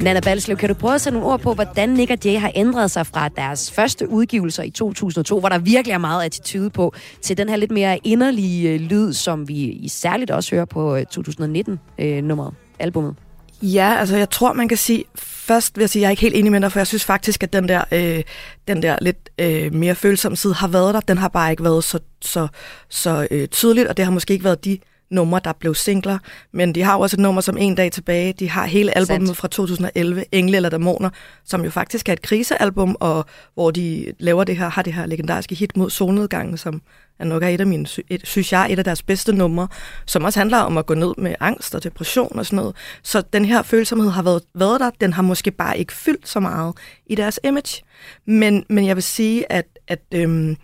Nana 0.00 0.20
Balslev, 0.20 0.56
kan 0.56 0.68
du 0.68 0.74
prøve 0.74 0.94
at 0.94 1.00
sætte 1.00 1.18
nogle 1.18 1.32
ord 1.32 1.40
på, 1.40 1.54
hvordan 1.54 1.88
Nick 1.88 2.10
og 2.10 2.18
Jay 2.24 2.38
har 2.38 2.52
ændret 2.54 2.90
sig 2.90 3.06
fra 3.06 3.28
deres 3.28 3.72
første 3.72 4.08
udgivelser 4.08 4.62
i 4.62 4.70
2002, 4.70 5.40
hvor 5.40 5.48
der 5.48 5.58
virkelig 5.58 5.92
er 5.92 5.98
meget 5.98 6.24
attitude 6.24 6.70
på, 6.70 6.94
til 7.22 7.36
den 7.36 7.48
her 7.48 7.56
lidt 7.56 7.70
mere 7.70 7.98
inderlige 8.04 8.70
øh, 8.70 8.80
lyd, 8.80 9.12
som 9.12 9.48
vi 9.48 9.54
i 9.54 9.88
særligt 9.88 10.30
også 10.30 10.54
hører 10.54 10.64
på 10.64 10.96
øh, 10.96 11.06
2019-nummeret, 11.18 12.48
øh, 12.48 12.78
albumet? 12.78 13.14
Ja, 13.62 13.96
altså 13.98 14.16
jeg 14.16 14.30
tror, 14.30 14.52
man 14.52 14.68
kan 14.68 14.78
sige, 14.78 15.04
først 15.16 15.76
vil 15.76 15.82
jeg 15.82 15.90
sige, 15.90 16.00
at 16.00 16.02
jeg 16.02 16.08
er 16.08 16.10
ikke 16.10 16.22
helt 16.22 16.36
enig 16.36 16.52
med 16.52 16.60
dig, 16.60 16.72
for 16.72 16.80
jeg 16.80 16.86
synes 16.86 17.04
faktisk, 17.04 17.42
at 17.42 17.52
den 17.52 17.68
der, 17.68 17.84
øh, 17.92 18.22
den 18.68 18.82
der 18.82 18.96
lidt 19.00 19.30
øh, 19.38 19.74
mere 19.74 19.94
følsomme 19.94 20.36
side 20.36 20.54
har 20.54 20.68
været 20.68 20.94
der. 20.94 21.00
Den 21.00 21.18
har 21.18 21.28
bare 21.28 21.50
ikke 21.50 21.64
været 21.64 21.84
så, 21.84 21.98
så, 22.20 22.48
så 22.88 23.28
øh, 23.30 23.48
tydeligt, 23.48 23.88
og 23.88 23.96
det 23.96 24.04
har 24.04 24.12
måske 24.12 24.32
ikke 24.32 24.44
været 24.44 24.64
de 24.64 24.78
numre, 25.14 25.40
der 25.44 25.52
blev 25.52 25.74
singler, 25.74 26.18
men 26.52 26.74
de 26.74 26.82
har 26.82 26.94
jo 26.94 27.00
også 27.00 27.16
et 27.16 27.20
nummer 27.20 27.40
som 27.40 27.56
En 27.58 27.74
dag 27.74 27.92
tilbage. 27.92 28.32
De 28.32 28.50
har 28.50 28.66
hele 28.66 28.96
albumet 28.98 29.28
Sandt. 29.28 29.36
fra 29.36 29.48
2011, 29.48 30.24
Engle 30.32 30.56
eller 30.56 30.68
Dæmoner, 30.68 31.10
som 31.44 31.64
jo 31.64 31.70
faktisk 31.70 32.08
er 32.08 32.12
et 32.12 32.22
krisealbum, 32.22 32.96
og 33.00 33.24
hvor 33.54 33.70
de 33.70 34.12
laver 34.18 34.44
det 34.44 34.56
her, 34.56 34.68
har 34.68 34.82
det 34.82 34.92
her 34.92 35.06
legendariske 35.06 35.54
hit 35.54 35.76
mod 35.76 35.90
solnedgangen, 35.90 36.56
som 36.56 36.82
er 37.18 37.24
nok 37.24 37.42
er 37.42 37.48
et 37.48 37.60
af 37.60 37.66
mine, 37.66 37.86
et, 38.08 38.20
synes 38.24 38.52
jeg, 38.52 38.72
et 38.72 38.78
af 38.78 38.84
deres 38.84 39.02
bedste 39.02 39.32
numre, 39.32 39.68
som 40.06 40.24
også 40.24 40.40
handler 40.40 40.58
om 40.58 40.78
at 40.78 40.86
gå 40.86 40.94
ned 40.94 41.14
med 41.18 41.34
angst 41.40 41.74
og 41.74 41.84
depression 41.84 42.38
og 42.38 42.46
sådan 42.46 42.56
noget. 42.56 42.76
Så 43.02 43.22
den 43.32 43.44
her 43.44 43.62
følsomhed 43.62 44.10
har 44.10 44.22
været, 44.22 44.42
været 44.54 44.80
der, 44.80 44.90
den 45.00 45.12
har 45.12 45.22
måske 45.22 45.50
bare 45.50 45.78
ikke 45.78 45.92
fyldt 45.92 46.28
så 46.28 46.40
meget 46.40 46.74
i 47.06 47.14
deres 47.14 47.40
image. 47.44 47.82
Men, 48.26 48.64
men 48.68 48.86
jeg 48.86 48.96
vil 48.96 49.02
sige, 49.02 49.52
at, 49.52 49.66
at, 49.88 50.00
øhm, 50.14 50.56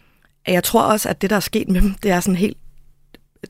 at 0.46 0.54
jeg 0.54 0.64
tror 0.64 0.82
også, 0.82 1.08
at 1.08 1.22
det, 1.22 1.30
der 1.30 1.36
er 1.36 1.40
sket 1.40 1.68
med 1.68 1.80
dem, 1.80 1.94
det 2.02 2.10
er 2.10 2.20
sådan 2.20 2.36
helt 2.36 2.56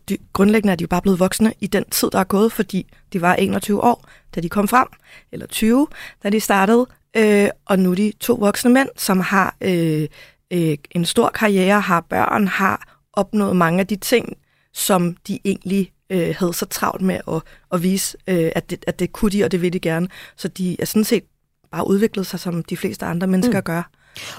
de, 0.08 0.18
grundlæggende 0.32 0.72
er 0.72 0.76
de 0.76 0.82
jo 0.82 0.88
bare 0.88 1.02
blevet 1.02 1.20
voksne 1.20 1.52
i 1.60 1.66
den 1.66 1.84
tid, 1.90 2.10
der 2.10 2.18
er 2.18 2.24
gået, 2.24 2.52
fordi 2.52 2.86
de 3.12 3.20
var 3.20 3.34
21 3.34 3.84
år, 3.84 4.08
da 4.34 4.40
de 4.40 4.48
kom 4.48 4.68
frem, 4.68 4.88
eller 5.32 5.46
20, 5.46 5.86
da 6.22 6.30
de 6.30 6.40
startede, 6.40 6.86
øh, 7.16 7.48
og 7.66 7.78
nu 7.78 7.90
er 7.90 7.94
de 7.94 8.12
to 8.20 8.34
voksne 8.34 8.70
mænd, 8.70 8.88
som 8.96 9.20
har 9.20 9.56
øh, 9.60 10.08
øh, 10.50 10.78
en 10.90 11.04
stor 11.04 11.28
karriere, 11.28 11.80
har 11.80 12.00
børn, 12.00 12.46
har 12.48 13.00
opnået 13.12 13.56
mange 13.56 13.80
af 13.80 13.86
de 13.86 13.96
ting, 13.96 14.36
som 14.72 15.16
de 15.28 15.38
egentlig 15.44 15.92
øh, 16.10 16.34
havde 16.38 16.54
så 16.54 16.66
travlt 16.66 17.02
med 17.02 17.20
at, 17.28 17.42
at 17.72 17.82
vise, 17.82 18.18
øh, 18.26 18.52
at, 18.54 18.70
det, 18.70 18.84
at 18.86 18.98
det 18.98 19.12
kunne 19.12 19.30
de, 19.30 19.44
og 19.44 19.52
det 19.52 19.62
vil 19.62 19.72
de 19.72 19.80
gerne. 19.80 20.08
Så 20.36 20.48
de 20.48 20.80
er 20.80 20.84
sådan 20.84 21.04
set 21.04 21.24
bare 21.70 21.86
udviklet 21.86 22.26
sig, 22.26 22.40
som 22.40 22.64
de 22.64 22.76
fleste 22.76 23.06
andre 23.06 23.26
mennesker 23.26 23.60
mm. 23.60 23.64
gør. 23.64 23.90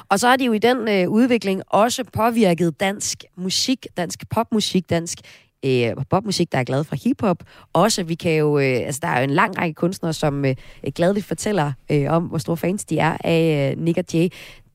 Og 0.10 0.20
så 0.20 0.28
har 0.28 0.36
de 0.36 0.46
jo 0.46 0.54
i 0.54 0.60
den 0.60 0.88
øh, 0.88 1.10
udvikling 1.10 1.62
også 1.68 2.04
påvirket 2.04 2.80
dansk 2.80 3.24
musik, 3.38 3.88
dansk 3.98 4.30
popmusik, 4.30 4.90
dansk 4.90 5.20
øh, 5.66 5.92
popmusik, 6.10 6.52
der 6.52 6.58
er 6.58 6.64
glad 6.64 6.84
for 6.84 6.96
hiphop. 7.04 7.44
Også, 7.74 8.04
vi 8.04 8.16
kan 8.16 8.36
jo, 8.36 8.60
øh, 8.60 8.86
altså 8.86 9.00
der 9.02 9.08
er 9.08 9.20
jo 9.20 9.24
en 9.24 9.30
lang 9.30 9.58
række 9.58 9.74
kunstnere, 9.74 10.14
som 10.14 10.46
øh, 10.46 10.56
gladeligt 10.96 11.26
fortæller 11.26 11.72
øh, 11.92 12.06
om, 12.10 12.24
hvor 12.24 12.38
store 12.38 12.58
fans 12.58 12.86
de 12.86 13.00
er 13.00 13.18
af 13.24 13.74
øh, 13.78 13.84
Nick 13.84 13.98
og 13.98 14.06
Jay. 14.14 14.30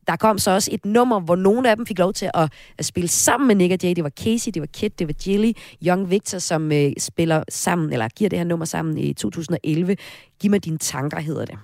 Der 0.06 0.16
kom 0.16 0.38
så 0.38 0.50
også 0.50 0.70
et 0.72 0.84
nummer, 0.84 1.20
hvor 1.20 1.36
nogle 1.36 1.70
af 1.70 1.76
dem 1.76 1.86
fik 1.86 1.98
lov 1.98 2.12
til 2.12 2.30
at, 2.34 2.52
at 2.78 2.84
spille 2.84 3.08
sammen 3.08 3.46
med 3.48 3.54
Nick 3.54 3.72
og 3.72 3.78
Jay. 3.82 3.94
Det 3.96 4.04
var 4.04 4.10
Casey, 4.10 4.52
det 4.54 4.62
var 4.62 4.66
Kid, 4.66 4.90
det 4.90 5.06
var 5.06 5.14
Jilly, 5.26 5.52
Young 5.86 6.10
Victor, 6.10 6.38
som 6.38 6.72
øh, 6.72 6.92
spiller 6.98 7.44
sammen, 7.48 7.92
eller 7.92 8.08
giver 8.08 8.30
det 8.30 8.38
her 8.38 8.46
nummer 8.46 8.66
sammen 8.66 8.98
i 8.98 9.12
2011. 9.12 9.96
Giv 10.40 10.50
mig 10.50 10.64
dine 10.64 10.78
tanker, 10.78 11.20
hedder 11.20 11.44
det. 11.44 11.58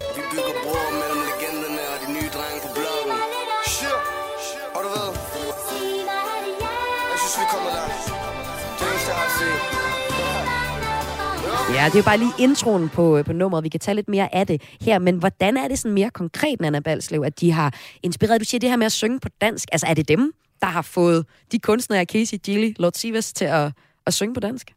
Vi 0.00 0.22
bygger 0.30 0.63
Ja, 11.74 11.84
det 11.84 11.94
er 11.94 11.98
jo 11.98 12.04
bare 12.04 12.18
lige 12.18 12.32
introen 12.38 12.88
på, 12.88 13.18
øh, 13.18 13.24
på 13.24 13.32
nummeret. 13.32 13.64
Vi 13.64 13.68
kan 13.68 13.80
tage 13.80 13.94
lidt 13.94 14.08
mere 14.08 14.34
af 14.34 14.46
det 14.46 14.62
her. 14.80 14.98
Men 14.98 15.16
hvordan 15.16 15.56
er 15.56 15.68
det 15.68 15.78
sådan 15.78 15.94
mere 15.94 16.10
konkret, 16.10 16.60
Nana 16.60 16.80
Balslev, 16.80 17.22
at 17.22 17.40
de 17.40 17.52
har 17.52 17.74
inspireret? 18.02 18.40
Du 18.40 18.44
siger 18.44 18.58
det 18.58 18.70
her 18.70 18.76
med 18.76 18.86
at 18.86 18.92
synge 18.92 19.20
på 19.20 19.28
dansk. 19.40 19.68
Altså, 19.72 19.86
er 19.86 19.94
det 19.94 20.08
dem, 20.08 20.32
der 20.60 20.66
har 20.66 20.82
fået 20.82 21.26
de 21.52 21.58
kunstnere, 21.58 22.04
Casey, 22.04 22.38
Gilly, 22.38 22.72
Lord 22.76 22.92
Sivas, 22.92 23.32
til 23.32 23.44
at, 23.44 23.72
at 24.06 24.14
synge 24.14 24.34
på 24.34 24.40
dansk? 24.40 24.72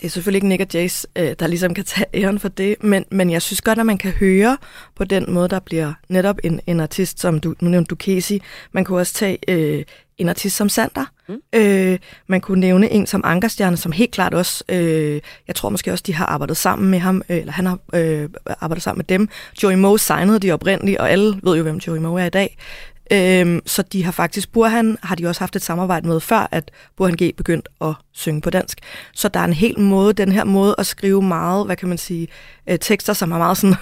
Det 0.00 0.06
er 0.06 0.10
selvfølgelig 0.10 0.36
ikke 0.36 0.48
Nick 0.48 0.60
og 0.60 0.66
Jace, 0.74 1.08
øh, 1.16 1.34
der 1.38 1.46
ligesom 1.46 1.74
kan 1.74 1.84
tage 1.84 2.06
æren 2.14 2.38
for 2.38 2.48
det, 2.48 2.76
men, 2.82 3.04
men 3.10 3.30
jeg 3.30 3.42
synes 3.42 3.60
godt, 3.60 3.78
at 3.78 3.86
man 3.86 3.98
kan 3.98 4.12
høre 4.12 4.58
på 4.94 5.04
den 5.04 5.32
måde, 5.32 5.48
der 5.48 5.60
bliver 5.60 5.92
netop 6.08 6.36
en, 6.44 6.60
en 6.66 6.80
artist, 6.80 7.20
som 7.20 7.40
du, 7.40 7.54
nu 7.60 7.68
nævnte 7.68 7.88
du 7.88 7.96
Casey. 7.96 8.38
Man 8.72 8.84
kunne 8.84 8.98
også 8.98 9.14
tage 9.14 9.38
øh, 9.48 9.84
en 10.18 10.28
artist 10.28 10.56
som 10.56 10.68
Sander. 10.68 11.04
Mm. 11.28 11.40
Øh, 11.52 11.98
man 12.26 12.40
kunne 12.40 12.60
nævne 12.60 12.90
en 12.90 13.06
som 13.06 13.20
Ankerstjerne, 13.24 13.76
som 13.76 13.92
helt 13.92 14.10
klart 14.10 14.34
også, 14.34 14.64
øh, 14.68 15.20
jeg 15.46 15.54
tror 15.54 15.68
måske 15.68 15.92
også, 15.92 16.04
de 16.06 16.14
har 16.14 16.26
arbejdet 16.26 16.56
sammen 16.56 16.90
med 16.90 16.98
ham, 16.98 17.22
øh, 17.28 17.36
eller 17.36 17.52
han 17.52 17.66
har 17.66 17.78
øh, 17.92 18.28
arbejdet 18.60 18.82
sammen 18.82 18.98
med 18.98 19.04
dem. 19.18 19.28
Joey 19.62 19.74
Moe 19.74 19.98
signede 19.98 20.38
de 20.38 20.52
oprindeligt, 20.52 20.98
og 20.98 21.10
alle 21.10 21.40
ved 21.42 21.56
jo, 21.56 21.62
hvem 21.62 21.76
Joey 21.76 21.98
Moe 21.98 22.22
er 22.22 22.26
i 22.26 22.30
dag. 22.30 22.56
Øhm, 23.12 23.60
så 23.66 23.82
de 23.82 24.04
har 24.04 24.12
faktisk, 24.12 24.52
Burhan 24.52 24.98
har 25.02 25.14
de 25.14 25.26
også 25.26 25.40
haft 25.40 25.56
et 25.56 25.62
samarbejde 25.62 26.08
med, 26.08 26.20
før 26.20 26.48
at 26.50 26.70
Burhan 26.96 27.16
G 27.22 27.36
begyndte 27.36 27.70
at 27.80 27.94
synge 28.12 28.40
på 28.40 28.50
dansk. 28.50 28.78
Så 29.14 29.28
der 29.28 29.40
er 29.40 29.44
en 29.44 29.52
hel 29.52 29.80
måde, 29.80 30.12
den 30.12 30.32
her 30.32 30.44
måde 30.44 30.74
at 30.78 30.86
skrive 30.86 31.22
meget, 31.22 31.66
hvad 31.66 31.76
kan 31.76 31.88
man 31.88 31.98
sige, 31.98 32.28
øh, 32.66 32.78
tekster, 32.78 33.12
som 33.12 33.32
er 33.32 33.38
meget 33.38 33.58
sådan, 33.58 33.76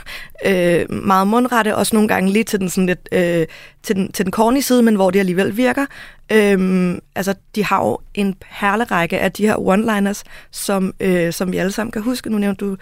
øh, 0.91 0.93
meget 1.03 1.29
mundrette, 1.29 1.77
også 1.77 1.97
nogle 1.97 2.09
gange 2.09 2.33
lige 2.33 2.45
til 2.45 2.61
den 2.61 2.71
sådan 2.71 2.87
lidt, 2.87 3.09
øh, 3.13 3.47
til 3.83 3.97
den, 3.97 4.13
til 4.13 4.25
den 4.25 4.33
corny 4.33 4.61
side, 4.61 4.83
men 4.83 4.95
hvor 4.95 5.11
det 5.11 5.19
alligevel 5.19 5.57
virker. 5.57 5.87
Øhm, 6.33 7.01
altså, 7.15 7.35
de 7.55 7.65
har 7.65 7.85
jo 7.85 7.99
en 8.15 8.35
perlerække 8.35 9.19
af 9.19 9.33
de 9.33 9.47
her 9.47 9.57
one-liners, 9.57 10.23
som, 10.51 10.95
øh, 11.01 11.33
som 11.33 11.53
vi 11.53 11.57
alle 11.57 11.73
sammen 11.73 11.93
kan 11.93 12.03
huske. 12.03 12.31
Nu 12.31 12.39
nævnte 12.39 12.65
du 12.65 12.77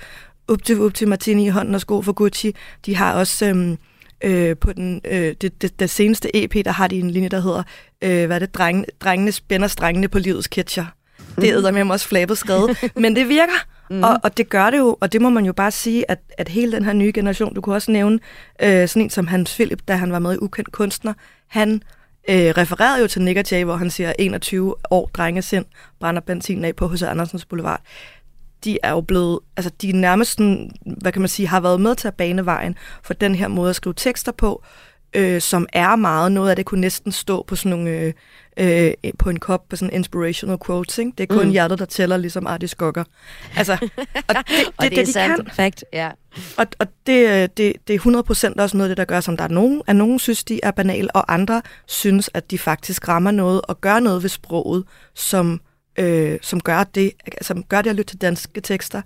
up 0.49 0.95
til, 0.95 1.09
Martini 1.09 1.47
i 1.47 1.49
hånden 1.49 1.75
og 1.75 1.81
sko 1.81 2.03
for 2.03 2.13
Gucci. 2.13 2.55
De 2.87 2.97
har 2.97 3.15
også... 3.15 3.47
Øh, 3.47 3.77
øh, 4.25 4.57
på 4.57 4.73
den, 4.73 5.01
øh, 5.05 5.35
det, 5.41 5.63
det, 5.63 5.81
det 5.81 5.91
seneste 5.91 6.45
EP, 6.45 6.65
der 6.65 6.71
har 6.71 6.89
de 6.89 6.99
en 6.99 7.11
linje, 7.11 7.29
der 7.29 7.41
hedder, 7.41 7.63
øh, 8.03 8.27
hvad 8.27 8.37
er 8.37 8.39
det, 8.39 8.55
Dreng, 8.55 8.85
drengene 9.01 9.33
spænder 9.33 9.69
strengene 9.69 10.09
på 10.09 10.19
livets 10.19 10.49
ketcher. 10.49 10.87
Det 11.37 11.51
er 11.51 11.71
med 11.71 11.91
også 11.91 12.09
flabet 12.09 12.39
skrevet, 12.39 12.77
men 13.03 13.17
det 13.17 13.29
virker, 13.29 13.67
mm. 13.91 14.03
og, 14.03 14.21
og 14.23 14.37
det 14.37 14.49
gør 14.49 14.71
det 14.71 14.79
jo, 14.79 14.97
og 15.01 15.13
det 15.13 15.23
må 15.23 15.31
man 15.31 15.45
jo 15.45 15.53
bare 15.53 15.71
sige, 15.71 16.11
at, 16.11 16.19
at 16.39 16.49
hele 16.49 16.73
den 16.73 16.85
her 16.85 16.93
nye 16.93 17.13
generation, 17.15 17.55
du 17.55 17.61
kunne 17.61 17.75
også 17.75 17.91
nævne 17.91 18.19
øh, 18.63 18.89
sådan 18.89 19.03
en 19.03 19.11
som 19.11 19.27
Hans 19.27 19.55
Philip, 19.55 19.83
da 19.89 19.95
han 19.95 20.13
var 20.13 20.19
med 20.19 20.35
i 20.35 20.39
Ukendt 20.39 20.73
Kunstner, 20.73 21.13
han 21.47 21.83
øh, 22.29 22.37
refererede 22.37 23.01
jo 23.01 23.07
til 23.07 23.23
Nick 23.23 23.53
Jay, 23.53 23.65
hvor 23.65 23.77
han 23.77 23.91
siger 23.91 24.13
21 24.19 24.75
år 24.91 25.11
drengesind, 25.15 25.65
brænder 26.01 26.21
benzin 26.21 26.65
af 26.65 26.77
på 26.77 26.89
H.C. 26.89 27.03
Andersens 27.03 27.45
Boulevard 27.45 27.81
de 28.65 28.79
er 28.83 28.91
jo 28.91 29.01
blevet, 29.01 29.41
altså 29.57 29.71
de 29.83 29.93
nærmest 29.93 30.31
sådan, 30.31 30.71
hvad 31.01 31.13
kan 31.13 31.23
man 31.23 31.29
sige, 31.29 31.49
har 31.49 31.61
været 31.61 31.81
med 31.81 31.95
til 31.95 32.09
at 32.09 32.15
bane 32.15 32.47
vejen 32.47 32.75
for 33.03 33.15
den 33.15 33.35
her 33.35 33.49
måde 33.49 33.71
at 33.71 33.77
skrive 33.77 33.95
tekster 33.97 34.33
på, 34.33 34.63
øh, 35.15 35.41
som 35.41 35.67
er 35.73 35.97
meget, 35.97 36.33
noget 36.33 36.51
af 36.51 36.57
det 36.57 36.65
kunne 36.65 36.81
næsten 36.81 37.13
stå 37.13 37.45
på 37.47 37.57
sådan 37.57 37.71
nogle, 37.71 37.91
øh, 37.91 38.13
øh, 38.57 38.93
på 39.19 39.31
en 39.31 39.39
kop 39.39 39.69
på 39.69 39.77
sådan 39.77 39.95
inspirational 39.95 40.59
quotes, 40.67 40.99
ikke? 40.99 41.13
Det 41.19 41.31
er 41.31 41.35
kun 41.37 41.47
mm. 41.47 41.51
hjertet, 41.51 41.79
der 41.79 41.85
tæller, 41.85 42.17
ligesom 42.17 42.47
Artie 42.47 42.69
Skokker. 42.69 43.05
Altså, 43.57 43.73
og 44.29 44.35
det, 44.35 44.47
det, 44.49 44.67
og 44.77 44.85
det, 44.85 44.91
det, 44.91 44.99
er 44.99 45.05
det, 45.05 45.09
sandt, 45.09 45.47
de 45.47 45.51
fact, 45.51 45.85
ja. 45.93 46.11
Og, 46.59 46.67
og 46.79 46.87
det, 47.07 47.29
øh, 47.29 47.49
det, 47.57 47.73
det 47.89 47.95
er 47.95 48.53
100% 48.59 48.63
også 48.63 48.77
noget 48.77 48.91
af 48.91 48.97
det, 48.97 48.97
der 48.97 49.05
gør, 49.05 49.21
som 49.21 49.37
der 49.37 49.45
er 49.45 49.49
nogen, 49.49 49.83
at 49.87 49.97
nogen 49.97 50.19
synes, 50.19 50.45
de 50.45 50.61
er 50.63 50.71
banale, 50.71 51.17
og 51.17 51.35
andre 51.35 51.63
synes, 51.87 52.31
at 52.35 52.51
de 52.51 52.59
faktisk 52.59 53.09
rammer 53.09 53.31
noget 53.31 53.61
og 53.61 53.81
gør 53.81 54.01
noget 54.01 54.23
ved 54.23 54.31
sproget, 54.31 54.85
som 55.15 55.61
øh, 55.99 56.39
som 56.43 56.61
gør 56.61 56.85
det, 56.85 57.13
som 57.43 57.63
gør 57.63 57.83
det 57.83 57.91
at 57.91 57.97
lytte 57.97 58.13
til 58.13 58.21
danske 58.21 58.61
tekster 58.61 59.03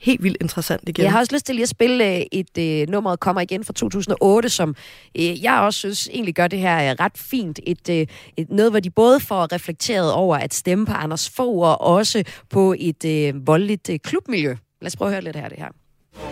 helt 0.00 0.22
vildt 0.22 0.36
interessant 0.40 0.88
igen. 0.88 1.04
Jeg 1.04 1.12
har 1.12 1.18
også 1.18 1.34
lyst 1.34 1.46
til 1.46 1.54
lige 1.54 1.62
at 1.62 1.68
spille 1.68 2.16
øh, 2.16 2.22
et 2.32 2.58
øh, 2.58 2.88
nummer, 2.88 3.10
der 3.10 3.16
kommer 3.16 3.40
igen 3.40 3.64
fra 3.64 3.72
2008, 3.72 4.48
som 4.48 4.74
øh, 5.18 5.42
jeg 5.42 5.58
også 5.58 5.78
synes 5.78 6.08
egentlig 6.12 6.34
gør 6.34 6.48
det 6.48 6.58
her 6.58 6.90
øh, 6.90 6.96
ret 7.00 7.18
fint. 7.18 7.60
Et, 7.66 7.88
øh, 7.88 8.06
et, 8.36 8.50
noget, 8.50 8.72
hvor 8.72 8.80
de 8.80 8.90
både 8.90 9.20
får 9.20 9.52
reflekteret 9.52 10.12
over 10.12 10.36
at 10.36 10.54
stemme 10.54 10.86
på 10.86 10.92
Anders 10.92 11.30
Fogh, 11.30 11.60
og 11.60 11.80
også 11.80 12.24
på 12.50 12.74
et 12.78 13.04
øh, 13.04 13.46
voldeligt 13.46 13.90
øh, 13.90 13.98
klubmiljø. 13.98 14.56
Lad 14.80 14.86
os 14.86 14.96
prøve 14.96 15.08
at 15.08 15.12
høre 15.14 15.24
lidt 15.24 15.36
her 15.36 15.48
det 15.48 15.58
her. 15.58 15.68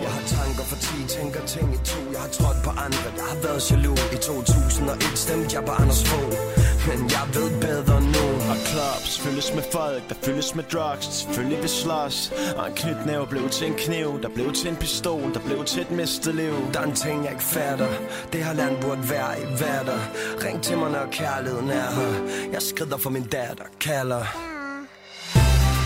Jeg 0.02 0.10
har 0.10 0.22
tanker 0.26 0.64
for 0.64 0.76
10, 0.76 1.18
tænker 1.18 1.46
ting 1.46 1.74
i 1.74 1.78
to 1.84 2.00
Jeg 2.12 2.20
har 2.20 2.28
trådt 2.28 2.58
på 2.64 2.70
andre, 2.70 3.08
jeg 3.16 3.24
har 3.32 3.42
været 3.42 3.70
jaloux 3.70 4.00
I 4.12 4.16
2001 4.16 5.02
stemte 5.18 5.56
jeg 5.56 5.64
på 5.64 5.72
Anders 5.72 6.04
Fogh 6.08 6.67
men 6.88 7.00
jeg 7.14 7.24
ved 7.34 7.50
bedre 7.60 8.00
nu? 8.00 8.26
Og 8.50 8.56
clubs 8.68 9.18
fyldes 9.22 9.54
med 9.54 9.62
folk, 9.72 10.02
der 10.08 10.14
fyldes 10.24 10.54
med 10.54 10.64
drugs. 10.72 11.06
Selvfølgelig 11.06 11.58
vil 11.58 11.68
slås. 11.68 12.32
Og 12.56 12.68
en 12.68 12.74
knytnæve 12.74 13.26
blev 13.26 13.48
til 13.50 13.66
en 13.66 13.74
kniv 13.74 14.22
Der 14.22 14.28
blev 14.28 14.52
til 14.52 14.68
en 14.70 14.76
pistol, 14.76 15.34
der 15.34 15.40
blev 15.40 15.64
til 15.64 15.82
et 15.82 15.90
mistet 15.90 16.34
liv 16.34 16.54
Der 16.72 16.80
er 16.80 16.84
en 16.84 16.94
ting 16.94 17.24
jeg 17.24 17.32
ikke 17.32 17.44
fatter. 17.44 17.88
Det 18.32 18.44
her 18.44 18.52
land 18.52 18.82
burde 18.82 19.10
være 19.10 19.32
i 19.42 19.44
hverdag 19.58 20.00
Ring 20.44 20.62
til 20.62 20.78
mig 20.78 20.90
når 20.90 21.06
kærligheden 21.12 21.70
er 21.70 21.90
her. 21.98 22.12
Jeg 22.52 22.62
skrider 22.62 22.96
for 22.96 23.10
min 23.10 23.22
datter, 23.22 23.64
kalder. 23.80 24.24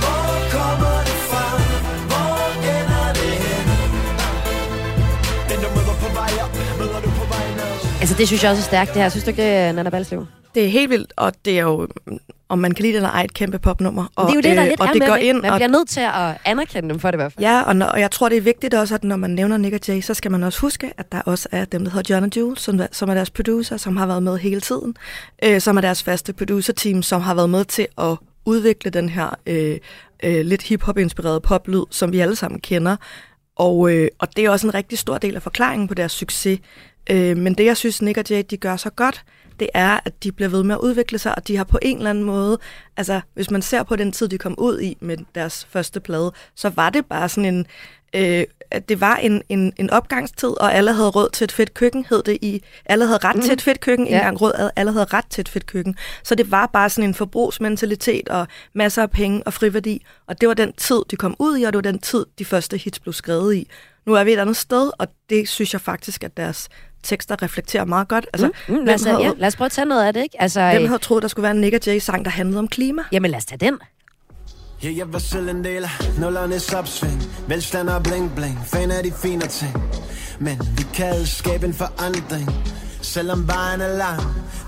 Hvor 0.02 0.32
kommer 0.56 0.96
det 1.08 1.18
fra? 1.30 1.46
Hvor 2.10 2.36
ender 2.76 3.08
det 3.18 3.32
hen? 3.44 3.66
Den 5.50 5.58
du 5.64 5.68
møder 5.76 5.96
på 6.04 6.08
vej 6.20 6.32
op, 6.44 6.52
møder 6.78 7.00
du 7.06 7.11
Altså, 8.02 8.14
det 8.18 8.26
synes 8.26 8.42
jeg 8.42 8.50
også 8.50 8.60
er 8.60 8.64
stærkt, 8.64 8.94
det 8.94 9.02
her. 9.02 9.08
Synes 9.08 9.24
du 9.24 9.30
ikke, 9.30 9.66
det, 9.66 9.74
Nana 9.74 9.90
Balslev? 9.90 10.26
Det 10.54 10.64
er 10.64 10.68
helt 10.68 10.90
vildt, 10.90 11.12
og 11.16 11.32
det 11.44 11.58
er 11.58 11.62
jo, 11.62 11.88
om 12.48 12.58
man 12.58 12.72
kan 12.74 12.82
lide 12.82 12.92
det 12.92 12.96
eller 12.96 13.10
ej, 13.10 13.24
et 13.24 13.34
kæmpe 13.34 13.58
popnummer. 13.58 14.06
Og, 14.16 14.26
det 14.26 14.30
er 14.30 14.34
jo 14.34 14.40
det, 14.40 14.56
der 14.56 14.62
er 14.62 14.68
lidt 14.68 14.80
og 14.80 14.86
er 14.86 14.92
det 14.92 14.98
med 14.98 15.08
går 15.08 15.16
det. 15.16 15.22
ind, 15.22 15.40
Man 15.42 15.50
og, 15.50 15.56
bliver 15.56 15.68
nødt 15.68 15.88
til 15.88 16.00
at 16.00 16.36
anerkende 16.44 16.88
dem 16.88 17.00
for 17.00 17.10
det 17.10 17.14
i 17.14 17.20
hvert 17.20 17.32
fald. 17.32 17.44
Ja, 17.44 17.62
og, 17.62 17.76
når, 17.76 17.86
og 17.86 18.00
jeg 18.00 18.10
tror, 18.10 18.28
det 18.28 18.38
er 18.38 18.42
vigtigt 18.42 18.74
også, 18.74 18.94
at 18.94 19.04
når 19.04 19.16
man 19.16 19.30
nævner 19.30 19.56
Nick 19.56 19.74
og 19.74 19.80
Jay, 19.88 20.00
så 20.00 20.14
skal 20.14 20.30
man 20.30 20.42
også 20.42 20.60
huske, 20.60 20.92
at 20.98 21.12
der 21.12 21.20
også 21.20 21.48
er 21.52 21.64
dem, 21.64 21.84
der 21.84 21.90
hedder 21.90 22.14
John 22.14 22.24
og 22.24 22.36
Jules, 22.36 22.60
som, 22.60 22.80
som 22.92 23.08
er 23.08 23.14
deres 23.14 23.30
producer, 23.30 23.76
som 23.76 23.96
har 23.96 24.06
været 24.06 24.22
med 24.22 24.38
hele 24.38 24.60
tiden, 24.60 24.96
øh, 25.44 25.60
som 25.60 25.76
er 25.76 25.80
deres 25.80 26.02
faste 26.02 26.32
producer-team, 26.32 27.02
som 27.02 27.20
har 27.20 27.34
været 27.34 27.50
med 27.50 27.64
til 27.64 27.86
at 27.98 28.16
udvikle 28.44 28.90
den 28.90 29.08
her 29.08 29.38
øh, 29.46 29.78
øh, 30.22 30.44
lidt 30.46 30.62
hip-hop-inspirerede 30.62 31.40
poplyd, 31.40 31.82
som 31.90 32.12
vi 32.12 32.20
alle 32.20 32.36
sammen 32.36 32.60
kender. 32.60 32.96
Og, 33.56 33.92
øh, 33.92 34.08
og 34.18 34.36
det 34.36 34.44
er 34.44 34.50
også 34.50 34.66
en 34.66 34.74
rigtig 34.74 34.98
stor 34.98 35.18
del 35.18 35.36
af 35.36 35.42
forklaringen 35.42 35.88
på 35.88 35.94
deres 35.94 36.12
succes. 36.12 36.58
Øh, 37.10 37.36
men 37.36 37.54
det, 37.54 37.64
jeg 37.64 37.76
synes, 37.76 38.02
Nick 38.02 38.18
og 38.18 38.24
Jay, 38.30 38.42
de 38.50 38.56
gør 38.56 38.76
så 38.76 38.90
godt, 38.90 39.24
det 39.60 39.68
er, 39.74 40.00
at 40.04 40.22
de 40.22 40.32
bliver 40.32 40.48
ved 40.48 40.62
med 40.62 40.74
at 40.74 40.80
udvikle 40.80 41.18
sig, 41.18 41.34
og 41.34 41.48
de 41.48 41.56
har 41.56 41.64
på 41.64 41.78
en 41.82 41.96
eller 41.96 42.10
anden 42.10 42.24
måde, 42.24 42.58
altså 42.96 43.20
hvis 43.34 43.50
man 43.50 43.62
ser 43.62 43.82
på 43.82 43.96
den 43.96 44.12
tid, 44.12 44.28
de 44.28 44.38
kom 44.38 44.54
ud 44.58 44.80
i 44.80 44.96
med 45.00 45.16
deres 45.34 45.66
første 45.70 46.00
plade, 46.00 46.32
så 46.54 46.68
var 46.68 46.90
det 46.90 47.06
bare 47.06 47.28
sådan 47.28 47.54
en, 47.54 47.66
øh, 48.14 48.44
at 48.70 48.88
det 48.88 49.00
var 49.00 49.16
en, 49.16 49.42
en, 49.48 49.72
en 49.76 49.90
opgangstid, 49.90 50.60
og 50.60 50.74
alle 50.74 50.92
havde 50.92 51.08
råd 51.10 51.28
til 51.32 51.44
et 51.44 51.52
fedt 51.52 51.74
køkken, 51.74 52.06
hed 52.08 52.22
det 52.22 52.38
i, 52.42 52.62
alle 52.84 53.06
havde 53.06 53.18
ret 53.24 53.36
mm. 53.36 53.42
til 53.42 53.52
et 53.52 53.62
fedt 53.62 53.80
køkken, 53.80 54.06
Ja. 54.06 54.16
engang 54.16 54.40
råd, 54.40 54.70
alle 54.76 54.92
havde 54.92 55.04
ret 55.04 55.26
til 55.30 55.40
et 55.40 55.48
fedt 55.48 55.66
køkken. 55.66 55.96
Så 56.22 56.34
det 56.34 56.50
var 56.50 56.66
bare 56.66 56.90
sådan 56.90 57.10
en 57.10 57.14
forbrugsmentalitet 57.14 58.28
og 58.28 58.46
masser 58.74 59.02
af 59.02 59.10
penge 59.10 59.42
og 59.46 59.52
friværdi, 59.52 60.04
og 60.26 60.40
det 60.40 60.48
var 60.48 60.54
den 60.54 60.72
tid, 60.72 61.02
de 61.10 61.16
kom 61.16 61.36
ud 61.38 61.58
i, 61.58 61.62
og 61.62 61.72
det 61.72 61.76
var 61.76 61.92
den 61.92 61.98
tid, 61.98 62.26
de 62.38 62.44
første 62.44 62.76
hits 62.76 62.98
blev 62.98 63.12
skrevet 63.12 63.54
i. 63.54 63.68
Nu 64.06 64.14
er 64.14 64.24
vi 64.24 64.32
et 64.32 64.38
andet 64.38 64.56
sted, 64.56 64.90
og 64.98 65.08
det 65.30 65.48
synes 65.48 65.72
jeg 65.72 65.80
faktisk, 65.80 66.24
at 66.24 66.36
deres 66.36 66.68
tekster 67.02 67.42
reflekterer 67.42 67.84
meget 67.84 68.08
godt. 68.08 68.26
Altså, 68.32 68.50
Mm, 68.68 68.74
mm, 68.74 68.84
lad, 68.84 68.94
os, 68.94 69.02
hvem, 69.02 69.16
ja, 69.16 69.22
havde, 69.22 69.38
lad 69.38 69.48
os 69.48 69.56
prøve 69.56 69.66
at 69.66 69.72
tage 69.72 69.84
noget 69.84 70.04
af 70.04 70.12
det, 70.14 70.22
ikke? 70.22 70.42
Altså, 70.42 70.60
hvem 70.70 70.82
øh, 70.82 70.88
havde 70.88 71.02
troet, 71.02 71.22
der 71.22 71.28
skulle 71.28 71.42
være 71.44 71.52
en 71.52 71.60
Nick 71.60 71.86
Jay-sang, 71.86 72.24
der 72.24 72.30
handlede 72.30 72.58
om 72.58 72.68
klima? 72.68 73.02
jamen 73.12 73.30
lad 73.30 73.38
os 73.38 73.44
tage 73.44 73.58
den. 73.58 73.78
Ja, 74.84 74.90
jeg 74.96 75.12
var 75.12 75.18
selv 75.18 75.48
en 75.48 75.64
del 75.64 75.84
af 75.84 75.90
nullernes 76.20 76.72
opsving 76.72 77.22
Velstand 77.48 77.88
og 77.88 78.02
bling 78.02 78.32
bling, 78.36 78.58
fan 78.66 78.90
af 78.90 79.02
de 79.04 79.12
fine 79.22 79.40
ting 79.40 79.82
Men 80.40 80.58
vi 80.76 80.82
kan 80.94 81.26
skabe 81.26 81.66
en 81.66 81.74
forandring 81.74 82.50
Selvom 83.02 83.48
vejen 83.48 83.80
er 83.80 83.96
lang 83.96 84.20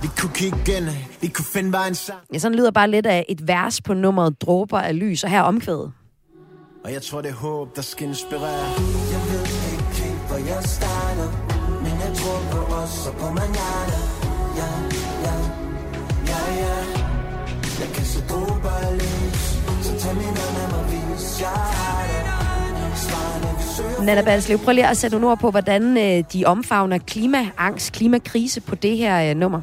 Vi 0.03 0.09
kunne 0.18 0.32
kigge 0.35 0.76
ind 0.76 0.89
vi 1.20 1.28
kunne 1.28 1.45
finde 1.45 1.72
vejen 1.72 1.95
sammen 1.95 2.22
Ja, 2.32 2.39
sådan 2.39 2.57
lyder 2.59 2.70
bare 2.70 2.91
lidt 2.91 3.07
af 3.07 3.24
et 3.28 3.49
vers 3.49 3.80
på 3.80 3.95
nummeret 3.95 4.41
Dråber 4.43 4.78
af 4.78 4.99
lys, 4.99 5.24
og 5.24 5.30
her 5.30 5.39
er 5.39 5.43
omkvædet. 5.43 5.93
Og 6.85 6.93
jeg 6.93 7.03
tror 7.03 7.20
det 7.20 7.30
er 7.30 7.35
håb, 7.35 7.76
der 7.76 7.82
skal 7.82 8.09
inspirere 8.09 8.64
Jeg 9.12 9.20
ved 9.32 9.41
ikke 9.72 10.03
helt, 10.03 10.28
hvor 10.28 10.37
jeg 10.37 10.62
starter 10.64 11.54
men 12.25 12.33
jeg 12.33 12.41
tror 12.51 12.66
på 12.66 12.75
os 12.75 13.07
og 13.07 13.14
på 13.14 13.27
manana 13.27 13.99
Ja, 14.61 14.70
ja, 15.25 15.37
ja, 16.31 16.41
ja 16.62 16.77
Jeg 17.81 17.89
kan 17.95 18.05
se 18.05 18.20
dråber 18.29 18.95
lys 18.95 19.43
Så 19.87 19.93
tag 19.99 20.14
min 20.14 20.25
hånd 20.25 20.57
af 20.62 20.68
mig, 20.72 20.85
hvis 20.85 21.41
jeg 21.41 21.49
har 21.49 22.07
det 23.99 24.05
Nana 24.05 24.22
Balslev, 24.22 24.59
prøv 24.59 24.75
lige 24.75 24.89
at 24.89 24.97
sætte 24.97 25.16
nogle 25.16 25.31
ord 25.31 25.39
på, 25.39 25.51
hvordan 25.51 25.97
øh, 25.97 26.25
de 26.33 26.45
omfavner 26.45 26.99
klimaangst, 26.99 27.93
klimakrise 27.93 28.61
på 28.61 28.75
det 28.75 28.97
her 28.97 29.31
øh, 29.31 29.37
nummer. 29.37 29.61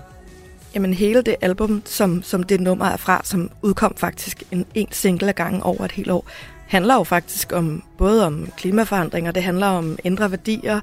Jamen 0.76 0.94
hele 0.94 1.22
det 1.22 1.36
album, 1.42 1.82
som, 1.86 2.24
som 2.24 2.44
det 2.44 2.62
nummer 2.62 2.86
er 2.86 2.98
fra, 2.98 3.22
som 3.24 3.52
udkom 3.62 3.94
faktisk 3.98 4.44
en, 4.52 4.66
en 4.76 4.88
single 4.92 5.28
af 5.28 5.36
gangen 5.36 5.62
over 5.62 5.86
et 5.86 5.92
helt 5.92 6.12
år, 6.12 6.26
handler 6.68 6.96
jo 6.96 7.04
faktisk 7.04 7.54
om 7.54 7.84
både 7.98 8.26
om 8.26 8.52
klimaforandringer, 8.58 9.32
det 9.32 9.44
handler 9.44 9.68
om 9.68 9.98
ændre 10.06 10.32
værdier, 10.32 10.80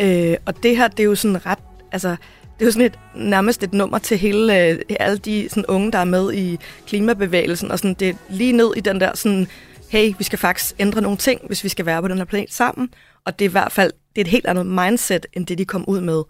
øh, 0.00 0.36
og 0.46 0.62
det 0.62 0.76
her, 0.76 0.88
det 0.88 1.00
er 1.00 1.04
jo 1.04 1.14
sådan 1.14 1.46
ret, 1.46 1.58
altså 1.92 2.08
det 2.08 2.64
er 2.64 2.64
jo 2.64 2.72
sådan 2.72 2.86
et, 2.86 2.98
nærmest 3.14 3.62
et 3.62 3.72
nummer 3.72 3.98
til 3.98 4.18
hele, 4.18 4.68
øh, 4.68 4.78
alle 5.00 5.18
de 5.18 5.48
sådan, 5.48 5.66
unge, 5.66 5.92
der 5.92 5.98
er 5.98 6.04
med 6.04 6.34
i 6.34 6.58
klimabevægelsen, 6.86 7.70
og 7.70 7.78
sådan, 7.78 7.94
det 7.94 8.08
er 8.08 8.14
lige 8.28 8.52
ned 8.52 8.72
i 8.76 8.80
den 8.80 9.00
der 9.00 9.16
sådan, 9.16 9.46
hey, 9.90 10.12
vi 10.18 10.24
skal 10.24 10.38
faktisk 10.38 10.74
ændre 10.78 11.00
nogle 11.00 11.18
ting, 11.18 11.40
hvis 11.46 11.64
vi 11.64 11.68
skal 11.68 11.86
være 11.86 12.02
på 12.02 12.08
den 12.08 12.18
her 12.18 12.24
planet 12.24 12.52
sammen. 12.52 12.88
Og 13.24 13.38
det 13.38 13.44
er 13.44 13.48
i 13.48 13.52
hvert 13.52 13.72
fald 13.72 13.92
det 14.16 14.20
er 14.20 14.24
et 14.24 14.30
helt 14.30 14.46
andet 14.46 14.66
mindset, 14.66 15.26
end 15.32 15.46
det 15.46 15.58
de 15.58 15.64
kom 15.64 15.84
ud 15.88 16.00
med 16.00 16.22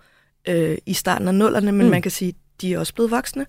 øh, 0.49 0.79
i 0.87 0.95
starten 0.95 1.29
af 1.29 1.35
nullerne, 1.35 1.73
men 1.73 1.87
mm. 1.87 1.91
man 1.91 2.03
kan 2.03 2.11
sige, 2.11 2.35
de 2.61 2.75
er 2.75 2.79
også 2.79 2.95
blevet 2.95 3.11
voksne. 3.11 3.47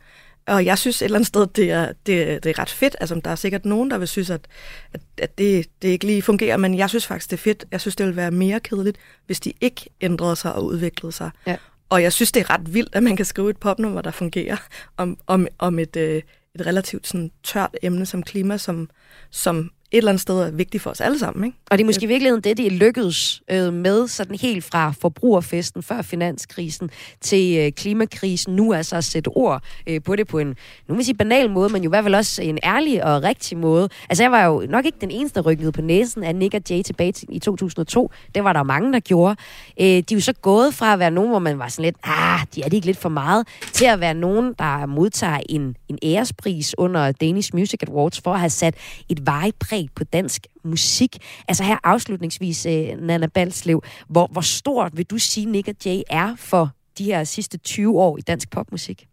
Og 0.51 0.65
jeg 0.65 0.77
synes 0.77 1.01
et 1.01 1.05
eller 1.05 1.17
andet 1.17 1.27
sted, 1.27 1.47
det 1.47 1.71
er, 1.71 1.85
det, 2.05 2.43
det 2.43 2.49
er 2.49 2.59
ret 2.59 2.69
fedt. 2.69 2.95
Altså, 2.99 3.21
der 3.23 3.31
er 3.31 3.35
sikkert 3.35 3.65
nogen, 3.65 3.91
der 3.91 3.97
vil 3.97 4.07
synes, 4.07 4.29
at, 4.29 4.47
at, 4.93 5.01
at 5.17 5.37
det, 5.37 5.65
det 5.81 5.87
ikke 5.87 6.05
lige 6.05 6.21
fungerer, 6.21 6.57
men 6.57 6.77
jeg 6.77 6.89
synes 6.89 7.07
faktisk, 7.07 7.31
det 7.31 7.37
er 7.37 7.41
fedt. 7.41 7.65
Jeg 7.71 7.81
synes, 7.81 7.95
det 7.95 8.05
ville 8.05 8.17
være 8.17 8.31
mere 8.31 8.59
kedeligt, 8.59 8.97
hvis 9.25 9.39
de 9.39 9.53
ikke 9.61 9.89
ændrede 10.01 10.35
sig 10.35 10.53
og 10.53 10.65
udviklede 10.65 11.11
sig. 11.11 11.31
Ja. 11.47 11.55
Og 11.89 12.03
jeg 12.03 12.13
synes, 12.13 12.31
det 12.31 12.39
er 12.39 12.49
ret 12.49 12.73
vildt, 12.73 12.95
at 12.95 13.03
man 13.03 13.15
kan 13.15 13.25
skrive 13.25 13.49
et 13.49 13.57
popnummer, 13.57 14.01
der 14.01 14.11
fungerer 14.11 14.57
om, 14.97 15.17
om, 15.27 15.47
om 15.59 15.79
et, 15.79 15.95
øh, 15.95 16.21
et 16.55 16.65
relativt 16.65 17.07
sådan, 17.07 17.31
tørt 17.43 17.77
emne 17.83 18.05
som 18.05 18.23
klima, 18.23 18.57
som, 18.57 18.89
som 19.29 19.71
et 19.91 19.97
eller 19.97 20.11
andet 20.11 20.21
sted 20.21 20.39
er 20.39 20.51
vigtigt 20.51 20.83
for 20.83 20.89
os 20.89 21.01
alle 21.01 21.19
sammen. 21.19 21.45
Ikke? 21.45 21.57
Og 21.71 21.77
det 21.77 21.83
er 21.83 21.85
måske 21.85 22.03
i 22.03 22.07
virkeligheden 22.07 22.43
det, 22.43 22.57
de 22.57 22.67
er 22.67 22.71
lykkedes 22.71 23.41
øh, 23.51 23.73
med, 23.73 24.07
sådan 24.07 24.35
helt 24.35 24.63
fra 24.63 24.93
forbrugerfesten 25.01 25.83
før 25.83 26.01
finanskrisen 26.01 26.89
til 27.21 27.57
øh, 27.57 27.71
klimakrisen, 27.71 28.55
nu 28.55 28.73
altså 28.73 28.95
at 28.95 29.03
sætte 29.03 29.27
ord 29.27 29.63
øh, 29.87 30.01
på 30.03 30.15
det 30.15 30.27
på 30.27 30.39
en, 30.39 30.55
nu 30.87 30.95
vil 30.95 31.05
sige 31.05 31.15
banal 31.15 31.49
måde, 31.49 31.69
men 31.69 31.83
jo 31.83 31.89
i 31.89 31.91
hvert 31.91 32.03
fald 32.03 32.15
også 32.15 32.41
en 32.41 32.59
ærlig 32.63 33.03
og 33.03 33.23
rigtig 33.23 33.57
måde. 33.57 33.89
Altså 34.09 34.23
jeg 34.23 34.31
var 34.31 34.45
jo 34.45 34.65
nok 34.69 34.85
ikke 34.85 34.97
den 35.01 35.11
eneste, 35.11 35.39
der 35.39 35.45
rykkede 35.45 35.71
på 35.71 35.81
næsen 35.81 36.23
af 36.23 36.35
Nick 36.35 36.53
og 36.53 36.61
Jay 36.69 36.83
tilbage 36.83 37.11
til, 37.11 37.27
i 37.31 37.39
2002. 37.39 38.11
Det 38.35 38.43
var 38.43 38.53
der 38.53 38.63
mange, 38.63 38.93
der 38.93 38.99
gjorde. 38.99 39.35
Øh, 39.81 39.85
de 39.85 39.97
er 39.97 40.03
jo 40.13 40.21
så 40.21 40.33
gået 40.33 40.73
fra 40.73 40.93
at 40.93 40.99
være 40.99 41.11
nogen, 41.11 41.29
hvor 41.29 41.39
man 41.39 41.59
var 41.59 41.67
sådan 41.67 41.83
lidt, 41.83 41.97
ah, 42.03 42.39
de 42.55 42.61
er 42.61 42.65
det 42.65 42.73
ikke 42.73 42.87
lidt 42.87 42.97
for 42.97 43.09
meget, 43.09 43.47
til 43.73 43.85
at 43.85 43.99
være 43.99 44.13
nogen, 44.13 44.53
der 44.59 44.85
modtager 44.85 45.39
en, 45.49 45.75
en 45.89 45.97
ærespris 46.03 46.75
under 46.77 47.11
Danish 47.11 47.55
Music 47.55 47.79
Awards 47.87 48.21
for 48.21 48.33
at 48.33 48.39
have 48.39 48.49
sat 48.49 48.75
et 49.09 49.25
varigt 49.25 49.59
præg 49.59 49.80
på 49.95 50.03
dansk 50.03 50.47
musik. 50.63 51.17
Altså 51.47 51.63
her 51.63 51.77
afslutningsvis, 51.83 52.65
øh, 52.65 52.87
Nana 52.99 53.27
Balslev, 53.27 53.83
hvor, 54.07 54.27
hvor 54.27 54.41
stort 54.41 54.97
vil 54.97 55.05
du 55.05 55.17
sige, 55.17 55.45
Nick 55.45 55.67
og 55.67 55.75
Jay 55.85 56.01
er 56.09 56.35
for 56.35 56.71
de 56.97 57.03
her 57.03 57.23
sidste 57.23 57.57
20 57.57 57.99
år 57.99 58.17
i 58.17 58.21
dansk 58.21 58.49
popmusik? 58.49 59.07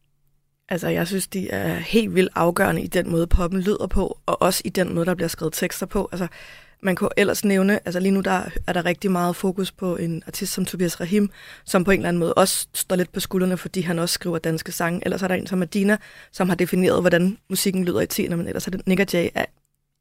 Altså, 0.69 0.89
jeg 0.89 1.07
synes, 1.07 1.27
de 1.29 1.51
er 1.51 1.75
helt 1.75 2.15
vildt 2.15 2.33
afgørende 2.35 2.83
i 2.83 2.87
den 2.87 3.11
måde, 3.11 3.27
poppen 3.27 3.61
lyder 3.61 3.87
på, 3.87 4.19
og 4.27 4.43
også 4.43 4.63
i 4.65 4.69
den 4.69 4.95
måde, 4.95 5.07
der 5.07 5.15
bliver 5.15 5.29
skrevet 5.29 5.53
tekster 5.53 5.87
på. 5.87 6.09
Altså, 6.13 6.29
man 6.83 6.97
kunne 6.97 7.11
ellers 7.17 7.45
nævne, 7.45 7.81
altså 7.85 8.01
lige 8.01 8.13
nu 8.13 8.21
der 8.21 8.51
er 8.67 8.73
der 8.73 8.85
rigtig 8.85 9.11
meget 9.11 9.37
fokus 9.37 9.73
på 9.73 9.97
en 9.97 10.23
artist 10.27 10.53
som 10.53 10.65
Tobias 10.65 11.01
Rahim, 11.01 11.31
som 11.65 11.85
på 11.85 11.91
en 11.91 11.99
eller 11.99 12.09
anden 12.09 12.21
måde 12.21 12.35
også 12.35 12.69
står 12.75 12.97
lidt 12.97 13.13
på 13.13 13.21
skuldrene, 13.21 13.57
fordi 13.57 13.81
han 13.81 13.99
også 13.99 14.13
skriver 14.13 14.39
danske 14.39 14.73
sange. 14.73 15.01
Ellers 15.05 15.23
er 15.23 15.29
der 15.29 15.35
en 15.35 15.47
som 15.47 15.63
Adina, 15.63 15.97
som 16.33 16.49
har 16.49 16.57
defineret, 16.57 17.01
hvordan 17.01 17.39
musikken 17.51 17.85
lyder 17.85 18.01
i 18.01 18.07
tiden, 18.07 18.37
men 18.37 18.47
ellers 18.47 18.67
er 18.67 18.71
det 18.71 18.87
Nick 18.87 19.15
Jay 19.15 19.29
er 19.35 19.45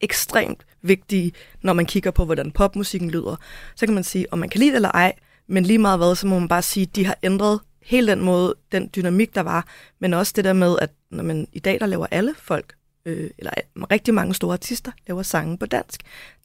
ekstremt 0.01 0.65
vigtige, 0.81 1.31
når 1.61 1.73
man 1.73 1.85
kigger 1.85 2.11
på, 2.11 2.25
hvordan 2.25 2.51
popmusikken 2.51 3.11
lyder. 3.11 3.35
Så 3.75 3.85
kan 3.85 3.95
man 3.95 4.03
sige, 4.03 4.33
om 4.33 4.39
man 4.39 4.49
kan 4.49 4.59
lide 4.59 4.71
det 4.71 4.75
eller 4.75 4.91
ej, 4.91 5.13
men 5.47 5.63
lige 5.63 5.79
meget 5.79 5.99
hvad, 5.99 6.15
så 6.15 6.27
må 6.27 6.39
man 6.39 6.47
bare 6.47 6.61
sige, 6.61 6.83
at 6.83 6.95
de 6.95 7.05
har 7.05 7.17
ændret 7.23 7.59
hele 7.81 8.11
den 8.11 8.21
måde, 8.21 8.55
den 8.71 8.89
dynamik, 8.95 9.35
der 9.35 9.41
var, 9.41 9.67
men 9.99 10.13
også 10.13 10.33
det 10.35 10.45
der 10.45 10.53
med, 10.53 10.75
at 10.81 10.89
når 11.11 11.23
man 11.23 11.47
i 11.53 11.59
dag, 11.59 11.79
der 11.79 11.85
laver 11.85 12.07
alle 12.11 12.35
folk, 12.37 12.73
øh, 13.05 13.29
eller 13.37 13.51
rigtig 13.91 14.13
mange 14.13 14.33
store 14.33 14.53
artister, 14.53 14.91
laver 15.07 15.23
sange 15.23 15.57
på 15.57 15.65
dansk. 15.65 16.01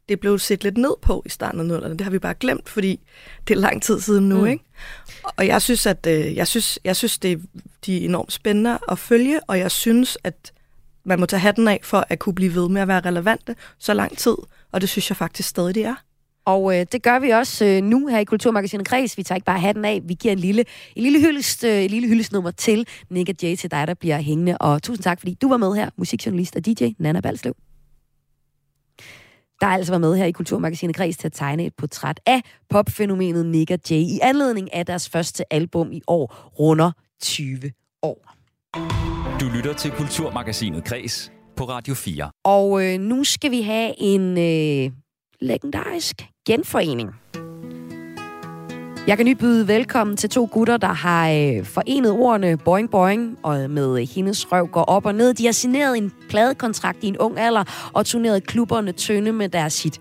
Det 0.09 0.21
blev 0.21 0.39
set 0.39 0.65
lidt 0.65 0.77
ned 0.77 0.95
på 1.03 1.23
i 1.27 1.29
starten 1.29 1.61
af 1.61 1.67
nullerne. 1.67 1.95
Det 1.95 2.01
har 2.01 2.11
vi 2.11 2.19
bare 2.19 2.35
glemt, 2.35 2.69
fordi 2.69 3.01
det 3.49 3.55
er 3.55 3.61
lang 3.61 3.83
tid 3.83 4.01
siden 4.01 4.29
nu, 4.29 4.41
mm. 4.41 4.47
ikke? 4.47 4.65
Og 5.37 5.47
jeg 5.47 5.63
synes, 5.63 5.87
at 5.87 6.07
øh, 6.07 6.37
jeg 6.37 6.49
synes, 6.49 6.79
jeg 6.85 6.97
synes, 6.97 7.19
det 7.19 7.43
de 7.87 8.01
er 8.01 8.05
enormt 8.05 8.33
spændende 8.33 8.79
at 8.89 8.99
følge, 8.99 9.41
og 9.41 9.59
jeg 9.59 9.71
synes, 9.71 10.19
at 10.25 10.53
man 11.05 11.21
må 11.21 11.27
tage 11.27 11.41
hatten 11.41 11.69
af 11.69 11.81
for 11.83 12.07
at 12.09 12.19
kunne 12.19 12.35
blive 12.35 12.55
ved 12.55 12.69
med 12.69 12.83
at 12.83 12.89
være 12.89 13.01
relevante 13.01 13.57
så 13.79 13.95
lang 13.95 14.19
tid, 14.19 14.37
og 14.73 14.81
det 14.81 14.89
synes 14.89 15.11
jeg 15.11 15.17
faktisk 15.17 15.49
stadig, 15.49 15.75
det 15.75 15.85
er. 15.85 15.95
Og 16.45 16.79
øh, 16.79 16.87
det 16.93 17.03
gør 17.03 17.19
vi 17.19 17.31
også 17.31 17.65
øh, 17.65 17.83
nu 17.83 18.07
her 18.07 18.19
i 18.19 18.25
Kulturmagasinet 18.25 18.87
Kreds. 18.87 19.19
Vi 19.19 19.23
tager 19.23 19.37
ikke 19.37 19.45
bare 19.45 19.61
hatten 19.61 19.85
af, 19.85 20.01
vi 20.05 20.15
giver 20.15 20.33
en 20.33 20.39
lille, 20.39 20.65
en 20.97 21.03
lille, 21.03 21.21
hyldest, 21.21 21.65
øh, 21.65 21.85
en 21.85 21.91
lille 21.91 22.09
hyldestnummer 22.09 22.51
til 22.51 22.87
Nick 23.11 23.29
og 23.29 23.35
Jay, 23.43 23.57
til 23.57 23.71
dig, 23.71 23.87
der 23.87 23.95
bliver 23.95 24.19
hængende. 24.19 24.59
Og 24.59 24.83
tusind 24.83 25.03
tak, 25.03 25.19
fordi 25.21 25.35
du 25.35 25.49
var 25.49 25.57
med 25.57 25.75
her, 25.75 25.91
musikjournalist 25.97 26.57
og 26.57 26.67
DJ 26.67 26.89
Nana 26.99 27.21
Balslev. 27.21 27.55
Der 29.61 29.67
har 29.67 29.75
altså 29.75 29.93
været 29.93 30.01
med 30.01 30.17
her 30.17 30.25
i 30.25 30.33
Kulturmagasinet 30.33 30.97
Kreds 30.97 31.17
til 31.17 31.29
at 31.29 31.33
tegne 31.33 31.65
et 31.65 31.75
portræt 31.75 32.21
af 32.27 32.41
popfænomenet 32.71 33.47
Nick 33.47 33.71
og 33.71 33.79
Jay 33.91 33.97
i 33.97 34.19
anledning 34.23 34.75
af 34.75 34.87
deres 34.87 35.09
første 35.09 35.53
album 35.53 35.93
i 35.93 36.03
år, 36.07 36.51
runder 36.59 36.93
20 37.21 37.73
år. 38.03 39.12
Du 39.43 39.49
lytter 39.49 39.73
til 39.73 39.91
Kulturmagasinet 39.91 40.85
Kres 40.85 41.33
på 41.57 41.65
Radio 41.65 41.95
4. 41.95 42.31
Og 42.45 42.85
øh, 42.85 43.01
nu 43.01 43.25
skal 43.25 43.51
vi 43.51 43.63
have 43.63 43.95
en 43.99 44.39
øh, 44.39 44.93
legendarisk 45.41 46.17
genforening. 46.47 47.11
Jeg 49.07 49.17
kan 49.17 49.27
nu 49.27 49.35
byde 49.35 49.69
velkommen 49.69 50.17
til 50.17 50.31
to 50.31 50.49
gutter, 50.53 50.77
der 50.77 50.93
har 50.93 51.31
øh, 51.31 51.65
forenet 51.65 52.13
ordene 52.13 52.59
Boing 52.59 52.91
Boing 52.91 53.39
og 53.43 53.71
med 53.71 54.07
hendes 54.15 54.53
røv 54.53 54.67
går 54.67 54.83
op 54.85 55.07
og 55.07 55.15
ned. 55.15 55.35
De 55.35 55.45
har 55.45 55.53
signeret 55.53 55.99
en 55.99 56.13
pladekontrakt 56.29 57.05
i 57.05 57.07
en 57.07 57.19
ung 57.19 57.39
alder 57.39 57.91
og 57.93 58.07
turneret 58.07 58.47
klubberne 58.47 58.93
tynde 58.93 59.33
med 59.33 59.49
deres 59.49 59.83
hit. 59.83 60.01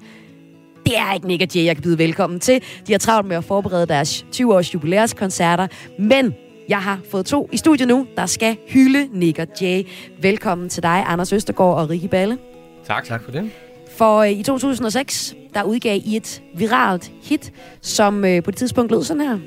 Det 0.86 0.98
er 0.98 1.14
ikke 1.14 1.28
Nick 1.28 1.42
og 1.42 1.56
Jay, 1.56 1.66
jeg 1.66 1.76
kan 1.76 1.84
byde 1.84 1.98
velkommen 1.98 2.40
til. 2.40 2.64
De 2.88 2.92
har 2.92 3.00
travlt 3.00 3.28
med 3.28 3.36
at 3.36 3.44
forberede 3.44 3.86
deres 3.86 4.26
20-års 4.36 4.74
jubilæumskoncerter, 4.74 5.68
men 6.00 6.34
jeg 6.70 6.82
har 6.82 7.00
fået 7.12 7.26
to 7.26 7.50
i 7.52 7.58
studiet 7.58 7.88
nu, 7.88 8.08
der 8.16 8.26
skal 8.26 8.58
hylde 8.68 9.10
Nick 9.14 9.40
og 9.40 9.48
Jay. 9.62 9.88
Velkommen 10.22 10.70
til 10.70 10.84
dig, 10.84 11.04
Anders 11.08 11.34
Østergaard 11.34 11.78
og 11.78 11.90
Rikke 11.90 12.08
Balle. 12.08 12.38
Tak. 12.86 13.06
Tak 13.06 13.24
for 13.24 13.32
det. 13.32 13.52
For 13.98 14.18
øh, 14.18 14.32
i 14.32 14.44
2006, 14.44 15.36
der 15.54 15.64
udgav 15.64 16.00
I 16.06 16.16
et 16.16 16.42
viralt 16.56 17.12
hit, 17.24 17.54
som 17.82 18.26
øh, 18.26 18.44
på 18.44 18.52
det 18.52 18.58
tidspunkt 18.58 18.92
lød 18.92 19.04
sådan 19.04 19.22
her. 19.22 19.38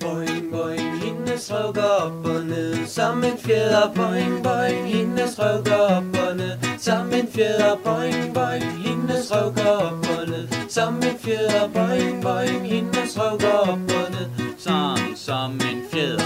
Boing, 0.00 0.50
boing, 0.52 0.89
hendes 1.40 1.52
røv 1.52 1.72
går 1.72 1.82
op 1.82 2.26
og 2.26 2.44
ned 2.44 2.86
Som 2.86 3.24
en 3.24 3.38
fjeder, 3.38 3.92
boing, 3.94 4.42
boing 4.42 4.88
Hendes 4.88 5.38
røv 5.38 5.64
går 5.64 5.86
op 5.96 6.28
og 6.28 6.36
ned 6.36 6.52
Som 6.78 7.12
en 7.12 7.28
fjeder, 7.32 7.76
boing, 7.84 8.34
boing 8.34 8.82
Hendes 8.84 9.32
røv 9.32 9.54
går 9.54 9.70
op 9.70 10.06
og 10.18 10.28
ned 10.28 10.48
Som 10.68 10.96
en 10.96 11.18
fjeder, 11.18 11.68
boing, 11.74 12.22
boing 12.22 12.66
Hendes 12.66 13.18
røv 13.18 13.38
går 13.38 13.58
op 13.72 13.78
og 13.78 14.10
ned 14.10 14.28
Som, 14.58 14.98
som 15.16 15.52
en 15.52 15.82
fjeder 15.92 16.24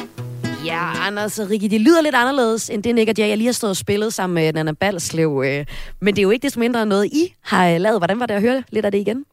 Ja, 0.64 1.06
Anders 1.06 1.38
og 1.38 1.50
Rikke, 1.50 1.68
det 1.68 1.80
lyder 1.80 2.02
lidt 2.02 2.14
anderledes, 2.14 2.70
end 2.70 2.82
det 2.82 2.94
Nick 2.94 3.08
og 3.08 3.14
Jay, 3.18 3.28
jeg 3.28 3.36
lige 3.36 3.46
har 3.46 3.52
stået 3.52 3.70
og 3.70 3.76
spillet 3.76 4.14
sammen 4.14 4.34
med 4.34 4.52
Nana 4.52 4.72
Balslev. 4.72 5.42
Øh. 5.46 5.66
Men 6.00 6.14
det 6.14 6.20
er 6.20 6.22
jo 6.22 6.30
ikke 6.30 6.42
det 6.42 6.52
som 6.52 6.60
mindre 6.60 6.86
noget, 6.86 7.06
I 7.06 7.34
har 7.42 7.68
øh, 7.68 7.80
lavet. 7.80 8.00
Hvordan 8.00 8.20
var 8.20 8.26
det 8.26 8.34
at 8.34 8.40
høre 8.40 8.62
lidt 8.70 8.84
af 8.84 8.92
det 8.92 8.98
igen? 8.98 9.24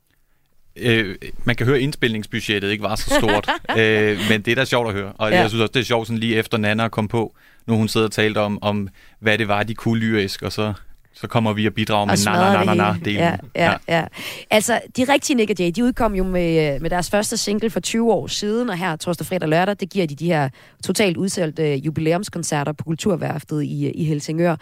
Øh, 0.75 1.15
man 1.43 1.55
kan 1.55 1.65
høre, 1.65 1.75
at 1.75 1.81
indspilningsbudgettet 1.81 2.71
ikke 2.71 2.83
var 2.83 2.95
så 2.95 3.15
stort, 3.19 3.49
øh, 3.79 4.19
men 4.29 4.41
det 4.41 4.51
er 4.51 4.55
da 4.55 4.65
sjovt 4.65 4.87
at 4.87 4.93
høre. 4.93 5.11
Og 5.17 5.29
Ja. 5.29 5.35
ja. 5.35 5.41
jeg 5.41 5.49
synes 5.49 5.61
også, 5.61 5.71
det 5.71 5.79
er 5.79 5.83
sjovt 5.83 6.07
sådan 6.07 6.17
lige 6.17 6.35
efter 6.35 6.57
Nana 6.57 6.87
kom 6.87 7.07
på, 7.07 7.35
nu 7.67 7.75
hun 7.75 7.87
sidder 7.87 8.05
og 8.07 8.11
talte 8.11 8.37
om, 8.37 8.59
om 8.61 8.89
hvad 9.19 9.37
det 9.37 9.47
var, 9.47 9.63
de 9.63 9.75
kunne 9.75 9.99
lyrisk, 9.99 10.41
og 10.41 10.51
så, 10.51 10.73
så 11.13 11.27
kommer 11.27 11.53
vi 11.53 11.67
og 11.67 11.73
bidrager 11.73 12.05
med 12.05 12.15
na 12.25 12.31
na 12.33 12.65
na 12.65 12.73
na 12.73 12.91
na 12.91 12.95
delen. 13.05 13.19
Ja, 13.19 13.35
ja, 13.55 13.73
ja. 13.87 14.05
Altså, 14.49 14.79
de 14.97 15.03
rigtige 15.13 15.35
Nick 15.37 15.59
Jay, 15.59 15.71
de 15.75 15.83
udkom 15.83 16.15
jo 16.15 16.23
med, 16.23 16.79
med 16.79 16.89
deres 16.89 17.09
første 17.09 17.37
single 17.37 17.69
for 17.69 17.79
20 17.79 18.11
år 18.13 18.27
siden, 18.27 18.69
og 18.69 18.77
her 18.77 18.95
torsdag, 18.95 19.27
fredag 19.27 19.43
og 19.43 19.49
lørdag, 19.49 19.75
det 19.79 19.89
giver 19.89 20.07
de 20.07 20.15
de 20.15 20.25
her 20.25 20.49
totalt 20.85 21.17
udsolgte 21.17 21.75
jubilæumskoncerter 21.75 22.71
på 22.71 22.83
Kulturværftet 22.83 23.63
i, 23.63 23.91
i 23.91 24.03
Helsingør. 24.05 24.55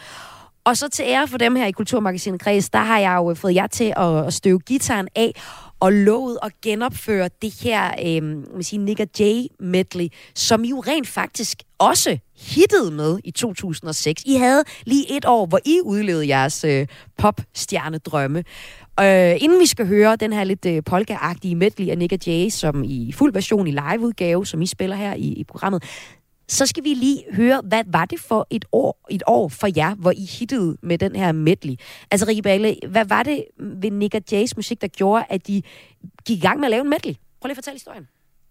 Og 0.64 0.78
så 0.78 0.90
til 0.90 1.06
ære 1.08 1.28
for 1.28 1.38
dem 1.38 1.56
her 1.56 1.66
i 1.66 1.72
Kulturmagasinet 1.72 2.42
Kreds, 2.42 2.70
der 2.70 2.80
har 2.80 3.00
jeg 3.00 3.16
jo 3.16 3.34
fået 3.34 3.56
jer 3.56 3.68
til 3.68 3.94
at, 3.98 4.26
at 4.28 4.34
støve 4.34 4.60
gitaren 4.60 5.08
af 5.16 5.32
og 5.80 5.94
lovet 5.94 6.38
at 6.44 6.52
genopføre 6.62 7.30
det 7.42 7.54
her 7.62 7.92
øh, 8.06 8.24
man 8.24 8.64
siger, 8.64 8.82
Nick 8.82 9.20
J. 9.20 9.24
Medley, 9.60 10.08
som 10.36 10.64
I 10.64 10.70
jo 10.70 10.80
rent 10.80 11.08
faktisk 11.08 11.64
også 11.78 12.18
hittede 12.40 12.92
med 12.92 13.20
i 13.24 13.32
2006. 13.32 14.24
I 14.26 14.36
havde 14.36 14.64
lige 14.86 15.18
et 15.18 15.26
år, 15.26 15.46
hvor 15.46 15.60
I 15.66 15.82
udlevede 15.84 16.28
jeres 16.28 16.64
øh, 16.64 16.88
popstjernedrømme. 17.18 18.44
Øh, 19.00 19.44
inden 19.44 19.60
vi 19.60 19.66
skal 19.66 19.88
høre 19.88 20.16
den 20.16 20.34
her 20.34 20.44
lidt 20.44 20.66
øh, 20.66 20.84
polka-agtige 20.86 21.56
medley 21.56 21.90
af 21.90 21.98
Nick 21.98 22.28
Jay, 22.28 22.50
som 22.50 22.84
i 22.84 23.12
fuld 23.12 23.34
version 23.34 23.68
i 23.68 23.72
liveudgave, 23.72 24.46
som 24.46 24.62
I 24.62 24.66
spiller 24.66 24.96
her 24.96 25.14
i, 25.14 25.28
i 25.28 25.44
programmet, 25.44 25.84
så 26.50 26.66
skal 26.66 26.84
vi 26.84 26.90
lige 26.90 27.24
høre, 27.34 27.62
hvad 27.66 27.84
var 27.88 28.06
det 28.06 28.20
for 28.20 28.48
et 28.50 28.66
år, 28.72 29.08
et 29.10 29.24
år 29.28 29.50
for 29.50 29.68
jer, 29.76 29.96
hvor 29.96 30.12
I 30.12 30.26
hittede 30.40 30.78
med 30.82 30.98
den 30.98 31.16
her 31.16 31.32
medley? 31.32 31.76
Altså, 32.12 32.28
Rikke 32.28 32.42
Balle, 32.42 32.76
hvad 32.88 33.06
var 33.06 33.24
det 33.24 33.46
ved 33.58 33.92
Nick 33.92 34.16
og 34.16 34.22
Jays 34.32 34.56
musik, 34.56 34.82
der 34.82 34.88
gjorde, 34.88 35.26
at 35.30 35.48
de 35.48 35.62
gik 36.26 36.38
i 36.38 36.42
gang 36.42 36.60
med 36.60 36.66
at 36.68 36.72
lave 36.72 36.82
en 36.82 36.90
medley? 36.90 37.14
Prøv 37.42 37.48
lige 37.48 37.52
at 37.52 37.58
fortælle 37.58 37.76
historien. 37.76 38.08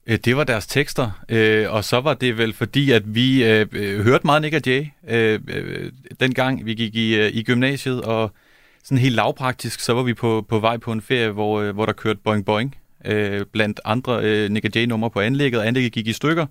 Øh, 0.06 0.18
det 0.18 0.36
var 0.36 0.44
deres 0.44 0.66
tekster, 0.66 1.24
øh, 1.28 1.72
og 1.72 1.84
så 1.84 2.00
var 2.00 2.14
det 2.14 2.38
vel 2.38 2.52
fordi, 2.52 2.90
at 2.90 3.14
vi 3.14 3.44
øh, 3.44 3.66
øh, 3.72 4.00
hørte 4.00 4.26
meget 4.26 4.42
Nick 4.42 4.54
og 4.54 4.62
Jay, 4.66 4.86
øh, 5.08 5.40
øh, 5.48 5.92
dengang 6.20 6.66
vi 6.66 6.74
gik 6.74 6.94
i, 6.94 7.16
øh, 7.16 7.30
i 7.34 7.42
gymnasiet, 7.42 8.02
og 8.02 8.32
sådan 8.84 8.98
helt 8.98 9.14
lavpraktisk, 9.14 9.80
så 9.80 9.92
var 9.92 10.02
vi 10.02 10.14
på, 10.14 10.46
på 10.48 10.58
vej 10.58 10.76
på 10.76 10.92
en 10.92 11.00
ferie, 11.00 11.30
hvor, 11.30 11.60
øh, 11.60 11.74
hvor 11.74 11.86
der 11.86 11.92
kørte 11.92 12.20
Boing 12.24 12.44
Boing, 12.44 12.76
øh, 13.04 13.46
blandt 13.52 13.80
andre 13.84 14.20
øh, 14.22 14.50
Nick 14.50 14.64
og 14.64 14.70
Jay-numre 14.74 15.10
på 15.10 15.20
anlægget, 15.20 15.60
og 15.60 15.66
anlægget 15.66 15.92
gik 15.92 16.06
i 16.06 16.12
stykker, 16.12 16.46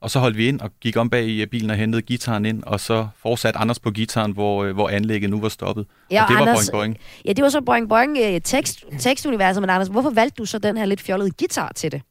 og 0.00 0.10
så 0.10 0.18
holdt 0.18 0.36
vi 0.36 0.48
ind 0.48 0.60
og 0.60 0.70
gik 0.80 0.96
om 0.96 1.10
bag 1.10 1.24
i 1.24 1.42
øh, 1.42 1.46
bilen 1.46 1.70
og 1.70 1.76
hentede 1.76 2.02
gitaren 2.02 2.44
ind, 2.44 2.62
og 2.62 2.80
så 2.80 3.08
fortsatte 3.16 3.58
Anders 3.58 3.78
på 3.78 3.90
gitaren, 3.90 4.32
hvor, 4.32 4.64
øh, 4.64 4.74
hvor 4.74 4.88
anlægget 4.88 5.30
nu 5.30 5.40
var 5.40 5.48
stoppet. 5.48 5.86
Ja, 6.10 6.22
og 6.22 6.28
det 6.28 6.36
var 6.36 6.46
Anders- 6.46 6.70
boing 6.70 6.94
boing. 6.94 6.98
Ja, 7.24 7.32
det 7.32 7.42
var 7.42 7.48
så 7.48 7.60
Boing 7.60 7.88
Boing 7.88 8.18
øh, 8.24 8.40
tekst, 8.40 8.84
tekstuniverset, 8.98 9.62
men 9.62 9.70
Anders, 9.70 9.88
hvorfor 9.88 10.10
valgte 10.10 10.34
du 10.38 10.44
så 10.44 10.58
den 10.58 10.76
her 10.76 10.84
lidt 10.84 11.00
fjollede 11.00 11.30
guitar 11.30 11.72
til 11.72 11.92
det? 11.92 12.02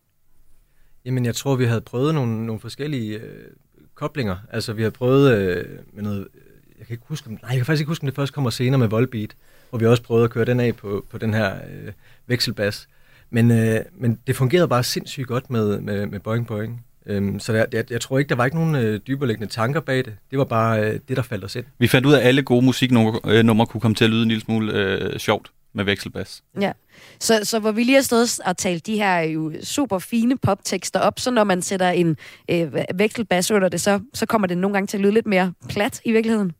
Jamen, 1.05 1.25
jeg 1.25 1.35
tror, 1.35 1.55
vi 1.55 1.65
havde 1.65 1.81
prøvet 1.81 2.13
nogle, 2.15 2.45
nogle 2.45 2.59
forskellige 2.59 3.17
øh, 3.17 3.45
koblinger. 3.95 4.35
Altså, 4.51 4.73
vi 4.73 4.81
havde 4.81 4.91
prøvet 4.91 5.37
øh, 5.37 5.65
med 5.93 6.03
noget... 6.03 6.27
Jeg 6.79 6.87
kan 6.87 6.93
ikke 6.93 7.03
huske, 7.07 7.27
om, 7.27 7.33
nej, 7.33 7.39
jeg 7.49 7.57
kan 7.57 7.65
faktisk 7.65 7.81
ikke 7.81 7.89
huske, 7.89 8.03
om 8.03 8.07
det 8.07 8.15
først 8.15 8.33
kommer 8.33 8.49
senere 8.49 8.79
med 8.79 8.87
Volbeat, 8.87 9.35
hvor 9.69 9.79
vi 9.79 9.85
også 9.85 10.03
prøvede 10.03 10.23
at 10.23 10.29
køre 10.29 10.45
den 10.45 10.59
af 10.59 10.75
på, 10.75 11.05
på 11.09 11.17
den 11.17 11.33
her 11.33 11.53
øh, 11.53 11.91
vekselbas. 12.27 12.87
Men, 13.29 13.51
øh, 13.51 13.79
men 13.97 14.19
det 14.27 14.35
fungerede 14.35 14.67
bare 14.67 14.83
sindssygt 14.83 15.27
godt 15.27 15.49
med, 15.49 15.81
med, 15.81 16.05
med 16.05 16.19
Boing 16.19 16.47
Boing. 16.47 16.85
Øhm, 17.05 17.39
så 17.39 17.53
jeg, 17.53 17.67
jeg, 17.73 17.91
jeg 17.91 18.01
tror 18.01 18.19
ikke, 18.19 18.29
der 18.29 18.35
var 18.35 18.45
ikke 18.45 18.57
nogen 18.57 18.75
øh, 18.75 18.99
dyberliggende 19.07 19.53
tanker 19.53 19.79
bag 19.79 19.97
det. 19.97 20.15
Det 20.31 20.39
var 20.39 20.45
bare 20.45 20.79
øh, 20.79 20.99
det, 21.07 21.17
der 21.17 21.23
faldt 21.23 21.43
os 21.43 21.55
ind. 21.55 21.65
Vi 21.79 21.87
fandt 21.87 22.07
ud 22.07 22.13
af, 22.13 22.19
at 22.19 22.27
alle 22.27 22.43
gode 22.43 22.65
musiknumre 22.65 23.19
øh, 23.25 23.43
numre 23.43 23.65
kunne 23.65 23.81
komme 23.81 23.95
til 23.95 24.03
at 24.03 24.09
lyde 24.09 24.21
en 24.21 24.27
lille 24.27 24.41
smule 24.41 24.73
øh, 24.73 25.19
sjovt 25.19 25.51
med 25.73 25.83
vekselbas. 25.83 26.43
Ja. 26.61 26.71
Så, 27.19 27.39
så 27.43 27.59
hvor 27.59 27.71
vi 27.71 27.83
lige 27.83 27.95
har 27.95 28.01
stået 28.01 28.39
og 28.45 28.57
talt 28.57 28.87
de 28.87 28.95
her 28.95 29.19
jo 29.19 29.53
super 29.63 29.99
fine 29.99 30.37
poptekster 30.37 30.99
op, 30.99 31.19
så 31.19 31.31
når 31.31 31.43
man 31.43 31.61
sætter 31.61 31.89
en 31.89 32.17
øh, 32.49 32.73
vekselbas 32.95 33.51
under 33.51 33.69
det, 33.69 33.81
så, 33.81 33.99
så 34.13 34.25
kommer 34.25 34.47
det 34.47 34.57
nogle 34.57 34.73
gange 34.73 34.87
til 34.87 34.97
at 34.97 35.01
lyde 35.01 35.13
lidt 35.13 35.27
mere 35.27 35.53
plat 35.69 36.01
i 36.05 36.11
virkeligheden. 36.11 36.51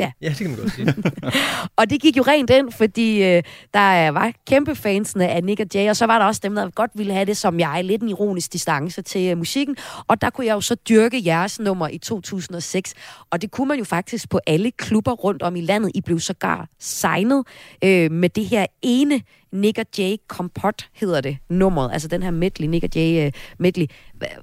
Ja. 0.00 0.12
Ja. 0.20 0.28
Det 0.28 0.36
kan 0.36 0.50
man 0.50 0.58
godt 0.58 0.72
sige. 0.72 0.94
Og 1.78 1.90
det 1.90 2.02
gik 2.02 2.16
jo 2.16 2.22
rent 2.22 2.50
ind, 2.50 2.72
fordi 2.72 3.22
øh, 3.22 3.42
der 3.74 4.10
var 4.10 4.32
kæmpe 4.46 4.74
fansene 4.74 5.28
af 5.28 5.44
Nick 5.44 5.60
og 5.60 5.66
Jay, 5.74 5.88
og 5.88 5.96
så 5.96 6.06
var 6.06 6.18
der 6.18 6.26
også 6.26 6.40
dem, 6.44 6.54
der 6.54 6.70
godt 6.70 6.90
ville 6.94 7.12
have 7.12 7.24
det 7.24 7.36
som 7.36 7.60
jeg, 7.60 7.84
lidt 7.84 8.02
en 8.02 8.08
ironisk 8.08 8.52
distance 8.52 9.02
til 9.02 9.30
øh, 9.30 9.38
musikken. 9.38 9.76
Og 10.08 10.20
der 10.20 10.30
kunne 10.30 10.46
jeg 10.46 10.54
jo 10.54 10.60
så 10.60 10.74
dyrke 10.74 11.22
jeres 11.24 11.60
nummer 11.60 11.88
i 11.88 11.98
2006. 11.98 12.94
Og 13.30 13.42
det 13.42 13.50
kunne 13.50 13.68
man 13.68 13.78
jo 13.78 13.84
faktisk 13.84 14.30
på 14.30 14.40
alle 14.46 14.70
klubber 14.70 15.12
rundt 15.12 15.42
om 15.42 15.56
i 15.56 15.60
landet. 15.60 15.90
I 15.94 16.00
blev 16.00 16.20
sågar 16.20 16.68
signet 16.78 17.44
øh, 17.84 18.10
med 18.10 18.28
det 18.28 18.46
her 18.46 18.66
ene 18.82 19.20
Nick 19.52 19.78
og 19.78 19.86
Jay 19.98 20.16
Kompot, 20.28 20.88
hedder 20.92 21.20
det, 21.20 21.38
nummeret. 21.48 21.92
Altså 21.92 22.08
den 22.08 22.22
her 22.22 22.30
medley, 22.30 22.68
Nick 22.68 22.84
og 22.84 22.90
Jay 22.94 23.26
øh, 23.26 23.32
medley. 23.58 23.86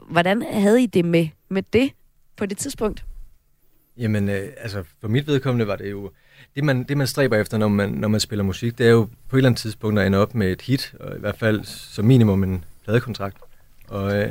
Hvordan 0.10 0.42
havde 0.42 0.84
I 0.84 0.86
det 0.86 1.06
med, 1.06 1.28
med 1.50 1.64
det 1.74 1.92
på 2.38 2.46
det 2.46 2.58
tidspunkt? 2.58 3.06
Jamen, 3.98 4.30
øh, 4.30 4.48
altså, 4.58 4.84
for 5.02 5.08
mit 5.08 5.28
vedkommende 5.28 5.68
var 5.68 5.76
det 5.76 5.92
jo... 5.92 6.12
Det 6.56 6.64
man, 6.64 6.84
det, 6.84 6.98
man 6.98 7.08
stræber 7.08 7.38
efter, 7.38 7.58
når 7.58 7.68
man, 7.68 7.90
når 7.90 8.08
man 8.08 8.20
spiller 8.20 8.44
musik, 8.44 8.78
det 8.78 8.88
er 8.88 8.92
jo 8.92 9.10
på 9.30 9.36
et 9.36 9.40
eller 9.40 9.50
andet 9.50 9.60
tidspunkt 9.62 10.00
at 10.00 10.08
ende 10.08 10.18
op 10.18 10.36
med 10.36 10.52
et 10.52 10.62
hit, 10.62 10.94
og 11.00 11.16
i 11.18 11.20
hvert 11.20 11.38
fald 11.38 11.64
som 11.64 12.06
minimum 12.06 12.44
en 12.44 12.64
pladekontrakt. 12.84 13.38
Og 13.88 14.18
øh, 14.18 14.30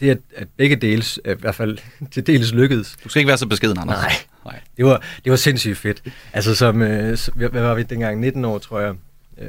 det, 0.00 0.10
at, 0.10 0.18
at 0.36 0.48
begge 0.56 0.76
deles, 0.76 1.20
i 1.24 1.32
hvert 1.38 1.54
fald 1.54 1.78
til 2.12 2.26
dels 2.26 2.52
lykkedes. 2.52 2.96
Du 3.04 3.08
skal 3.08 3.20
ikke 3.20 3.28
være 3.28 3.38
så 3.38 3.46
beskeden, 3.48 3.78
Anders. 3.78 3.96
Nej, 3.98 4.12
Nej. 4.44 4.60
det 4.76 4.84
var, 4.84 5.02
det 5.24 5.30
var 5.30 5.36
sindssygt 5.36 5.78
fedt. 5.78 6.02
Altså, 6.32 6.54
som, 6.54 6.82
øh, 6.82 7.16
så- 7.16 7.32
hvad 7.32 7.62
var 7.62 7.74
vi 7.74 7.82
dengang? 7.82 8.20
19 8.20 8.44
år, 8.44 8.58
tror 8.58 8.80
jeg. 8.80 8.94
Øh, 9.38 9.48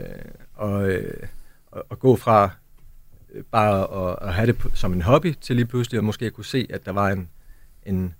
og, 0.53 0.89
øh, 0.89 1.13
og, 1.71 1.99
gå 1.99 2.15
fra 2.15 2.49
øh, 3.33 3.43
bare 3.51 4.09
at, 4.11 4.27
at 4.27 4.33
have 4.33 4.47
det 4.47 4.55
som 4.73 4.93
en 4.93 5.01
hobby, 5.01 5.33
til 5.41 5.55
lige 5.55 5.65
pludselig 5.65 5.97
at 5.97 6.03
måske 6.03 6.29
kunne 6.29 6.45
se, 6.45 6.67
at 6.69 6.85
der 6.85 6.91
var 6.91 7.09
en, 7.09 7.29
en 7.85 8.13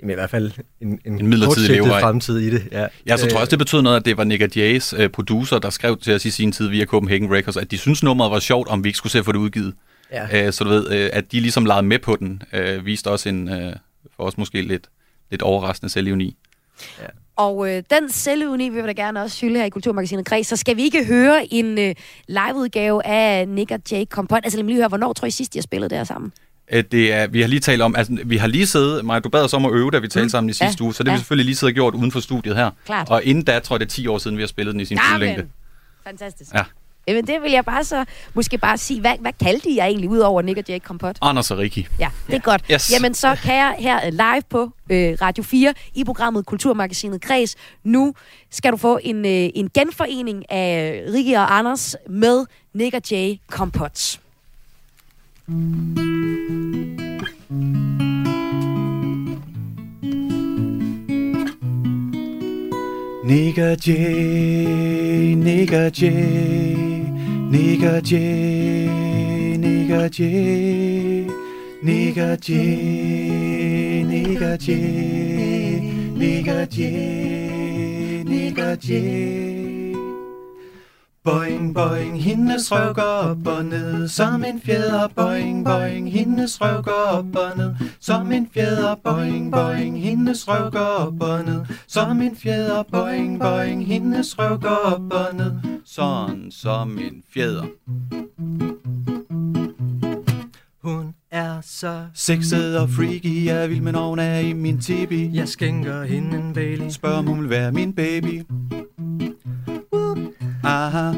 jamen 0.00 0.10
i 0.10 0.14
hvert 0.14 0.30
fald 0.30 0.52
en, 0.80 1.00
en, 1.04 1.20
En 1.20 1.26
midlertidig 1.26 1.70
levevej. 1.70 2.00
fremtid 2.00 2.38
i 2.38 2.50
det. 2.50 2.68
Ja, 2.72 2.86
Ja, 3.06 3.16
så 3.16 3.22
tror 3.22 3.28
jeg 3.28 3.34
Øh, 3.34 3.40
også, 3.40 3.50
det 3.50 3.58
betød 3.58 3.82
noget, 3.82 3.96
at 3.96 4.04
det 4.04 4.16
var 4.16 4.24
Nick 4.24 4.56
Jays 4.56 4.92
øh, 4.98 5.08
producer, 5.08 5.58
der 5.58 5.70
skrev 5.70 5.96
til 5.98 6.14
os 6.14 6.24
i 6.24 6.30
sin 6.30 6.52
tid 6.52 6.68
via 6.68 6.84
Copenhagen 6.84 7.32
Records, 7.34 7.56
at 7.56 7.70
de 7.70 7.78
synes 7.78 8.02
nummeret 8.02 8.30
var 8.30 8.38
sjovt, 8.38 8.68
om 8.68 8.84
vi 8.84 8.88
ikke 8.88 8.96
skulle 8.96 9.12
se 9.12 9.18
at 9.18 9.24
få 9.24 9.32
det 9.32 9.38
udgivet. 9.38 9.74
Ja. 10.12 10.46
Øh, 10.46 10.52
så 10.52 10.64
du 10.64 10.70
ved, 10.70 10.90
øh, 10.92 11.10
at 11.12 11.32
de 11.32 11.40
ligesom 11.40 11.64
legede 11.64 11.82
med 11.86 11.98
på 11.98 12.16
den, 12.16 12.42
øh, 12.52 12.86
viste 12.86 13.08
også 13.10 13.28
en, 13.28 13.48
øh, 13.48 13.72
for 14.16 14.22
os 14.24 14.38
måske 14.38 14.62
lidt, 14.62 14.86
lidt 15.30 15.42
overraskende 15.42 15.92
selvivni. 15.92 16.36
Og 17.36 17.70
øh, 17.70 17.82
den 17.90 18.10
selvuni 18.10 18.68
vil 18.68 18.82
vi 18.82 18.86
da 18.86 18.92
gerne 18.92 19.22
også 19.22 19.40
hylde 19.40 19.58
her 19.58 19.64
i 19.64 19.68
Kulturmagasinet 19.68 20.26
Kreds. 20.26 20.46
Så 20.46 20.56
skal 20.56 20.76
vi 20.76 20.82
ikke 20.82 21.04
høre 21.04 21.46
en 21.54 21.78
øh, 21.78 21.94
liveudgave 22.28 23.06
af 23.06 23.48
Nick 23.48 23.70
og 23.70 23.80
Jay 23.92 24.04
Kompot? 24.10 24.40
Altså 24.44 24.56
lad 24.56 24.62
mig 24.64 24.68
lige 24.70 24.80
høre, 24.80 24.88
hvornår 24.88 25.12
tror 25.12 25.26
I 25.26 25.30
sidst, 25.30 25.54
I 25.54 25.58
har 25.58 25.62
spillet 25.62 25.90
der 25.90 26.04
sammen? 26.04 26.32
Øh, 26.72 26.84
Det 26.92 27.12
er, 27.12 27.26
vi 27.26 27.40
har 27.40 27.48
lige 27.48 27.60
talt 27.60 27.82
om, 27.82 27.96
altså 27.96 28.16
vi 28.24 28.36
har 28.36 28.46
lige 28.46 28.66
siddet, 28.66 29.04
Maja, 29.04 29.20
du 29.20 29.28
bad 29.28 29.44
os 29.44 29.52
om 29.54 29.64
at 29.64 29.72
øve, 29.72 29.90
da 29.90 29.98
vi 29.98 30.08
talte 30.08 30.24
Mm. 30.24 30.28
sammen 30.28 30.50
i 30.50 30.52
sidste 30.52 30.76
Ja, 30.80 30.84
uge, 30.84 30.94
så 30.94 31.02
det 31.02 31.08
har 31.08 31.14
ja. 31.14 31.16
vi 31.16 31.20
selvfølgelig 31.20 31.44
lige 31.46 31.56
siddet 31.56 31.72
og 31.72 31.74
gjort 31.74 31.94
uden 31.94 32.12
for 32.12 32.20
studiet 32.20 32.56
her. 32.56 32.70
Klart. 32.86 33.08
Og 33.10 33.24
inden 33.24 33.44
da, 33.44 33.58
tror 33.58 33.76
jeg, 33.76 33.80
det 33.80 33.86
er 33.86 33.90
10 33.90 34.06
år 34.06 34.18
siden, 34.18 34.36
vi 34.36 34.42
har 34.42 34.46
spillet 34.48 34.72
den 34.72 34.80
i 34.80 34.84
sin 34.84 34.98
fulde 35.10 35.24
længde. 35.26 35.46
Fantastisk. 36.06 36.54
Ja. 36.54 36.62
Jamen 37.08 37.26
det 37.26 37.42
vil 37.42 37.50
jeg 37.52 37.64
bare 37.64 37.84
så 37.84 38.04
måske 38.34 38.58
bare 38.58 38.78
sige. 38.78 39.00
Hvad, 39.00 39.12
hvad 39.20 39.32
kaldte 39.44 39.74
jer 39.76 39.84
egentlig 39.84 40.08
ud 40.10 40.18
over 40.18 40.42
Nick 40.42 40.58
og 40.58 40.64
Jay 40.68 40.78
Kompot? 40.78 41.16
Anders 41.22 41.50
og 41.50 41.58
Rikki. 41.58 41.86
Ja, 42.00 42.08
det 42.26 42.34
er 42.34 42.38
godt. 42.40 42.62
Yes. 42.72 42.92
Jamen 42.92 43.14
så 43.14 43.36
kan 43.42 43.54
jeg 43.54 43.74
her 43.78 44.06
øh, 44.06 44.12
live 44.12 44.42
på 44.50 44.62
øh, 44.90 45.16
Radio 45.22 45.42
4 45.44 45.74
i 45.94 46.04
programmet 46.04 46.46
Kulturmagasinet 46.46 47.20
Kreds. 47.20 47.56
Nu 47.84 48.14
skal 48.50 48.72
du 48.72 48.76
få 48.76 48.98
en, 49.02 49.16
øh, 49.26 49.50
en 49.54 49.70
genforening 49.74 50.52
af 50.52 51.02
Rikke 51.14 51.36
og 51.38 51.58
Anders 51.58 51.96
med 52.10 52.44
Nick 52.74 52.94
og 52.94 53.02
Jay 53.10 53.34
Kompot. 53.50 54.18
Nigger 55.48 55.64
J, 63.76 65.34
Nigger 65.36 65.90
J, 65.90 66.10
Nigger 67.50 68.00
J, 68.02 68.18
Nigger 69.56 70.08
J, 70.10 71.26
Nigger 71.82 72.36
J, 72.36 72.52
Nigger 74.04 74.56
J, 74.58 74.74
Nigger 76.14 76.66
J, 76.66 76.78
Nigger 78.26 78.76
J. 78.76 79.67
Boing, 81.28 81.74
boing, 81.74 82.22
hendes 82.22 82.72
røv 82.72 82.94
går 82.94 83.02
op 83.02 83.46
og 83.46 83.64
ned, 83.64 84.08
som 84.08 84.44
en 84.44 84.60
fjeder. 84.60 85.08
Boing, 85.08 85.64
boing, 85.64 86.12
hendes 86.12 86.60
røv 86.60 86.82
går 86.82 86.92
op 86.92 87.36
og 87.36 87.56
ned, 87.56 87.74
som 88.00 88.32
en 88.32 88.48
fjeder. 88.54 88.94
Boing, 88.94 89.52
boing, 89.52 90.02
hendes 90.02 90.48
røv 90.48 90.70
går 90.70 90.78
op 90.78 91.22
og 91.22 91.44
ned, 91.44 91.60
som 91.86 92.22
en 92.22 92.36
fjeder. 92.36 92.82
Boing, 92.82 93.40
boing, 93.40 93.86
hendes 93.86 94.38
røv 94.38 94.60
går 94.60 94.80
op 94.84 95.12
og 95.12 95.34
ned, 95.36 95.52
sådan 95.84 96.50
som 96.50 96.98
en 96.98 97.22
fjeder. 97.34 97.66
Hun 100.82 101.14
er 101.30 101.60
så 101.62 102.04
Sexet 102.14 102.78
og 102.78 102.90
freaky, 102.90 103.46
jeg 103.46 103.70
vil 103.70 103.82
med 103.82 103.92
nogen 103.92 104.18
af 104.18 104.42
i 104.42 104.52
min 104.52 104.80
tibi. 104.80 105.30
Jeg 105.34 105.48
skænker 105.48 106.04
hende 106.04 106.38
en 106.38 106.52
Bailey. 106.54 106.90
Spørg 106.90 107.12
om 107.12 107.26
hun 107.26 107.40
vil 107.40 107.50
være 107.50 107.72
min 107.72 107.92
baby. 107.92 108.42
Aha. 110.88 111.12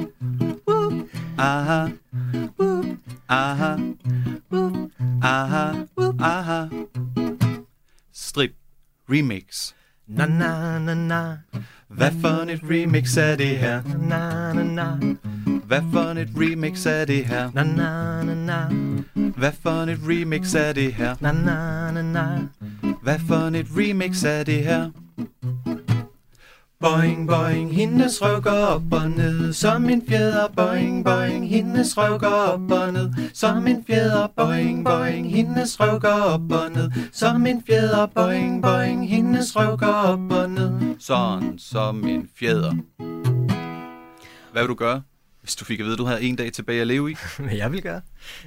Aha. 1.39 1.93
Aha. 3.29 3.73
Aha. 5.23 5.87
Aha. 6.19 6.61
Strip 8.11 8.55
Remix. 9.07 9.73
Na 10.09 10.27
na 10.27 10.79
na 10.83 10.95
na. 10.95 11.23
Hvad 11.89 12.11
et 12.51 12.61
remix 12.67 13.17
er 13.17 13.37
det 13.37 13.59
her? 13.63 13.83
Na 14.11 14.53
na 14.53 14.63
na. 14.63 14.89
Hvad 15.65 16.19
et 16.19 16.31
remix 16.35 16.87
er 16.87 17.05
det 17.05 17.25
her? 17.25 17.51
Na 17.55 17.63
na 17.63 18.23
na 18.23 18.35
na. 18.35 18.59
Hvad 19.15 19.53
et 19.89 20.01
remix 20.03 20.55
er 20.55 20.73
det 20.73 20.95
her? 20.95 21.15
Na 21.21 21.33
na 21.33 21.91
na 21.93 22.03
na. 22.03 22.27
Hvad 23.03 23.55
et 23.55 23.67
remix 23.71 24.25
er 24.25 24.43
det 24.43 24.65
her? 24.65 24.91
Boing, 26.81 27.29
boing, 27.29 27.75
hendes 27.75 28.23
røv 28.23 28.41
går 28.43 28.51
op 28.51 28.93
og 28.93 29.11
ned, 29.11 29.53
som 29.53 29.89
en 29.89 30.03
fjeder. 30.09 30.49
Boing, 30.57 31.05
boing, 31.05 31.49
hendes 31.49 31.99
røv 31.99 32.19
går 32.19 32.27
op 32.27 32.71
og 32.71 32.93
ned, 32.93 33.11
som 33.35 33.67
en 33.67 33.85
fjeder. 33.87 34.27
Boing, 34.37 34.85
boing, 34.85 35.31
hendes 35.31 35.81
røv 35.81 36.01
går 36.01 36.09
op 36.09 36.53
og 36.53 36.71
ned, 36.75 36.91
som 37.13 37.47
en 37.47 37.63
fjeder. 37.67 38.07
Boing, 38.07 38.63
boing, 38.63 39.09
hendes 39.09 39.57
røv 39.57 39.77
går 39.77 39.87
op 39.87 40.33
og 40.33 40.51
ned, 40.51 40.97
sådan 40.99 41.59
som 41.59 42.09
en 42.09 42.29
fjeder. 42.39 42.73
Hvad 44.53 44.63
vil 44.63 44.69
du 44.69 44.75
gøre, 44.75 45.03
hvis 45.51 45.57
du 45.57 45.65
fik 45.65 45.81
at 45.81 45.85
vide, 45.85 45.93
at 45.93 45.99
du 45.99 46.05
havde 46.05 46.23
en 46.23 46.37
dag 46.37 46.53
tilbage 46.53 46.81
at 46.81 46.87
leve 46.87 47.11
i? 47.11 47.17
Hvad 47.39 47.57
jeg 47.57 47.73
vil 47.73 47.83
gøre? 47.83 48.01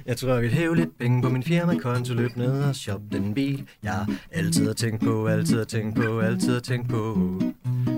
Jeg 0.06 0.16
tror, 0.16 0.28
jeg 0.28 0.42
vil 0.42 0.50
hæve 0.50 0.76
lidt 0.76 0.98
penge 0.98 1.22
på 1.22 1.28
min 1.28 1.42
firmakonto, 1.42 2.14
løb 2.14 2.36
ned 2.36 2.62
og 2.62 2.76
shoppe 2.76 3.06
den 3.12 3.34
bil. 3.34 3.66
Jeg 3.82 4.06
altid 4.30 4.66
har 4.66 4.72
tænkt 4.72 5.04
på, 5.04 5.26
altid 5.26 5.58
har 5.58 5.64
tænkt 5.64 5.96
på, 5.96 6.20
altid 6.20 6.52
har 6.52 6.60
tænkt 6.60 6.88
på. 6.88 7.18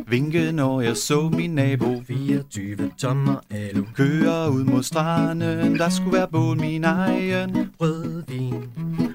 Vinke, 0.08 0.52
når 0.52 0.80
jeg 0.80 0.96
så 0.96 1.28
min 1.28 1.54
nabo 1.54 2.02
24 2.06 2.90
tommer 2.98 3.36
alu. 3.50 3.84
Kører 3.94 4.48
ud 4.48 4.64
mod 4.64 4.82
stranden, 4.82 5.78
der 5.78 5.88
skulle 5.88 6.12
være 6.12 6.28
bål 6.28 6.60
min 6.60 6.84
egen 6.84 7.70
Rødvin 7.80 8.64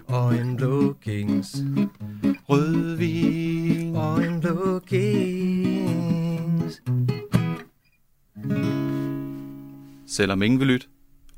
og 0.08 0.36
en 0.36 0.58
blå 0.58 0.96
kings. 1.04 1.56
Rødvin 2.50 3.96
Og 3.96 4.26
en 4.26 4.42
blå 4.42 4.80
kings. 4.80 6.82
Selvom 10.12 10.41
ingen 10.41 10.59
vil 10.59 10.68
lytte, 10.68 10.88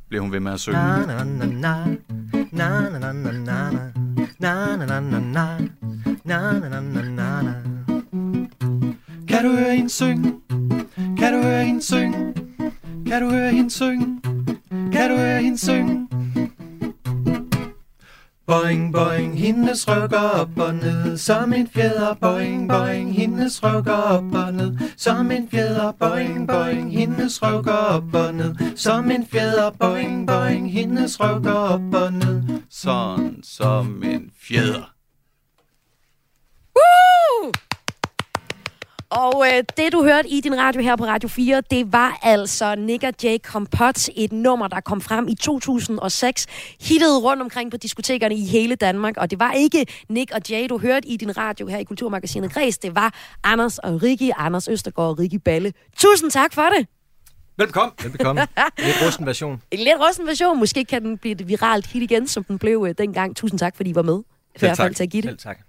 blev 0.09 0.21
hun 0.21 0.31
ved 0.31 0.39
med 0.39 0.51
at 0.51 0.59
synge. 0.59 0.77
Na, 0.77 1.05
na, 1.05 1.23
na, 1.23 1.45
na. 1.45 1.85
Na, 2.51 2.89
na, 2.89 2.99
na, 2.99 3.11
na, 3.11 3.31
na, 3.31 3.71
na. 3.71 3.91
Na, 4.39 4.75
na, 4.75 4.85
na, 4.85 4.99
na, 4.99 5.19
na. 5.19 5.57
Na, 6.25 6.59
na, 6.59 6.81
na, 6.81 7.01
na, 7.01 7.53
Kan 9.27 9.45
du 9.45 9.49
høre 9.49 9.75
hende 9.75 9.89
synge? 9.89 10.33
Kan 11.17 11.33
du 11.33 11.41
høre 11.41 11.65
hende 11.65 11.81
synge? 11.81 12.33
Kan 13.07 13.21
du 13.21 13.29
høre 13.29 13.51
hende 13.51 13.69
synge? 13.71 14.21
Kan 14.91 15.09
du 15.09 15.17
høre 15.17 15.41
hende 15.41 15.57
synge? 15.57 16.07
Boing, 18.45 18.91
boing, 18.91 19.37
hendes 19.39 19.87
rykker 19.87 20.19
op 20.19 20.59
og 20.59 20.75
ned, 20.75 21.17
som 21.17 21.53
en 21.53 21.67
fjeder. 21.67 22.13
Boing, 22.13 22.69
boing, 22.69 23.15
hendes 23.15 23.63
rykker 23.63 23.93
op 23.93 24.35
og 24.35 24.53
ned, 24.53 24.77
som 24.97 25.31
en 25.31 25.49
fjeder. 25.49 25.91
Boing, 25.91 26.47
boing, 26.47 26.91
hendes 26.91 27.43
rykker 27.43 27.71
op 27.71 28.13
og 28.13 28.33
ned, 28.33 28.55
som 28.75 29.11
en 29.11 29.27
fjeder. 29.27 29.69
Boing, 29.69 30.27
boing, 30.27 30.71
hendes 30.71 31.19
rykker 31.19 31.51
op 31.51 31.93
og 31.93 32.13
ned. 32.13 32.61
Sådan 32.69 33.43
som 33.43 34.03
en 34.03 34.31
fjeder. 34.41 34.93
Woo! 36.75 37.12
Og 39.15 39.45
øh, 39.47 39.63
det, 39.77 39.93
du 39.93 40.03
hørte 40.03 40.29
i 40.29 40.41
din 40.41 40.57
radio 40.57 40.81
her 40.81 40.95
på 40.95 41.05
Radio 41.05 41.29
4, 41.29 41.61
det 41.71 41.93
var 41.93 42.19
altså 42.21 42.75
Nick 42.75 43.03
og 43.03 43.13
Jay 43.23 43.37
Kompot, 43.43 44.07
et 44.15 44.31
nummer, 44.31 44.67
der 44.67 44.79
kom 44.79 45.01
frem 45.01 45.27
i 45.27 45.35
2006, 45.35 46.47
hittede 46.81 47.19
rundt 47.19 47.41
omkring 47.41 47.71
på 47.71 47.77
diskotekerne 47.77 48.35
i 48.35 48.45
hele 48.45 48.75
Danmark. 48.75 49.17
Og 49.17 49.31
det 49.31 49.39
var 49.39 49.51
ikke 49.51 49.85
Nick 50.09 50.31
og 50.33 50.41
Jay, 50.49 50.67
du 50.69 50.77
hørte 50.77 51.07
i 51.07 51.17
din 51.17 51.37
radio 51.37 51.67
her 51.67 51.77
i 51.77 51.83
Kulturmagasinet 51.83 52.53
Græs. 52.53 52.77
Det 52.77 52.95
var 52.95 53.13
Anders 53.43 53.77
og 53.77 54.03
Rikki, 54.03 54.31
Anders 54.37 54.67
Østergaard 54.67 55.09
og 55.09 55.19
Rikki 55.19 55.37
Balle. 55.37 55.73
Tusind 55.97 56.31
tak 56.31 56.53
for 56.53 56.61
det. 56.77 56.87
Velbekomme. 57.57 57.91
Velbekomme. 58.03 58.47
Lidt 58.77 58.95
rusten 59.07 59.25
version. 59.25 59.61
En 59.71 59.79
lidt 59.79 59.95
rusten 59.99 60.27
version. 60.27 60.59
Måske 60.59 60.85
kan 60.85 61.01
den 61.01 61.17
blive 61.17 61.31
et 61.31 61.47
viralt 61.47 61.87
hit 61.87 62.03
igen, 62.03 62.27
som 62.27 62.43
den 62.43 62.59
blev 62.59 62.85
øh, 62.89 62.95
dengang. 62.97 63.35
Tusind 63.35 63.59
tak, 63.59 63.75
fordi 63.75 63.89
I 63.89 63.95
var 63.95 64.01
med. 64.01 64.19
I 64.55 64.59
hvert 64.59 64.77
fald 64.77 64.95
til 64.95 65.03
at 65.03 65.09
give 65.09 65.21
det. 65.21 65.29
Selv 65.29 65.37
tak. 65.37 65.59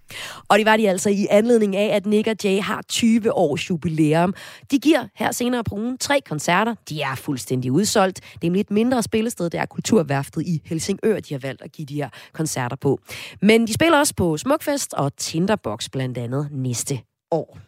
Og 0.48 0.58
det 0.58 0.66
var 0.66 0.76
de 0.76 0.88
altså 0.88 1.10
i 1.10 1.26
anledning 1.30 1.76
af, 1.76 1.96
at 1.96 2.06
Nick 2.06 2.28
og 2.28 2.36
Jay 2.44 2.60
har 2.60 2.82
20 2.88 3.32
års 3.32 3.70
jubilæum. 3.70 4.34
De 4.70 4.78
giver 4.78 5.06
her 5.14 5.32
senere 5.32 5.64
på 5.64 5.74
ugen 5.74 5.98
tre 5.98 6.20
koncerter. 6.26 6.74
De 6.88 7.02
er 7.02 7.14
fuldstændig 7.14 7.72
udsolgt. 7.72 8.20
Det 8.42 8.56
er 8.56 8.60
et 8.60 8.70
mindre 8.70 9.02
spillested, 9.02 9.50
det 9.50 9.60
er 9.60 9.66
Kulturværftet 9.66 10.42
i 10.42 10.62
Helsingør, 10.64 11.20
de 11.20 11.34
har 11.34 11.38
valgt 11.38 11.62
at 11.62 11.72
give 11.72 11.86
de 11.86 11.94
her 11.94 12.08
koncerter 12.32 12.76
på. 12.76 12.98
Men 13.42 13.66
de 13.66 13.72
spiller 13.72 13.98
også 13.98 14.14
på 14.14 14.36
Smukfest 14.36 14.94
og 14.94 15.16
Tinderbox 15.16 15.88
blandt 15.88 16.18
andet 16.18 16.48
næste 16.52 17.00
år. 17.30 17.58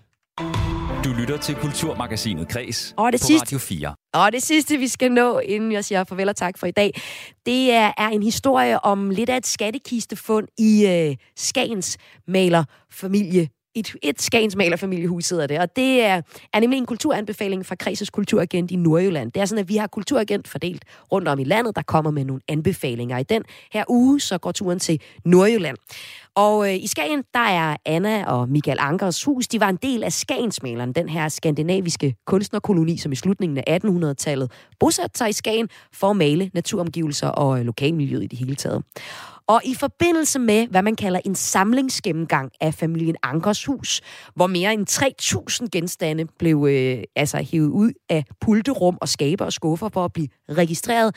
Du 1.07 1.13
lytter 1.13 1.37
til 1.37 1.55
Kulturmagasinet 1.55 2.49
Græs 2.49 2.95
Og 2.97 3.13
det 3.13 3.21
på 3.21 3.27
sidste- 3.27 3.47
Radio 3.47 3.59
4. 3.59 3.95
Og 4.15 4.33
det 4.33 4.43
sidste, 4.43 4.77
vi 4.79 4.89
skal 4.89 5.13
nå, 5.13 5.39
inden 5.39 5.73
jeg 5.73 5.85
siger 5.85 6.05
farvel 6.05 6.29
og 6.29 6.37
tak 6.37 6.59
for 6.59 6.67
i 6.67 6.71
dag, 6.71 7.01
det 7.47 7.71
er, 7.73 7.93
er 7.99 8.09
en 8.09 8.23
historie 8.23 8.85
om 8.85 9.11
lidt 9.11 9.31
af 9.31 9.37
et 9.37 9.47
skattekistefund 9.47 10.49
i 10.59 10.87
øh, 10.87 11.17
Skagens 11.37 11.99
malerfamilie. 12.29 13.49
Et, 13.77 13.95
et 14.03 14.23
Skagens 14.23 14.57
malerfamiliehus 14.57 15.29
hedder 15.29 15.47
det, 15.47 15.59
og 15.59 15.77
det 15.77 16.03
er, 16.03 16.23
er 16.53 16.61
nemlig 16.61 16.79
en 16.79 16.87
kulturanbefaling 16.87 17.67
fra 17.67 17.75
Kreses 17.75 18.11
Kulturagent 18.11 18.71
i 18.71 18.77
Nordjylland. 18.77 19.33
Det 19.33 19.41
er 19.41 19.47
sådan, 19.47 19.63
at 19.63 19.69
vi 19.69 19.77
har 19.77 19.87
kulturagent 19.87 20.49
fordelt 20.49 20.85
rundt 21.13 21.29
om 21.29 21.39
i 21.39 21.45
landet, 21.45 21.77
der 21.77 21.83
kommer 21.83 22.11
med 22.11 22.25
nogle 22.25 22.43
anbefalinger. 22.49 23.19
I 23.19 23.23
den 23.23 23.43
her 23.73 23.85
uge, 23.89 24.21
så 24.21 24.39
går 24.39 24.53
turen 24.53 24.79
til 24.79 25.01
Nordjylland. 25.25 25.77
Og 26.35 26.69
øh, 26.69 26.75
i 26.75 26.87
Skagen, 26.87 27.25
der 27.35 27.41
er 27.41 27.77
Anna 27.85 28.25
og 28.25 28.49
Michael 28.49 28.79
Ankers 28.81 29.25
hus. 29.25 29.49
De 29.49 29.61
var 29.61 29.69
en 29.69 29.79
del 29.83 30.05
af 30.05 30.13
Skagensmaleren, 30.13 30.93
den 30.93 31.09
her 31.09 31.29
skandinaviske 31.29 32.15
kunstnerkoloni, 32.27 32.97
som 32.97 33.13
i 33.13 33.17
slutningen 33.17 33.59
af 33.67 33.79
1800-tallet 33.85 34.51
bosatte 34.81 35.19
sig 35.19 35.29
i 35.29 35.33
Skagen 35.33 35.69
for 35.93 36.11
at 36.11 36.17
male 36.17 36.51
naturomgivelser 36.55 37.29
og 37.29 37.59
øh, 37.59 37.65
lokalmiljøet 37.65 38.23
i 38.23 38.27
det 38.27 38.39
hele 38.39 38.55
taget. 38.55 38.83
Og 39.49 39.61
i 39.65 39.75
forbindelse 39.75 40.39
med, 40.39 40.67
hvad 40.67 40.83
man 40.83 40.97
kalder 40.97 41.21
en 41.25 41.35
samlingsgennemgang 41.35 42.51
af 42.61 42.75
familien 42.75 43.17
Ankers 43.23 43.65
hus, 43.65 44.01
hvor 44.35 44.47
mere 44.47 44.73
end 44.73 44.91
3.000 45.63 45.69
genstande 45.73 46.27
blev 46.39 46.67
øh, 46.71 47.03
altså 47.17 47.47
hævet 47.53 47.69
ud 47.69 47.93
af 48.09 48.25
pulterum 48.41 48.99
og 49.01 49.09
skabe 49.09 49.45
og 49.45 49.53
skuffer 49.53 49.89
for 49.93 50.05
at 50.05 50.13
blive 50.13 50.29
registreret, 50.49 51.15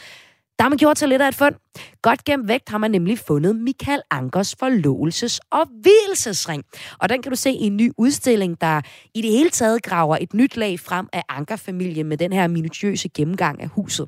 der 0.59 0.63
har 0.63 0.69
man 0.69 0.77
gjort 0.77 0.97
sig 0.97 1.09
lidt 1.09 1.21
af 1.21 1.27
et 1.27 1.35
fund. 1.43 1.55
Godt 2.01 2.23
gemt 2.25 2.47
vægt 2.47 2.69
har 2.69 2.77
man 2.77 2.91
nemlig 2.91 3.17
fundet 3.27 3.55
Michael 3.55 4.01
Ankers 4.11 4.55
forlovelses- 4.61 5.39
og 5.51 5.63
hvilesesring. 5.83 6.63
Og 7.01 7.09
den 7.09 7.21
kan 7.21 7.29
du 7.31 7.35
se 7.35 7.49
i 7.49 7.65
en 7.71 7.77
ny 7.77 7.91
udstilling, 7.97 8.61
der 8.61 8.81
i 9.15 9.21
det 9.21 9.31
hele 9.37 9.49
taget 9.49 9.83
graver 9.83 10.17
et 10.21 10.33
nyt 10.33 10.57
lag 10.57 10.79
frem 10.79 11.05
af 11.13 11.23
Anker-familien 11.29 12.07
med 12.07 12.17
den 12.17 12.33
her 12.33 12.47
minutiøse 12.47 13.09
gennemgang 13.17 13.61
af 13.61 13.69
huset. 13.75 14.07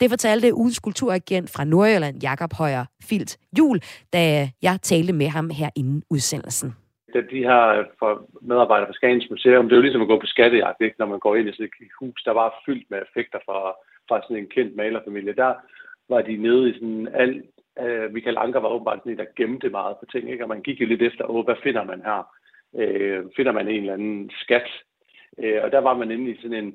Det 0.00 0.10
fortalte 0.10 0.54
ugens 0.54 0.80
kulturagent 0.80 1.50
fra 1.54 1.64
Nordjylland, 1.64 2.22
Jakob 2.22 2.52
Højer 2.52 2.84
Filt 3.08 3.36
Jul, 3.58 3.80
da 4.12 4.48
jeg 4.62 4.78
talte 4.82 5.12
med 5.12 5.28
ham 5.28 5.50
her 5.50 5.70
inden 5.76 6.02
udsendelsen. 6.10 6.74
det, 7.12 7.30
de 7.30 7.40
her 7.50 7.84
for 7.98 8.10
medarbejdere 8.42 8.88
fra 8.88 8.98
Skagens 9.00 9.30
Museum, 9.30 9.64
det 9.64 9.72
er 9.72 9.80
jo 9.80 9.86
ligesom 9.86 10.02
at 10.02 10.08
gå 10.08 10.18
på 10.20 10.26
skattejagt, 10.26 10.80
ikke? 10.80 10.96
når 10.98 11.06
man 11.06 11.18
går 11.18 11.36
ind 11.36 11.48
i 11.48 11.52
sådan 11.52 11.70
et 11.80 11.98
hus, 12.00 12.22
der 12.22 12.32
var 12.40 12.62
fyldt 12.66 12.90
med 12.90 12.98
effekter 13.06 13.38
fra, 13.46 13.58
fra 14.08 14.22
sådan 14.22 14.36
en 14.36 14.48
kendt 14.48 14.76
malerfamilie. 14.76 15.32
Der 15.32 15.54
var 16.08 16.22
de 16.22 16.36
nede 16.36 16.70
i 16.70 16.74
sådan 16.74 17.08
alt, 17.14 17.44
øh, 17.80 18.12
Michael 18.12 18.38
Anker 18.38 18.60
var 18.60 18.68
åbenbart 18.68 18.98
sådan 18.98 19.12
en, 19.12 19.18
der 19.18 19.34
gemte 19.36 19.68
meget 19.68 19.96
på 20.00 20.06
ting, 20.12 20.30
ikke? 20.30 20.44
og 20.44 20.48
man 20.48 20.62
gik 20.62 20.80
jo 20.80 20.86
lidt 20.86 21.02
efter, 21.02 21.30
åh, 21.30 21.44
hvad 21.44 21.56
finder 21.62 21.84
man 21.84 22.02
her? 22.02 22.22
Øh, 22.76 23.24
finder 23.36 23.52
man 23.52 23.68
en 23.68 23.80
eller 23.80 23.92
anden 23.92 24.30
skat? 24.30 24.68
Øh, 25.38 25.60
og 25.62 25.72
der 25.72 25.78
var 25.78 25.94
man 25.94 26.10
inde 26.10 26.30
i 26.30 26.36
sådan 26.36 26.64
en, 26.64 26.74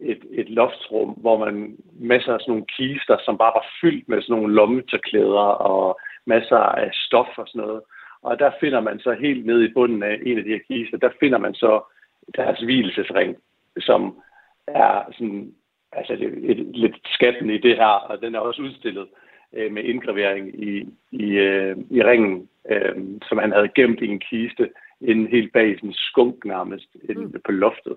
et, 0.00 0.24
et 0.30 0.48
loftsrum, 0.48 1.08
hvor 1.08 1.38
man 1.38 1.76
masser 1.92 2.34
af 2.34 2.40
sådan 2.40 2.50
nogle 2.52 2.66
kister, 2.76 3.16
som 3.24 3.38
bare 3.38 3.52
var 3.54 3.66
fyldt 3.80 4.08
med 4.08 4.22
sådan 4.22 4.36
nogle 4.36 4.54
lommetørklæder 4.54 5.48
og 5.70 6.00
masser 6.26 6.56
af 6.56 6.90
stof 6.92 7.38
og 7.38 7.48
sådan 7.48 7.66
noget. 7.66 7.82
Og 8.22 8.38
der 8.38 8.50
finder 8.60 8.80
man 8.80 8.98
så 8.98 9.12
helt 9.12 9.46
ned 9.46 9.62
i 9.62 9.72
bunden 9.72 10.02
af 10.02 10.18
en 10.26 10.38
af 10.38 10.44
de 10.44 10.50
her 10.50 10.58
kister, 10.68 10.98
der 10.98 11.10
finder 11.20 11.38
man 11.38 11.54
så 11.54 11.92
deres 12.36 12.60
hvilesesring, 12.60 13.36
som 13.78 14.22
er 14.66 15.12
sådan, 15.12 15.54
altså 15.92 16.16
det, 16.16 16.50
et, 16.50 16.76
lidt 16.76 16.96
skatten 17.04 17.50
i 17.50 17.58
det 17.58 17.76
her, 17.76 17.94
og 18.10 18.22
den 18.22 18.34
er 18.34 18.38
også 18.38 18.62
udstillet 18.62 19.08
øh, 19.52 19.72
med 19.72 19.84
indgravering 19.84 20.62
i, 20.62 20.88
i, 21.10 21.26
øh, 21.30 21.76
i 21.90 22.02
ringen, 22.02 22.48
øh, 22.70 22.96
som 23.28 23.38
han 23.38 23.52
havde 23.52 23.68
gemt 23.74 24.00
i 24.00 24.06
en 24.06 24.18
kiste, 24.20 24.70
inde 25.00 25.30
helt 25.30 25.52
bag 25.52 25.76
sådan 25.76 25.92
skunk 25.92 26.44
nærmest 26.44 26.86
mm. 27.08 27.40
på 27.44 27.52
loftet. 27.52 27.96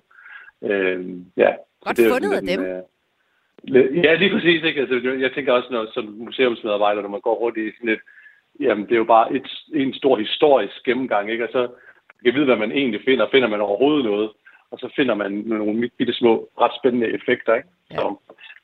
Øh, 0.63 1.05
ja. 1.37 1.51
Godt 1.81 1.97
det 1.97 2.05
er 2.05 2.13
fundet 2.13 2.33
sådan 2.33 2.49
af 2.49 2.57
dem. 2.57 2.65
øh, 2.65 2.81
Ja, 4.03 4.13
lige 4.15 4.31
præcis. 4.31 4.63
Ikke? 4.63 4.81
Altså, 4.81 4.95
jeg 5.19 5.31
tænker 5.33 5.53
også, 5.53 5.67
når, 5.71 5.91
som 5.93 6.05
museumsmedarbejder, 6.05 7.01
når 7.01 7.09
man 7.09 7.21
går 7.21 7.35
rundt 7.35 7.57
i 7.57 7.71
sådan 7.71 7.89
et, 7.89 7.99
jamen 8.59 8.85
det 8.85 8.91
er 8.91 8.97
jo 8.97 9.03
bare 9.03 9.33
et, 9.35 9.47
en 9.73 9.93
stor 9.93 10.17
historisk 10.17 10.83
gennemgang, 10.85 11.31
ikke? 11.31 11.43
og 11.43 11.49
så 11.51 11.67
kan 12.23 12.33
vide, 12.33 12.45
hvad 12.45 12.55
man 12.55 12.71
egentlig 12.71 13.01
finder. 13.05 13.27
Finder 13.31 13.47
man 13.47 13.61
overhovedet 13.61 14.05
noget? 14.05 14.29
Og 14.73 14.79
så 14.79 14.87
finder 14.97 15.15
man 15.15 15.31
nogle 15.31 15.89
bitte 15.97 16.13
små, 16.13 16.49
ret 16.63 16.75
spændende 16.79 17.07
effekter. 17.17 17.53
Ikke? 17.55 17.69
Ja. 17.91 17.95
Så 17.95 18.15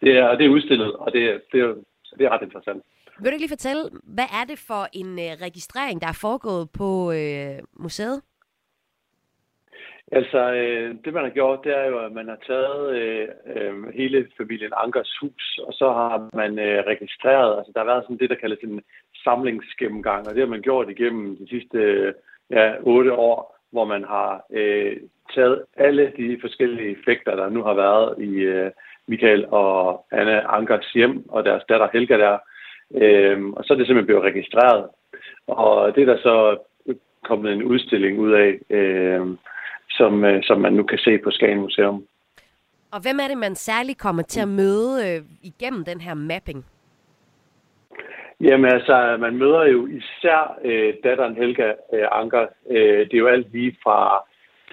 det 0.01 0.11
er, 0.17 0.35
det 0.37 0.45
er 0.45 0.49
udstillet, 0.57 0.91
og 1.03 1.07
det, 1.13 1.23
er- 1.29 1.39
det, 1.51 1.59
er, 1.61 1.73
det 2.17 2.23
er 2.25 2.29
ret 2.29 2.41
interessant. 2.47 2.83
Vil 3.19 3.25
du 3.31 3.33
ikke 3.35 3.45
lige 3.45 3.57
fortælle, 3.57 3.83
hvad 4.03 4.29
er 4.39 4.45
det 4.51 4.59
for 4.69 4.83
en 5.01 5.09
øh, 5.19 5.31
registrering, 5.47 6.01
der 6.01 6.07
er 6.07 6.19
foregået 6.21 6.65
på 6.79 7.11
øh, 7.11 7.57
museet? 7.85 8.21
Altså, 10.11 10.41
øh, 10.53 10.95
det 11.05 11.13
man 11.13 11.23
har 11.23 11.29
gjort, 11.39 11.59
det 11.63 11.77
er 11.77 11.85
jo, 11.85 11.99
at 12.05 12.11
man 12.11 12.27
har 12.27 12.39
taget 12.47 12.95
øh, 12.99 13.27
øh, 13.55 13.93
hele 13.93 14.27
familien 14.37 14.71
Ankers 14.77 15.17
hus, 15.21 15.59
og 15.67 15.73
så 15.73 15.87
har 15.93 16.29
man 16.33 16.59
øh, 16.59 16.83
registreret, 16.87 17.57
altså 17.57 17.71
der 17.73 17.79
har 17.79 17.85
været 17.91 18.03
sådan 18.03 18.17
det, 18.17 18.29
der 18.29 18.35
kaldes 18.35 18.59
en 18.63 18.81
samlingsgennemgang, 19.23 20.27
og 20.27 20.33
det 20.33 20.41
har 20.41 20.47
man 20.55 20.61
gjort 20.61 20.89
igennem 20.89 21.37
de 21.37 21.47
sidste 21.49 21.77
øh, 21.77 22.13
ja, 22.49 22.73
otte 22.81 23.13
år, 23.13 23.58
hvor 23.71 23.85
man 23.85 24.03
har 24.03 24.45
øh, 24.51 24.97
taget 25.35 25.63
alle 25.77 26.13
de 26.17 26.37
forskellige 26.41 26.91
effekter, 26.91 27.35
der 27.35 27.49
nu 27.49 27.63
har 27.63 27.73
været 27.73 28.15
i 28.19 28.29
øh, 28.29 28.71
Michael 29.07 29.45
og 29.47 30.05
Anna 30.11 30.55
Ankers 30.57 30.91
hjem, 30.93 31.29
og 31.29 31.45
deres 31.45 31.63
datter 31.69 31.87
Helga 31.93 32.17
der, 32.17 32.37
øh, 32.95 33.45
og 33.45 33.63
så 33.63 33.73
er 33.73 33.77
det 33.77 33.87
simpelthen 33.87 34.05
blevet 34.05 34.23
registreret. 34.23 34.89
Og 35.47 35.95
det 35.95 36.01
er 36.01 36.13
der 36.13 36.17
så 36.17 36.57
kommet 37.23 37.53
en 37.53 37.63
udstilling 37.63 38.19
ud 38.19 38.31
af, 38.31 38.75
øh, 38.77 39.27
som, 39.89 40.25
øh, 40.25 40.43
som 40.43 40.61
man 40.61 40.73
nu 40.73 40.83
kan 40.83 40.97
se 40.97 41.17
på 41.17 41.31
Skagen 41.31 41.59
Museum. 41.59 42.05
Og 42.91 43.01
hvem 43.01 43.19
er 43.19 43.27
det, 43.27 43.37
man 43.37 43.55
særligt 43.55 43.99
kommer 43.99 44.23
til 44.23 44.41
at 44.41 44.47
møde 44.47 44.91
øh, 45.07 45.21
igennem 45.43 45.85
den 45.85 46.01
her 46.01 46.13
mapping? 46.13 46.65
Jamen 48.41 48.71
altså, 48.73 49.17
man 49.19 49.37
møder 49.37 49.65
jo 49.65 49.87
især 49.87 50.59
øh, 50.63 50.93
datteren 51.03 51.35
Helga 51.35 51.73
øh, 51.93 52.07
Anker. 52.11 52.47
Øh, 52.69 52.99
det 52.99 53.13
er 53.13 53.17
jo 53.17 53.27
alt 53.27 53.51
lige 53.51 53.77
fra 53.83 54.23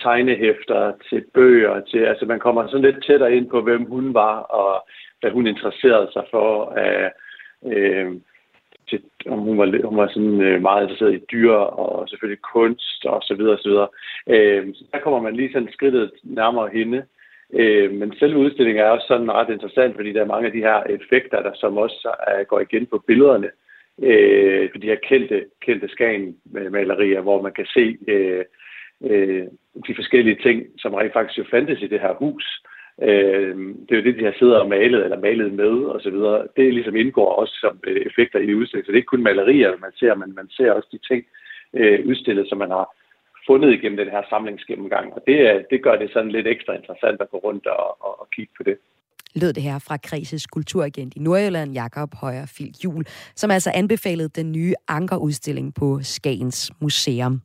tegnehæfter 0.02 0.92
til 1.10 1.24
bøger 1.34 1.80
til, 1.80 1.98
altså 1.98 2.26
man 2.26 2.38
kommer 2.38 2.66
sådan 2.66 2.84
lidt 2.84 3.04
tættere 3.06 3.36
ind 3.36 3.50
på, 3.50 3.60
hvem 3.62 3.84
hun 3.84 4.14
var, 4.14 4.38
og 4.38 4.88
hvad 5.20 5.30
hun 5.30 5.46
interesserede 5.46 6.08
sig 6.12 6.24
for. 6.30 6.78
Øh, 6.78 7.10
øh, 7.72 8.12
til, 8.88 9.02
om 9.28 9.38
hun 9.38 9.58
var, 9.58 9.86
hun 9.88 9.96
var 9.96 10.08
sådan 10.08 10.40
øh, 10.40 10.62
meget 10.62 10.82
interesseret 10.82 11.14
i 11.14 11.26
dyr 11.32 11.52
og 11.52 12.08
selvfølgelig 12.08 12.42
kunst 12.42 13.04
og 13.04 13.22
så 13.22 13.34
videre 13.34 13.52
og 13.52 13.58
så 13.62 13.68
videre. 13.68 13.88
Øh, 14.28 14.74
så 14.74 14.84
der 14.92 14.98
kommer 14.98 15.20
man 15.20 15.36
lige 15.36 15.52
sådan 15.52 15.72
skridtet 15.72 16.10
nærmere 16.22 16.68
hende. 16.72 17.02
Øh, 17.54 17.92
men 17.92 18.14
selve 18.18 18.38
udstillingen 18.38 18.84
er 18.84 18.88
også 18.88 19.06
sådan 19.06 19.32
ret 19.32 19.50
interessant, 19.50 19.96
fordi 19.96 20.12
der 20.12 20.20
er 20.20 20.32
mange 20.34 20.46
af 20.46 20.52
de 20.52 20.66
her 20.68 20.82
effekter, 20.82 21.42
der 21.42 21.52
som 21.54 21.76
også 21.78 22.14
er, 22.26 22.44
går 22.44 22.60
igen 22.60 22.86
på 22.86 22.98
billederne. 23.06 23.50
Øh, 24.02 24.70
for 24.70 24.78
de 24.78 24.86
her 24.86 24.96
kendte, 25.08 25.44
kendte 25.60 25.88
Skagen-malerier, 25.88 27.20
hvor 27.20 27.42
man 27.42 27.52
kan 27.52 27.66
se 27.66 27.98
øh, 28.08 28.44
øh, 29.04 29.46
de 29.86 29.94
forskellige 29.94 30.38
ting, 30.42 30.66
som 30.78 30.94
rent 30.94 31.12
faktisk 31.12 31.38
jo 31.38 31.44
fandtes 31.50 31.82
i 31.82 31.86
det 31.86 32.00
her 32.00 32.14
hus. 32.14 32.62
Øh, 33.02 33.56
det 33.56 33.92
er 33.92 33.96
jo 33.96 34.02
det, 34.02 34.18
de 34.18 34.24
har 34.24 34.34
siddet 34.38 34.60
og 34.60 34.68
malet 34.68 35.04
eller 35.04 35.20
malet 35.20 35.52
med 35.52 35.74
og 35.94 36.00
så 36.00 36.10
videre. 36.10 36.46
Det 36.56 36.74
ligesom 36.74 36.96
indgår 36.96 37.32
også 37.32 37.54
som 37.60 37.80
øh, 37.86 37.96
effekter 38.06 38.38
i 38.38 38.54
udstillingen. 38.54 38.86
Så 38.86 38.92
det 38.92 38.96
er 38.96 39.02
ikke 39.02 39.14
kun 39.14 39.22
malerier, 39.22 39.76
man 39.80 39.92
ser, 39.96 40.14
men 40.14 40.34
man 40.34 40.48
ser 40.50 40.72
også 40.72 40.88
de 40.92 41.14
ting 41.14 41.24
øh, 41.74 42.06
udstillet, 42.06 42.48
som 42.48 42.58
man 42.58 42.70
har 42.70 42.95
fundet 43.46 43.72
igennem 43.72 43.96
den 43.96 44.10
her 44.10 44.22
samlingsgennemgang. 44.30 45.06
Og 45.16 45.22
det, 45.26 45.66
det 45.70 45.82
gør 45.82 45.96
det 45.96 46.10
sådan 46.12 46.32
lidt 46.32 46.46
ekstra 46.46 46.72
interessant 46.72 47.20
at 47.20 47.30
gå 47.30 47.38
rundt 47.38 47.66
og, 47.66 48.04
og, 48.06 48.20
og 48.20 48.26
kigge 48.34 48.52
på 48.56 48.62
det 48.62 48.76
lød 49.36 49.52
det 49.52 49.62
her 49.62 49.78
fra 49.78 49.96
Kreses 49.96 50.46
kulturagent 50.46 51.16
i 51.16 51.18
Nordjylland, 51.18 51.72
Jakob 51.72 52.14
Højer 52.14 52.46
Filt 52.46 52.84
Jul, 52.84 53.04
som 53.34 53.50
altså 53.50 53.70
anbefalede 53.74 54.28
den 54.28 54.52
nye 54.52 54.74
ankerudstilling 54.88 55.74
på 55.74 55.98
Skagens 56.02 56.72
Museum. 56.80 57.40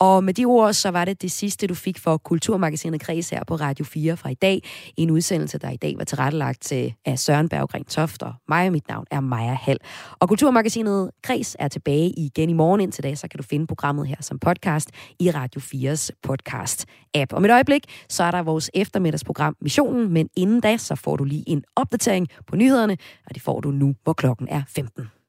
Og 0.00 0.24
med 0.24 0.34
de 0.34 0.44
ord, 0.44 0.72
så 0.72 0.90
var 0.90 1.04
det 1.04 1.22
det 1.22 1.30
sidste, 1.30 1.66
du 1.66 1.74
fik 1.74 1.98
for 1.98 2.16
Kulturmagasinet 2.16 3.00
Kreds 3.00 3.30
her 3.30 3.44
på 3.44 3.54
Radio 3.54 3.84
4 3.84 4.16
fra 4.16 4.30
i 4.30 4.34
dag. 4.34 4.62
En 4.96 5.10
udsendelse, 5.10 5.58
der 5.58 5.70
i 5.70 5.76
dag 5.76 5.94
var 5.98 6.04
tilrettelagt 6.04 6.62
til 6.62 6.94
af 7.04 7.18
Søren 7.18 7.48
Berggren 7.48 7.84
Toft 7.84 8.22
og 8.22 8.32
mig, 8.48 8.66
og 8.66 8.72
mit 8.72 8.88
navn 8.88 9.06
er 9.10 9.20
Maja 9.20 9.54
Hall. 9.54 9.78
Og 10.20 10.28
Kulturmagasinet 10.28 11.10
Kreds 11.22 11.56
er 11.58 11.68
tilbage 11.68 12.10
igen 12.10 12.50
i 12.50 12.52
morgen. 12.52 12.80
Indtil 12.80 13.04
da, 13.04 13.14
så 13.14 13.28
kan 13.28 13.38
du 13.38 13.42
finde 13.42 13.66
programmet 13.66 14.08
her 14.08 14.16
som 14.20 14.38
podcast 14.38 14.90
i 15.18 15.30
Radio 15.30 15.60
4's 15.60 16.10
podcast-app. 16.26 17.32
Om 17.32 17.44
et 17.44 17.50
øjeblik, 17.50 17.84
så 18.08 18.24
er 18.24 18.30
der 18.30 18.42
vores 18.42 18.70
eftermiddagsprogram 18.74 19.56
Missionen, 19.60 20.12
men 20.12 20.28
inden 20.36 20.60
da, 20.60 20.76
så 20.76 20.94
får 20.94 21.16
du 21.16 21.24
lige 21.24 21.44
en 21.46 21.64
opdatering 21.76 22.28
på 22.46 22.56
nyhederne, 22.56 22.96
og 23.26 23.34
det 23.34 23.42
får 23.42 23.60
du 23.60 23.70
nu, 23.70 23.94
hvor 24.04 24.12
klokken 24.12 24.48
er 24.48 24.62
15. 24.68 25.19